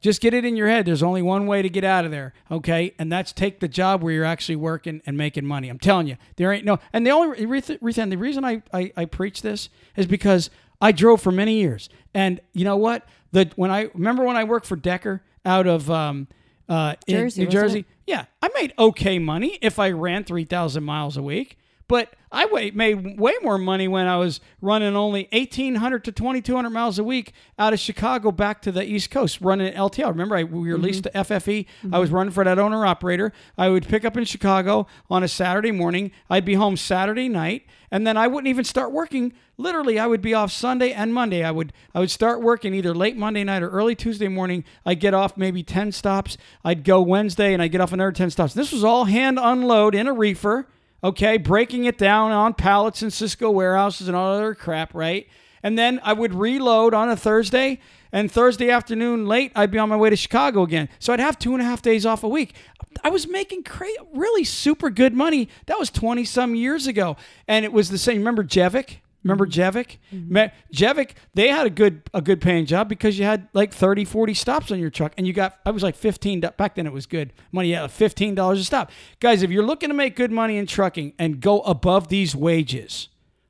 just 0.00 0.22
get 0.22 0.32
it 0.32 0.44
in 0.44 0.56
your 0.56 0.68
head. 0.68 0.86
There's 0.86 1.02
only 1.02 1.20
one 1.20 1.46
way 1.46 1.60
to 1.60 1.68
get 1.68 1.84
out 1.84 2.04
of 2.04 2.10
there, 2.10 2.32
okay? 2.50 2.94
And 2.98 3.12
that's 3.12 3.32
take 3.32 3.60
the 3.60 3.68
job 3.68 4.02
where 4.02 4.12
you're 4.12 4.24
actually 4.24 4.56
working 4.56 5.02
and 5.04 5.16
making 5.16 5.44
money. 5.44 5.68
I'm 5.68 5.78
telling 5.78 6.06
you, 6.06 6.16
there 6.36 6.52
ain't 6.52 6.64
no. 6.64 6.78
And 6.92 7.06
the 7.06 7.10
only 7.10 7.44
reason, 7.46 8.08
the 8.08 8.16
reason 8.16 8.44
I, 8.44 8.62
I, 8.72 8.92
I 8.96 9.04
preach 9.04 9.42
this 9.42 9.68
is 9.96 10.06
because 10.06 10.48
I 10.80 10.92
drove 10.92 11.20
for 11.20 11.30
many 11.30 11.54
years, 11.60 11.90
and 12.14 12.40
you 12.54 12.64
know 12.64 12.78
what? 12.78 13.06
The 13.32 13.50
when 13.56 13.70
I 13.70 13.90
remember 13.92 14.24
when 14.24 14.36
I 14.36 14.44
worked 14.44 14.66
for 14.66 14.76
Decker 14.76 15.22
out 15.44 15.66
of 15.66 15.90
um, 15.90 16.26
uh, 16.68 16.94
in 17.06 17.16
Jersey, 17.16 17.44
New 17.44 17.50
Jersey, 17.50 17.78
it? 17.80 17.86
Yeah, 18.10 18.24
I 18.42 18.48
made 18.56 18.74
okay 18.76 19.20
money 19.20 19.56
if 19.62 19.78
I 19.78 19.90
ran 19.92 20.24
three 20.24 20.44
thousand 20.44 20.82
miles 20.82 21.16
a 21.16 21.22
week. 21.22 21.56
But 21.90 22.14
I 22.30 22.46
made 22.72 23.18
way 23.18 23.32
more 23.42 23.58
money 23.58 23.88
when 23.88 24.06
I 24.06 24.16
was 24.16 24.38
running 24.60 24.94
only 24.94 25.28
1,800 25.32 26.04
to 26.04 26.12
2,200 26.12 26.70
miles 26.70 27.00
a 27.00 27.02
week 27.02 27.32
out 27.58 27.72
of 27.72 27.80
Chicago 27.80 28.30
back 28.30 28.62
to 28.62 28.70
the 28.70 28.84
East 28.84 29.10
Coast 29.10 29.40
running 29.40 29.74
LTL. 29.74 30.10
Remember, 30.10 30.36
I, 30.36 30.44
we 30.44 30.68
were 30.68 30.76
mm-hmm. 30.76 30.84
leased 30.84 31.02
to 31.02 31.10
FFE. 31.10 31.66
I 31.66 31.86
mm-hmm. 31.86 31.98
was 31.98 32.10
running 32.10 32.32
for 32.32 32.44
that 32.44 32.60
owner 32.60 32.86
operator. 32.86 33.32
I 33.58 33.70
would 33.70 33.88
pick 33.88 34.04
up 34.04 34.16
in 34.16 34.24
Chicago 34.24 34.86
on 35.10 35.24
a 35.24 35.28
Saturday 35.28 35.72
morning. 35.72 36.12
I'd 36.30 36.44
be 36.44 36.54
home 36.54 36.76
Saturday 36.76 37.28
night, 37.28 37.66
and 37.90 38.06
then 38.06 38.16
I 38.16 38.28
wouldn't 38.28 38.46
even 38.46 38.62
start 38.64 38.92
working. 38.92 39.32
Literally, 39.56 39.98
I 39.98 40.06
would 40.06 40.22
be 40.22 40.32
off 40.32 40.52
Sunday 40.52 40.92
and 40.92 41.12
Monday. 41.12 41.42
I 41.42 41.50
would 41.50 41.72
I 41.92 41.98
would 41.98 42.12
start 42.12 42.40
working 42.40 42.72
either 42.72 42.94
late 42.94 43.16
Monday 43.16 43.42
night 43.42 43.64
or 43.64 43.68
early 43.68 43.96
Tuesday 43.96 44.28
morning. 44.28 44.62
I'd 44.86 45.00
get 45.00 45.12
off 45.12 45.36
maybe 45.36 45.64
10 45.64 45.90
stops. 45.90 46.38
I'd 46.64 46.84
go 46.84 47.02
Wednesday 47.02 47.52
and 47.52 47.60
I'd 47.60 47.72
get 47.72 47.80
off 47.80 47.92
another 47.92 48.12
10 48.12 48.30
stops. 48.30 48.54
This 48.54 48.70
was 48.70 48.84
all 48.84 49.06
hand 49.06 49.40
unload 49.42 49.96
in 49.96 50.06
a 50.06 50.12
reefer 50.12 50.68
okay, 51.02 51.36
breaking 51.36 51.84
it 51.84 51.98
down 51.98 52.32
on 52.32 52.54
pallets 52.54 53.02
in 53.02 53.08
Sysco 53.08 53.52
warehouses 53.52 54.08
and 54.08 54.16
all 54.16 54.32
other 54.32 54.54
crap, 54.54 54.94
right? 54.94 55.26
And 55.62 55.78
then 55.78 56.00
I 56.02 56.12
would 56.12 56.34
reload 56.34 56.94
on 56.94 57.10
a 57.10 57.16
Thursday, 57.16 57.80
and 58.12 58.30
Thursday 58.30 58.70
afternoon 58.70 59.26
late, 59.26 59.52
I'd 59.54 59.70
be 59.70 59.78
on 59.78 59.88
my 59.88 59.96
way 59.96 60.10
to 60.10 60.16
Chicago 60.16 60.62
again. 60.62 60.88
So 60.98 61.12
I'd 61.12 61.20
have 61.20 61.38
two 61.38 61.52
and 61.52 61.62
a 61.62 61.64
half 61.64 61.80
days 61.82 62.04
off 62.04 62.24
a 62.24 62.28
week. 62.28 62.54
I 63.04 63.10
was 63.10 63.28
making 63.28 63.62
cra- 63.62 63.88
really 64.12 64.44
super 64.44 64.90
good 64.90 65.14
money. 65.14 65.48
That 65.66 65.78
was 65.78 65.90
20 65.90 66.24
some 66.24 66.54
years 66.54 66.86
ago. 66.86 67.16
And 67.46 67.64
it 67.64 67.72
was 67.72 67.90
the 67.90 67.98
same. 67.98 68.18
Remember 68.18 68.42
Jevic? 68.42 68.96
Remember 69.22 69.46
mm-hmm. 69.46 69.78
Jevic? 69.78 69.98
Mm-hmm. 70.12 70.32
Me- 70.32 70.50
Jevic, 70.74 71.10
they 71.34 71.48
had 71.48 71.66
a 71.66 71.70
good 71.70 72.02
a 72.14 72.22
good 72.22 72.40
paying 72.40 72.66
job 72.66 72.88
because 72.88 73.18
you 73.18 73.24
had 73.24 73.48
like 73.52 73.72
30, 73.72 74.04
40 74.04 74.34
stops 74.34 74.70
on 74.70 74.78
your 74.78 74.90
truck 74.90 75.12
and 75.16 75.26
you 75.26 75.32
got 75.32 75.58
I 75.64 75.70
was 75.70 75.82
like 75.82 75.96
15 75.96 76.40
back 76.40 76.74
then 76.74 76.86
it 76.86 76.92
was 76.92 77.06
good. 77.06 77.32
Money 77.52 77.70
yeah, 77.70 77.86
$15 77.86 78.52
a 78.52 78.64
stop. 78.64 78.90
Guys, 79.20 79.42
if 79.42 79.50
you're 79.50 79.66
looking 79.66 79.90
to 79.90 79.94
make 79.94 80.16
good 80.16 80.32
money 80.32 80.56
in 80.56 80.66
trucking 80.66 81.14
and 81.18 81.40
go 81.40 81.60
above 81.60 82.08
these 82.08 82.34
wages, 82.34 83.08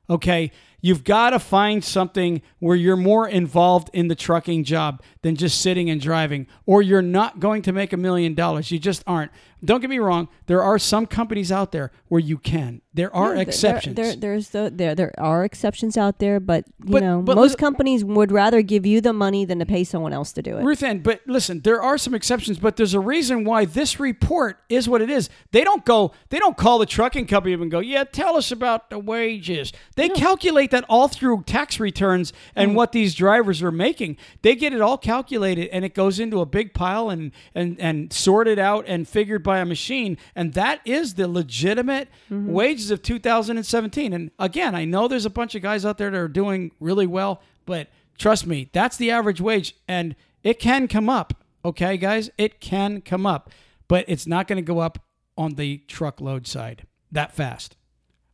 okay? 0.09 0.51
You've 0.83 1.03
got 1.03 1.29
to 1.29 1.39
find 1.39 1.83
something 1.83 2.41
where 2.57 2.75
you're 2.75 2.97
more 2.97 3.27
involved 3.27 3.91
in 3.93 4.07
the 4.07 4.15
trucking 4.15 4.63
job 4.63 5.03
than 5.21 5.35
just 5.35 5.61
sitting 5.61 5.91
and 5.91 6.01
driving, 6.01 6.47
or 6.65 6.81
you're 6.81 7.03
not 7.03 7.39
going 7.39 7.61
to 7.63 7.71
make 7.71 7.93
a 7.93 7.97
million 7.97 8.33
dollars. 8.33 8.71
You 8.71 8.79
just 8.79 9.03
aren't. 9.05 9.31
Don't 9.63 9.81
get 9.81 9.89
me 9.89 9.99
wrong. 9.99 10.27
There 10.47 10.61
are 10.61 10.79
some 10.79 11.05
companies 11.05 11.51
out 11.51 11.71
there 11.71 11.91
where 12.07 12.19
you 12.19 12.37
can. 12.37 12.81
There 12.93 13.15
are 13.15 13.35
Yeah, 13.35 13.41
exceptions. 13.41 13.95
There, 13.95 14.15
there's 14.15 14.49
the, 14.49 14.71
there 14.73 14.95
there 14.95 15.13
are 15.17 15.45
exceptions 15.45 15.97
out 15.97 16.19
there, 16.19 16.39
but 16.39 16.65
you 16.83 16.93
But- 16.93 17.03
know 17.03 17.21
but 17.21 17.35
most 17.35 17.57
companies 17.57 18.03
would 18.03 18.31
rather 18.31 18.61
give 18.61 18.85
you 18.85 19.01
the 19.01 19.13
money 19.13 19.45
than 19.45 19.59
to 19.59 19.65
pay 19.65 19.83
someone 19.83 20.13
else 20.13 20.33
to 20.33 20.41
do 20.41 20.57
it. 20.57 20.63
Ruth 20.63 20.83
Ann, 20.83 20.99
but 20.99 21.21
listen, 21.25 21.61
there 21.61 21.81
are 21.81 21.97
some 21.97 22.13
exceptions, 22.13 22.59
but 22.59 22.75
there's 22.75 22.93
a 22.93 22.99
reason 22.99 23.43
why 23.43 23.65
this 23.65 23.99
report 23.99 24.59
is 24.67 24.89
what 24.89 25.01
it 25.01 25.09
is. 25.09 25.29
They 25.51 25.63
don't 25.63 25.85
go, 25.85 26.11
they 26.29 26.39
don't 26.39 26.57
call 26.57 26.79
the 26.79 26.85
trucking 26.85 27.27
company 27.27 27.53
up 27.53 27.61
and 27.61 27.71
go, 27.71 27.79
yeah, 27.79 28.03
tell 28.03 28.35
us 28.35 28.51
about 28.51 28.89
the 28.89 28.99
wages. 28.99 29.71
They 29.95 30.09
calculate 30.09 30.71
that 30.71 30.85
all 30.89 31.07
through 31.07 31.43
tax 31.43 31.79
returns 31.79 32.33
and 32.55 32.69
mm-hmm. 32.69 32.77
what 32.77 32.91
these 32.91 33.15
drivers 33.15 33.61
are 33.61 33.71
making. 33.71 34.17
They 34.41 34.55
get 34.55 34.73
it 34.73 34.81
all 34.81 34.97
calculated 34.97 35.69
and 35.69 35.85
it 35.85 35.93
goes 35.93 36.19
into 36.19 36.41
a 36.41 36.45
big 36.45 36.73
pile 36.73 37.09
and 37.09 37.31
and 37.53 37.79
and 37.79 38.11
sorted 38.11 38.59
out 38.59 38.85
and 38.87 39.07
figured 39.07 39.43
by 39.43 39.50
a 39.59 39.65
machine. 39.65 40.17
And 40.35 40.53
that 40.53 40.81
is 40.85 41.15
the 41.15 41.27
legitimate 41.27 42.09
mm-hmm. 42.29 42.51
wages 42.51 42.91
of 42.91 43.01
2017. 43.01 44.13
And 44.13 44.31
again, 44.39 44.75
I 44.75 44.85
know 44.85 45.07
there's 45.07 45.25
a 45.25 45.29
bunch 45.29 45.55
of 45.55 45.61
guys 45.61 45.85
out 45.85 45.97
there 45.97 46.09
that 46.09 46.17
are 46.17 46.27
doing 46.27 46.71
really 46.79 47.07
well, 47.07 47.41
but 47.65 47.89
trust 48.17 48.45
me, 48.45 48.69
that's 48.73 48.97
the 48.97 49.11
average 49.11 49.41
wage 49.41 49.75
and 49.87 50.15
it 50.43 50.59
can 50.59 50.87
come 50.87 51.09
up. 51.09 51.33
Okay, 51.63 51.97
guys, 51.97 52.29
it 52.37 52.59
can 52.59 53.01
come 53.01 53.25
up, 53.25 53.51
but 53.87 54.05
it's 54.07 54.25
not 54.25 54.47
going 54.47 54.57
to 54.57 54.63
go 54.63 54.79
up 54.79 54.99
on 55.37 55.55
the 55.55 55.77
truckload 55.87 56.47
side 56.47 56.87
that 57.11 57.33
fast. 57.33 57.75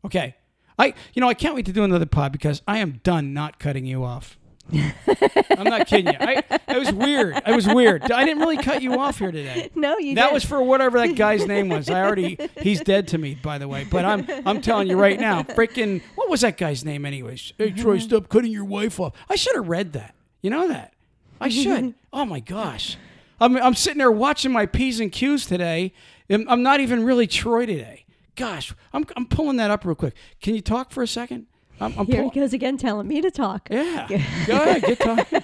Okay. 0.06 0.36
I 0.80 0.94
you 1.14 1.22
know, 1.22 1.28
I 1.28 1.34
can't 1.34 1.56
wait 1.56 1.66
to 1.66 1.74
do 1.74 1.84
another 1.84 2.06
pod 2.06 2.32
because 2.32 2.62
I 2.68 2.78
am 2.78 3.02
done 3.04 3.34
not 3.34 3.60
cutting 3.60 3.86
you 3.86 4.04
off. 4.04 4.38
I'm 4.74 5.64
not 5.64 5.88
kidding 5.88 6.08
you. 6.14 6.20
I 6.20 6.44
it 6.68 6.78
was 6.78 6.92
weird. 6.92 7.42
It 7.46 7.56
was 7.56 7.68
weird. 7.68 8.12
I 8.12 8.26
didn't 8.26 8.42
really 8.42 8.58
cut 8.58 8.82
you 8.82 9.00
off 9.00 9.20
here 9.20 9.32
today. 9.32 9.70
no, 9.76 9.98
you 9.98 10.16
That 10.16 10.24
didn't. 10.24 10.34
was 10.34 10.44
for 10.44 10.62
whatever 10.62 11.00
that 11.00 11.16
guy's 11.16 11.46
name 11.46 11.70
was. 11.70 11.90
I 11.90 12.02
already 12.04 12.38
he's 12.60 12.82
dead 12.82 13.08
to 13.10 13.18
me, 13.18 13.36
by 13.36 13.58
the 13.58 13.68
way. 13.68 13.86
But 13.90 14.06
I'm 14.06 14.28
I'm 14.46 14.62
telling 14.62 14.88
you 14.88 15.00
right 15.00 15.20
now, 15.20 15.44
freaking 15.44 16.02
what 16.16 16.30
was 16.30 16.42
that 16.42 16.58
guy's 16.58 16.84
name 16.84 17.06
anyways? 17.06 17.54
Hey 17.58 17.72
Troy, 17.72 17.96
uh-huh. 17.96 18.02
stop 18.04 18.30
cutting 18.30 18.52
your 18.52 18.66
wife 18.66 19.00
off. 19.00 19.14
I 19.30 19.36
should 19.36 19.56
have 19.56 19.68
read 19.68 19.94
that. 19.94 20.14
You 20.42 20.50
know 20.50 20.68
that? 20.68 20.94
I 21.40 21.50
should. 21.50 21.94
oh 22.14 22.26
my 22.26 22.40
gosh. 22.40 22.98
I'm 23.40 23.56
I'm 23.58 23.76
sitting 23.76 24.00
there 24.00 24.12
watching 24.12 24.52
my 24.52 24.66
P's 24.66 25.00
and 25.00 25.12
Q's 25.12 25.46
today. 25.46 25.94
and 26.30 26.46
I'm 26.50 26.64
not 26.64 26.80
even 26.80 27.04
really 27.04 27.28
Troy 27.28 27.66
today. 27.66 28.06
Gosh, 28.36 28.74
I'm 28.94 29.06
I'm 29.16 29.26
pulling 29.28 29.58
that 29.58 29.72
up 29.72 29.86
real 29.86 29.96
quick. 29.96 30.14
Can 30.42 30.56
you 30.56 30.62
talk 30.62 30.92
for 30.92 31.04
a 31.04 31.08
second? 31.08 31.48
I'm, 31.80 31.94
I'm 31.98 32.06
Here 32.06 32.24
he 32.24 32.30
goes 32.30 32.54
again, 32.54 32.78
telling 32.78 33.08
me 33.08 33.22
to 33.22 33.32
talk. 33.32 33.68
yeah. 33.70 34.08
Go 34.46 34.56
ahead, 34.56 34.82
get 34.84 35.00
talking. 35.00 35.44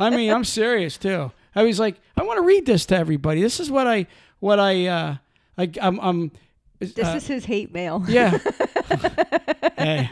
I 0.00 0.10
mean, 0.10 0.30
I'm 0.32 0.44
serious 0.44 0.96
too. 0.96 1.30
I 1.54 1.62
was 1.62 1.78
like, 1.78 1.96
I 2.16 2.22
want 2.24 2.38
to 2.38 2.42
read 2.42 2.66
this 2.66 2.86
to 2.86 2.96
everybody. 2.96 3.40
This 3.40 3.60
is 3.60 3.70
what 3.70 3.86
I 3.86 4.06
what 4.40 4.58
I 4.58 4.86
uh 4.86 5.16
I 5.56 5.70
I'm, 5.80 6.00
I'm 6.00 6.32
This 6.78 6.98
uh, 6.98 7.14
is 7.16 7.26
his 7.26 7.44
hate 7.44 7.72
mail. 7.72 8.04
yeah. 8.08 8.38
hey, 9.78 10.10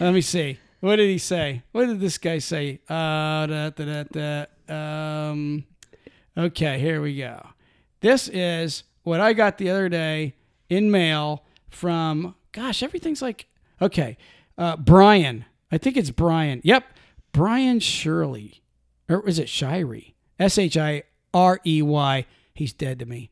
let 0.00 0.12
me 0.12 0.20
see. 0.20 0.58
What 0.80 0.96
did 0.96 1.08
he 1.08 1.18
say? 1.18 1.62
What 1.72 1.86
did 1.86 2.00
this 2.00 2.18
guy 2.18 2.38
say? 2.38 2.80
Uh, 2.88 3.46
da, 3.46 3.70
da, 3.70 4.04
da, 4.04 4.46
da. 4.68 5.30
Um, 5.30 5.64
okay, 6.36 6.78
here 6.78 7.00
we 7.00 7.16
go. 7.16 7.48
This 8.00 8.28
is 8.28 8.84
what 9.02 9.20
I 9.20 9.32
got 9.32 9.58
the 9.58 9.70
other 9.70 9.88
day 9.88 10.34
in 10.68 10.90
mail 10.90 11.44
from, 11.70 12.34
gosh, 12.52 12.82
everything's 12.82 13.22
like, 13.22 13.46
okay, 13.80 14.16
uh, 14.58 14.76
Brian. 14.76 15.44
I 15.70 15.78
think 15.78 15.96
it's 15.96 16.10
Brian. 16.10 16.60
Yep, 16.64 16.84
Brian 17.32 17.80
Shirley. 17.80 18.62
Or 19.08 19.26
is 19.28 19.38
it 19.38 19.46
Shirey? 19.46 20.14
S 20.38 20.58
H 20.58 20.76
I 20.76 21.04
R 21.32 21.60
E 21.66 21.82
Y. 21.82 22.26
He's 22.54 22.72
dead 22.72 22.98
to 23.00 23.06
me. 23.06 23.30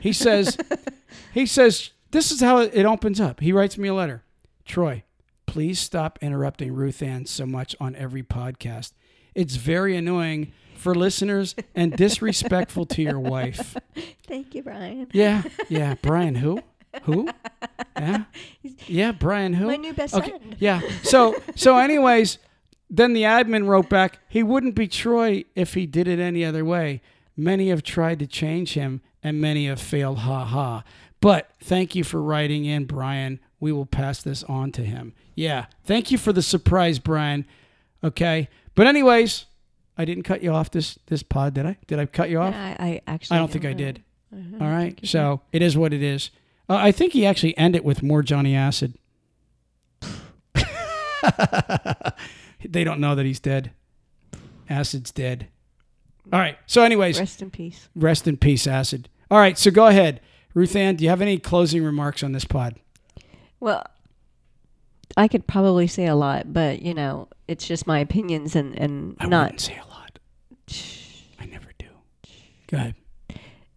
He 0.00 0.12
says, 0.12 0.56
he 1.32 1.46
says, 1.46 1.90
this 2.10 2.30
is 2.30 2.40
how 2.40 2.58
it 2.58 2.86
opens 2.86 3.20
up. 3.20 3.40
He 3.40 3.52
writes 3.52 3.78
me 3.78 3.88
a 3.88 3.94
letter. 3.94 4.24
Troy, 4.64 5.04
please 5.46 5.78
stop 5.78 6.18
interrupting 6.20 6.74
Ruthann 6.74 7.26
so 7.26 7.46
much 7.46 7.74
on 7.80 7.94
every 7.96 8.22
podcast. 8.22 8.92
It's 9.34 9.56
very 9.56 9.96
annoying 9.96 10.52
for 10.76 10.94
listeners 10.94 11.54
and 11.74 11.96
disrespectful 11.96 12.86
to 12.86 13.02
your 13.02 13.20
wife. 13.20 13.76
Thank 14.26 14.54
you, 14.54 14.62
Brian. 14.62 15.08
Yeah, 15.12 15.42
yeah. 15.68 15.94
Brian, 16.02 16.36
who? 16.36 16.62
Who? 17.04 17.28
Yeah, 17.98 18.24
yeah. 18.86 19.12
Brian, 19.12 19.54
who? 19.54 19.68
My 19.68 19.76
new 19.76 19.94
best 19.94 20.14
Okay, 20.14 20.28
friend. 20.30 20.56
yeah. 20.58 20.82
So, 21.02 21.34
so, 21.54 21.78
anyways, 21.78 22.36
then 22.90 23.14
the 23.14 23.22
admin 23.22 23.66
wrote 23.66 23.88
back, 23.88 24.18
he 24.28 24.42
wouldn't 24.42 24.74
be 24.74 24.86
Troy 24.86 25.44
if 25.54 25.72
he 25.72 25.86
did 25.86 26.06
it 26.06 26.18
any 26.18 26.44
other 26.44 26.62
way. 26.62 27.00
Many 27.38 27.70
have 27.70 27.82
tried 27.82 28.18
to 28.18 28.26
change 28.26 28.74
him, 28.74 29.00
and 29.22 29.40
many 29.40 29.66
have 29.66 29.80
failed. 29.80 30.18
Ha 30.18 30.44
ha. 30.44 30.84
But 31.22 31.50
thank 31.58 31.94
you 31.94 32.04
for 32.04 32.20
writing 32.20 32.66
in, 32.66 32.84
Brian. 32.84 33.40
We 33.60 33.72
will 33.72 33.86
pass 33.86 34.22
this 34.22 34.44
on 34.44 34.72
to 34.72 34.82
him. 34.82 35.14
Yeah. 35.34 35.64
Thank 35.84 36.10
you 36.10 36.18
for 36.18 36.34
the 36.34 36.42
surprise, 36.42 36.98
Brian. 36.98 37.46
Okay. 38.04 38.50
But 38.74 38.86
anyways, 38.88 39.46
I 39.96 40.04
didn't 40.04 40.24
cut 40.24 40.42
you 40.42 40.52
off 40.52 40.70
this 40.70 40.98
this 41.06 41.22
pod, 41.22 41.54
did 41.54 41.64
I? 41.64 41.78
Did 41.86 41.98
I 41.98 42.04
cut 42.04 42.28
you 42.28 42.40
off? 42.40 42.54
I, 42.54 42.76
I 42.78 43.00
actually 43.06 43.36
I 43.36 43.40
don't 43.40 43.50
think 43.50 43.64
I 43.64 43.70
uh, 43.70 43.74
did. 43.74 44.02
uh-huh. 44.34 44.62
All 44.64 44.70
right. 44.70 44.98
So 45.02 45.40
it 45.50 45.62
is 45.62 45.78
what 45.78 45.94
it 45.94 46.02
is. 46.02 46.30
Uh, 46.68 46.74
I 46.76 46.92
think 46.92 47.12
he 47.12 47.24
actually 47.26 47.56
ended 47.56 47.80
it 47.80 47.84
with 47.84 48.02
more 48.02 48.22
Johnny 48.22 48.54
Acid. 48.54 48.94
they 52.64 52.84
don't 52.84 53.00
know 53.00 53.14
that 53.14 53.24
he's 53.26 53.40
dead. 53.40 53.72
Acid's 54.68 55.12
dead. 55.12 55.48
All 56.32 56.40
right. 56.40 56.58
So, 56.66 56.82
anyways, 56.82 57.18
Rest 57.20 57.40
in 57.42 57.50
peace. 57.50 57.88
rest 57.94 58.26
in 58.26 58.36
peace, 58.36 58.66
Acid. 58.66 59.08
All 59.30 59.38
right. 59.38 59.56
So 59.56 59.70
go 59.70 59.86
ahead, 59.86 60.20
Ruthann. 60.54 60.96
Do 60.96 61.04
you 61.04 61.10
have 61.10 61.22
any 61.22 61.38
closing 61.38 61.84
remarks 61.84 62.22
on 62.22 62.32
this 62.32 62.44
pod? 62.44 62.76
Well, 63.60 63.84
I 65.16 65.28
could 65.28 65.46
probably 65.46 65.86
say 65.86 66.06
a 66.06 66.16
lot, 66.16 66.52
but 66.52 66.82
you 66.82 66.94
know, 66.94 67.28
it's 67.46 67.66
just 67.66 67.86
my 67.86 68.00
opinions 68.00 68.56
and 68.56 68.76
and 68.78 69.16
I 69.20 69.26
not. 69.26 69.44
wouldn't 69.44 69.60
say 69.60 69.78
a 69.78 69.86
lot. 69.88 70.18
I 71.40 71.46
never 71.46 71.68
do. 71.78 71.86
Go 72.66 72.76
ahead. 72.76 72.94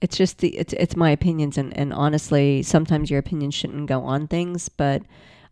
It's 0.01 0.17
just 0.17 0.37
the 0.39 0.55
it's 0.57 0.73
it's 0.73 0.95
my 0.95 1.11
opinions 1.11 1.57
and 1.57 1.75
and 1.77 1.93
honestly, 1.93 2.63
sometimes 2.63 3.09
your 3.09 3.19
opinion 3.19 3.51
shouldn't 3.51 3.87
go 3.87 4.01
on 4.01 4.27
things, 4.27 4.69
but 4.69 5.03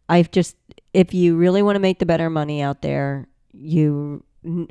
I've 0.10 0.32
just 0.32 0.56
if 0.94 1.14
you 1.14 1.36
really 1.36 1.62
want 1.62 1.76
to 1.76 1.80
make 1.80 2.00
the 2.00 2.06
better 2.06 2.30
money 2.30 2.62
out 2.62 2.82
there, 2.82 3.28
you 3.54 4.24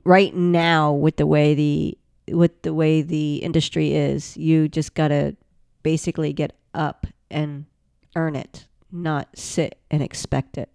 right 0.04 0.34
now 0.34 0.92
with 0.92 1.16
the 1.16 1.26
way 1.26 1.54
the 1.54 1.98
with 2.28 2.62
the 2.62 2.74
way 2.74 3.02
the 3.02 3.36
industry 3.36 3.94
is, 3.94 4.36
you 4.36 4.68
just 4.68 4.94
got 4.94 5.08
to 5.08 5.36
basically 5.82 6.32
get 6.32 6.52
up 6.74 7.06
and 7.30 7.66
earn 8.16 8.34
it, 8.34 8.66
not 8.90 9.28
sit 9.36 9.78
and 9.90 10.02
expect 10.02 10.58
it. 10.58 10.70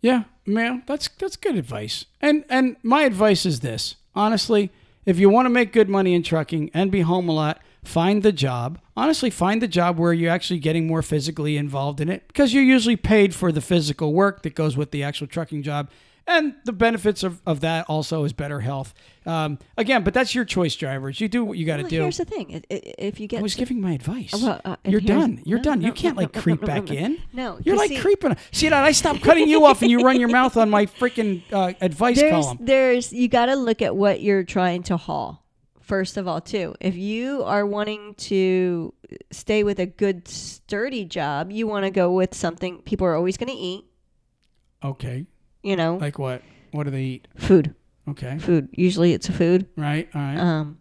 Yeah, 0.00 0.24
man, 0.46 0.84
that's 0.86 1.08
that's 1.08 1.36
good 1.36 1.56
advice. 1.56 2.06
And 2.20 2.44
and 2.48 2.76
my 2.82 3.02
advice 3.02 3.44
is 3.44 3.60
this: 3.60 3.96
honestly, 4.14 4.70
if 5.04 5.18
you 5.18 5.28
want 5.28 5.46
to 5.46 5.50
make 5.50 5.72
good 5.72 5.88
money 5.88 6.14
in 6.14 6.22
trucking 6.22 6.70
and 6.72 6.90
be 6.90 7.00
home 7.00 7.28
a 7.28 7.32
lot, 7.32 7.60
find 7.86 8.22
the 8.22 8.32
job. 8.32 8.78
Honestly, 8.96 9.30
find 9.30 9.62
the 9.62 9.68
job 9.68 9.98
where 9.98 10.12
you're 10.12 10.30
actually 10.30 10.58
getting 10.58 10.86
more 10.86 11.02
physically 11.02 11.56
involved 11.56 12.00
in 12.00 12.08
it 12.08 12.26
because 12.28 12.52
you're 12.52 12.62
usually 12.62 12.96
paid 12.96 13.34
for 13.34 13.52
the 13.52 13.60
physical 13.60 14.12
work 14.12 14.42
that 14.42 14.54
goes 14.54 14.76
with 14.76 14.90
the 14.90 15.02
actual 15.02 15.26
trucking 15.26 15.62
job. 15.62 15.88
And 16.28 16.56
the 16.64 16.72
benefits 16.72 17.22
of, 17.22 17.40
of 17.46 17.60
that 17.60 17.86
also 17.88 18.24
is 18.24 18.32
better 18.32 18.58
health. 18.58 18.92
Um, 19.26 19.60
again, 19.78 20.02
but 20.02 20.12
that's 20.12 20.34
your 20.34 20.44
choice, 20.44 20.74
drivers. 20.74 21.20
You 21.20 21.28
do 21.28 21.44
what 21.44 21.56
you 21.56 21.64
got 21.64 21.76
to 21.76 21.82
Well, 21.84 21.90
do. 21.90 22.00
here's 22.02 22.16
the 22.16 22.24
thing: 22.24 22.64
if 22.68 23.20
you 23.20 23.28
get 23.28 23.38
I 23.38 23.42
was 23.42 23.54
giving 23.54 23.80
my 23.80 23.92
advice. 23.92 24.32
Well, 24.32 24.60
uh, 24.64 24.74
You're 24.84 25.00
done. 25.00 25.40
You're 25.44 25.58
no, 25.58 25.62
done. 25.62 25.80
no, 25.82 25.86
you 25.86 25.92
can't 25.92 26.16
no, 26.16 26.22
like 26.22 26.32
creep 26.32 26.62
back 26.62 26.90
in. 26.90 27.18
No, 27.32 27.60
you're 27.62 27.76
like 27.76 27.90
see- 27.90 27.98
creeping. 27.98 28.36
See 28.50 28.68
that? 28.68 28.82
I 28.82 28.90
stopped 28.90 29.22
cutting 29.22 29.48
you 29.48 29.64
off 29.66 29.82
and 29.82 29.90
you 29.90 30.00
run 30.00 30.18
your 30.18 30.28
mouth 30.28 30.56
on 30.56 30.68
my 30.68 30.86
freaking 30.86 31.42
uh, 31.52 31.74
advice 31.80 32.16
there's 32.20 32.32
column. 32.44 32.58
there's 32.60 33.12
you 33.12 33.28
got 33.28 33.46
to 33.46 33.54
look 33.54 33.80
at 33.80 33.94
what 33.94 34.20
you're 34.20 34.42
trying 34.42 34.82
to 34.84 34.96
haul 34.96 35.45
first 35.86 36.16
of 36.16 36.26
all 36.26 36.40
too 36.40 36.74
if 36.80 36.96
you 36.96 37.44
are 37.44 37.64
wanting 37.64 38.12
to 38.14 38.92
stay 39.30 39.62
with 39.62 39.78
a 39.78 39.86
good 39.86 40.26
sturdy 40.26 41.04
job 41.04 41.52
you 41.52 41.64
want 41.64 41.84
to 41.84 41.90
go 41.92 42.10
with 42.12 42.34
something 42.34 42.78
people 42.82 43.06
are 43.06 43.14
always 43.14 43.36
going 43.36 43.48
to 43.48 43.54
eat 43.56 43.84
Okay. 44.84 45.26
you 45.62 45.76
know 45.76 45.96
Like 45.96 46.18
what? 46.18 46.42
What 46.72 46.84
do 46.84 46.90
they 46.90 47.02
eat? 47.02 47.28
food 47.36 47.72
Okay. 48.08 48.36
food 48.38 48.68
usually 48.72 49.12
it's 49.12 49.28
a 49.28 49.32
food 49.32 49.66
Right. 49.76 50.08
All 50.12 50.20
right. 50.20 50.38
um 50.38 50.78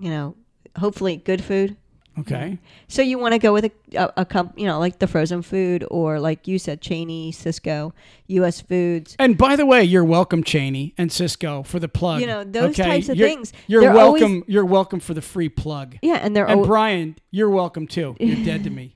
you 0.00 0.10
know 0.10 0.34
hopefully 0.76 1.16
good 1.18 1.42
food 1.42 1.76
Okay. 2.18 2.58
So 2.88 3.00
you 3.00 3.18
want 3.18 3.32
to 3.32 3.38
go 3.38 3.52
with 3.54 3.64
a, 3.64 3.72
a, 3.94 4.12
a 4.18 4.24
comp, 4.24 4.58
you 4.58 4.66
know, 4.66 4.78
like 4.78 4.98
the 4.98 5.06
frozen 5.06 5.42
food 5.42 5.84
or 5.90 6.20
like 6.20 6.46
you 6.48 6.58
said, 6.58 6.80
Cheney, 6.80 7.32
Sysco, 7.32 7.92
U.S. 8.28 8.60
Foods. 8.60 9.14
And 9.18 9.36
by 9.36 9.56
the 9.56 9.66
way, 9.66 9.84
you're 9.84 10.04
welcome, 10.04 10.42
Cheney 10.42 10.94
and 10.96 11.10
Sysco, 11.10 11.66
for 11.66 11.78
the 11.78 11.88
plug. 11.88 12.20
You 12.20 12.26
know, 12.26 12.44
those 12.44 12.78
okay? 12.78 12.84
types 12.90 13.08
of 13.08 13.16
You're- 13.16 13.30
things, 13.30 13.52
You're 13.66 13.82
they're 13.82 13.92
welcome. 13.94 14.24
always- 14.24 14.44
you're 14.46 14.64
welcome 14.64 15.00
for 15.00 15.14
the 15.14 15.22
free 15.22 15.48
plug. 15.48 15.96
Yeah, 16.02 16.14
and 16.22 16.34
they're 16.34 16.48
And 16.48 16.60
al- 16.60 16.66
Brian, 16.66 17.16
you're 17.30 17.50
welcome 17.50 17.86
too. 17.86 18.16
You're 18.20 18.44
dead 18.44 18.64
to 18.64 18.70
me. 18.70 18.94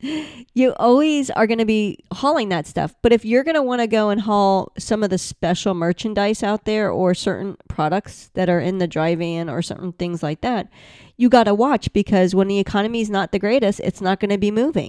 you 0.55 0.75
always 0.75 1.31
are 1.31 1.47
going 1.47 1.59
to 1.59 1.65
be 1.65 1.99
hauling 2.13 2.49
that 2.51 2.67
stuff. 2.67 2.95
But 3.03 3.13
if 3.13 3.25
you're 3.25 3.45
going 3.45 3.55
to 3.55 3.63
want 3.63 3.81
to 3.81 3.87
go 3.87 4.11
and 4.11 4.21
haul 4.21 4.73
some 4.79 5.03
of 5.03 5.11
the 5.11 5.19
special 5.19 5.73
merchandise 5.75 6.43
out 6.43 6.65
there 6.67 6.91
or 6.91 7.15
certain 7.15 7.57
products 7.69 8.31
that 8.35 8.49
are 8.51 8.61
in 8.61 8.79
the 8.79 8.87
dry 8.87 9.15
van 9.15 9.49
or 9.49 9.63
certain 9.63 9.93
things 9.93 10.23
like 10.23 10.43
that, 10.43 10.69
you 11.17 11.31
got 11.31 11.45
to 11.45 11.55
watch 11.55 11.91
because 11.95 12.35
when 12.35 12.47
the 12.47 12.59
economy 12.59 13.01
is 13.01 13.09
not 13.09 13.33
the 13.33 13.39
greatest, 13.39 13.81
it's 13.81 14.03
not 14.03 14.21
going 14.21 14.31
to 14.31 14.37
be 14.39 14.51
moving. 14.51 14.86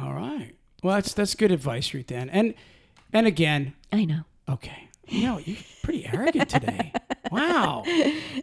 All 0.00 0.12
right. 0.14 0.54
Well, 0.82 0.94
that's 0.94 1.12
that's 1.12 1.34
good 1.34 1.52
advice, 1.52 1.90
Ruthann. 1.90 2.28
And 2.32 2.54
and 3.12 3.26
again, 3.26 3.74
I 3.92 4.04
know. 4.04 4.22
okay. 4.48 4.88
You 5.08 5.24
know, 5.24 5.38
you're 5.38 5.56
pretty 5.82 6.06
arrogant 6.06 6.48
today. 6.48 6.92
Wow. 7.30 7.84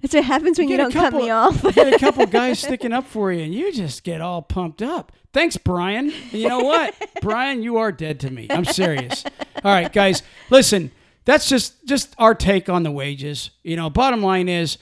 That's 0.02 0.14
what 0.14 0.24
happens 0.24 0.58
when 0.58 0.70
you, 0.70 0.76
a 0.76 0.78
don't 0.78 0.94
cut 0.94 1.12
me 1.12 1.30
off. 1.30 1.62
You 1.62 1.74
get 1.74 1.94
a 1.94 2.00
couple 2.00 2.26
guys 2.28 2.60
sticking 2.60 2.94
up 2.94 3.06
for 3.06 3.34
you, 3.34 3.44
and 3.44 3.54
you 3.54 3.74
just 3.74 4.06
get 4.06 4.22
all 4.22 4.42
pumped 4.42 4.82
up. 4.82 5.12
Thanks, 5.34 5.58
Brian. 5.58 6.10
And 6.10 6.32
you 6.32 6.48
know 6.48 6.60
what, 6.62 6.96
Brian, 7.22 7.64
you 7.64 7.78
are 7.78 7.92
dead 7.92 8.22
to 8.22 8.30
me. 8.30 8.48
I'm 8.50 8.64
serious. 8.64 9.26
All 9.26 9.74
right, 9.74 9.92
guys, 9.92 10.24
listen. 10.50 10.92
That's 11.26 11.50
just 11.50 11.86
just 11.86 12.16
our 12.18 12.34
take 12.34 12.70
on 12.70 12.84
the 12.84 12.92
wages. 12.92 13.50
You 13.62 13.76
know, 13.76 13.90
bottom 13.90 14.22
line 14.22 14.48
is 14.48 14.78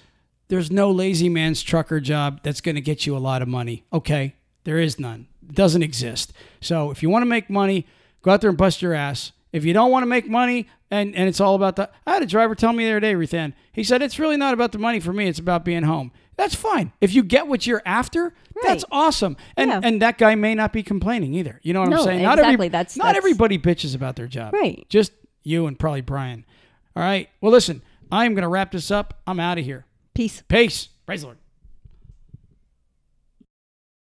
there's 0.49 0.69
no 0.69 0.91
lazy 0.91 1.29
man's 1.29 1.63
trucker 1.63 1.99
job 1.99 2.41
that's 2.43 2.61
going 2.61 2.75
to 2.75 2.81
get 2.81 3.07
you 3.07 3.17
a 3.17 3.19
lot 3.19 3.41
of 3.41 3.47
money. 3.47 3.85
Okay, 3.91 4.35
there 4.65 4.77
is 4.77 4.99
none. 4.99 5.25
Doesn't 5.51 5.83
exist. 5.83 6.33
So 6.61 6.91
if 6.91 7.01
you 7.03 7.09
want 7.09 7.21
to 7.23 7.27
make 7.27 7.49
money, 7.49 7.87
go 8.21 8.31
out 8.31 8.41
there 8.41 8.49
and 8.49 8.57
bust 8.57 8.81
your 8.81 8.93
ass. 8.93 9.31
If 9.51 9.63
you 9.63 9.73
don't 9.73 9.91
want 9.91 10.03
to 10.03 10.07
make 10.07 10.27
money 10.27 10.67
and, 10.91 11.15
and 11.15 11.29
it's 11.29 11.39
all 11.39 11.55
about 11.55 11.75
the 11.77 11.89
I 12.05 12.13
had 12.15 12.23
a 12.23 12.25
driver 12.25 12.55
tell 12.55 12.73
me 12.73 12.83
the 12.85 12.91
other 12.91 12.99
day, 12.99 13.13
Ruthann, 13.13 13.53
he 13.71 13.83
said 13.83 14.01
it's 14.01 14.19
really 14.19 14.35
not 14.37 14.53
about 14.53 14.71
the 14.73 14.77
money 14.79 14.99
for 14.99 15.13
me, 15.13 15.27
it's 15.27 15.39
about 15.39 15.63
being 15.63 15.83
home. 15.83 16.11
That's 16.35 16.53
fine. 16.55 16.91
If 16.99 17.13
you 17.13 17.23
get 17.23 17.47
what 17.47 17.65
you're 17.65 17.81
after, 17.85 18.33
that's 18.63 18.83
awesome. 18.91 19.37
And 19.55 19.69
Yeah. 19.69 19.79
and 19.83 20.01
that 20.01 20.17
guy 20.17 20.35
may 20.35 20.55
not 20.55 20.73
be 20.73 20.83
complaining 20.83 21.33
either. 21.33 21.61
You 21.63 21.71
know 21.73 21.79
what 21.79 21.89
I'm 21.89 21.95
No, 21.95 22.03
saying? 22.03 22.23
Not 22.23 22.33
exactly. 22.39 22.53
every 22.53 22.67
That's- 22.69 22.97
not 22.97 23.05
that's- 23.05 23.17
everybody 23.17 23.57
bitches 23.57 23.95
about 23.95 24.17
their 24.17 24.27
job. 24.27 24.53
Right. 24.53 24.85
Just 24.89 25.13
you 25.43 25.67
and 25.67 25.79
probably 25.79 26.01
Brian. 26.01 26.43
All 26.95 27.03
right. 27.03 27.29
Well 27.39 27.53
listen, 27.53 27.81
I'm 28.11 28.35
gonna 28.35 28.49
wrap 28.49 28.71
this 28.73 28.91
up. 28.91 29.21
I'm 29.25 29.39
out 29.39 29.57
of 29.57 29.63
here. 29.63 29.85
Peace. 30.13 30.43
Peace. 30.49 30.89
Praise 31.05 31.21
the 31.21 31.27
Lord. 31.27 31.37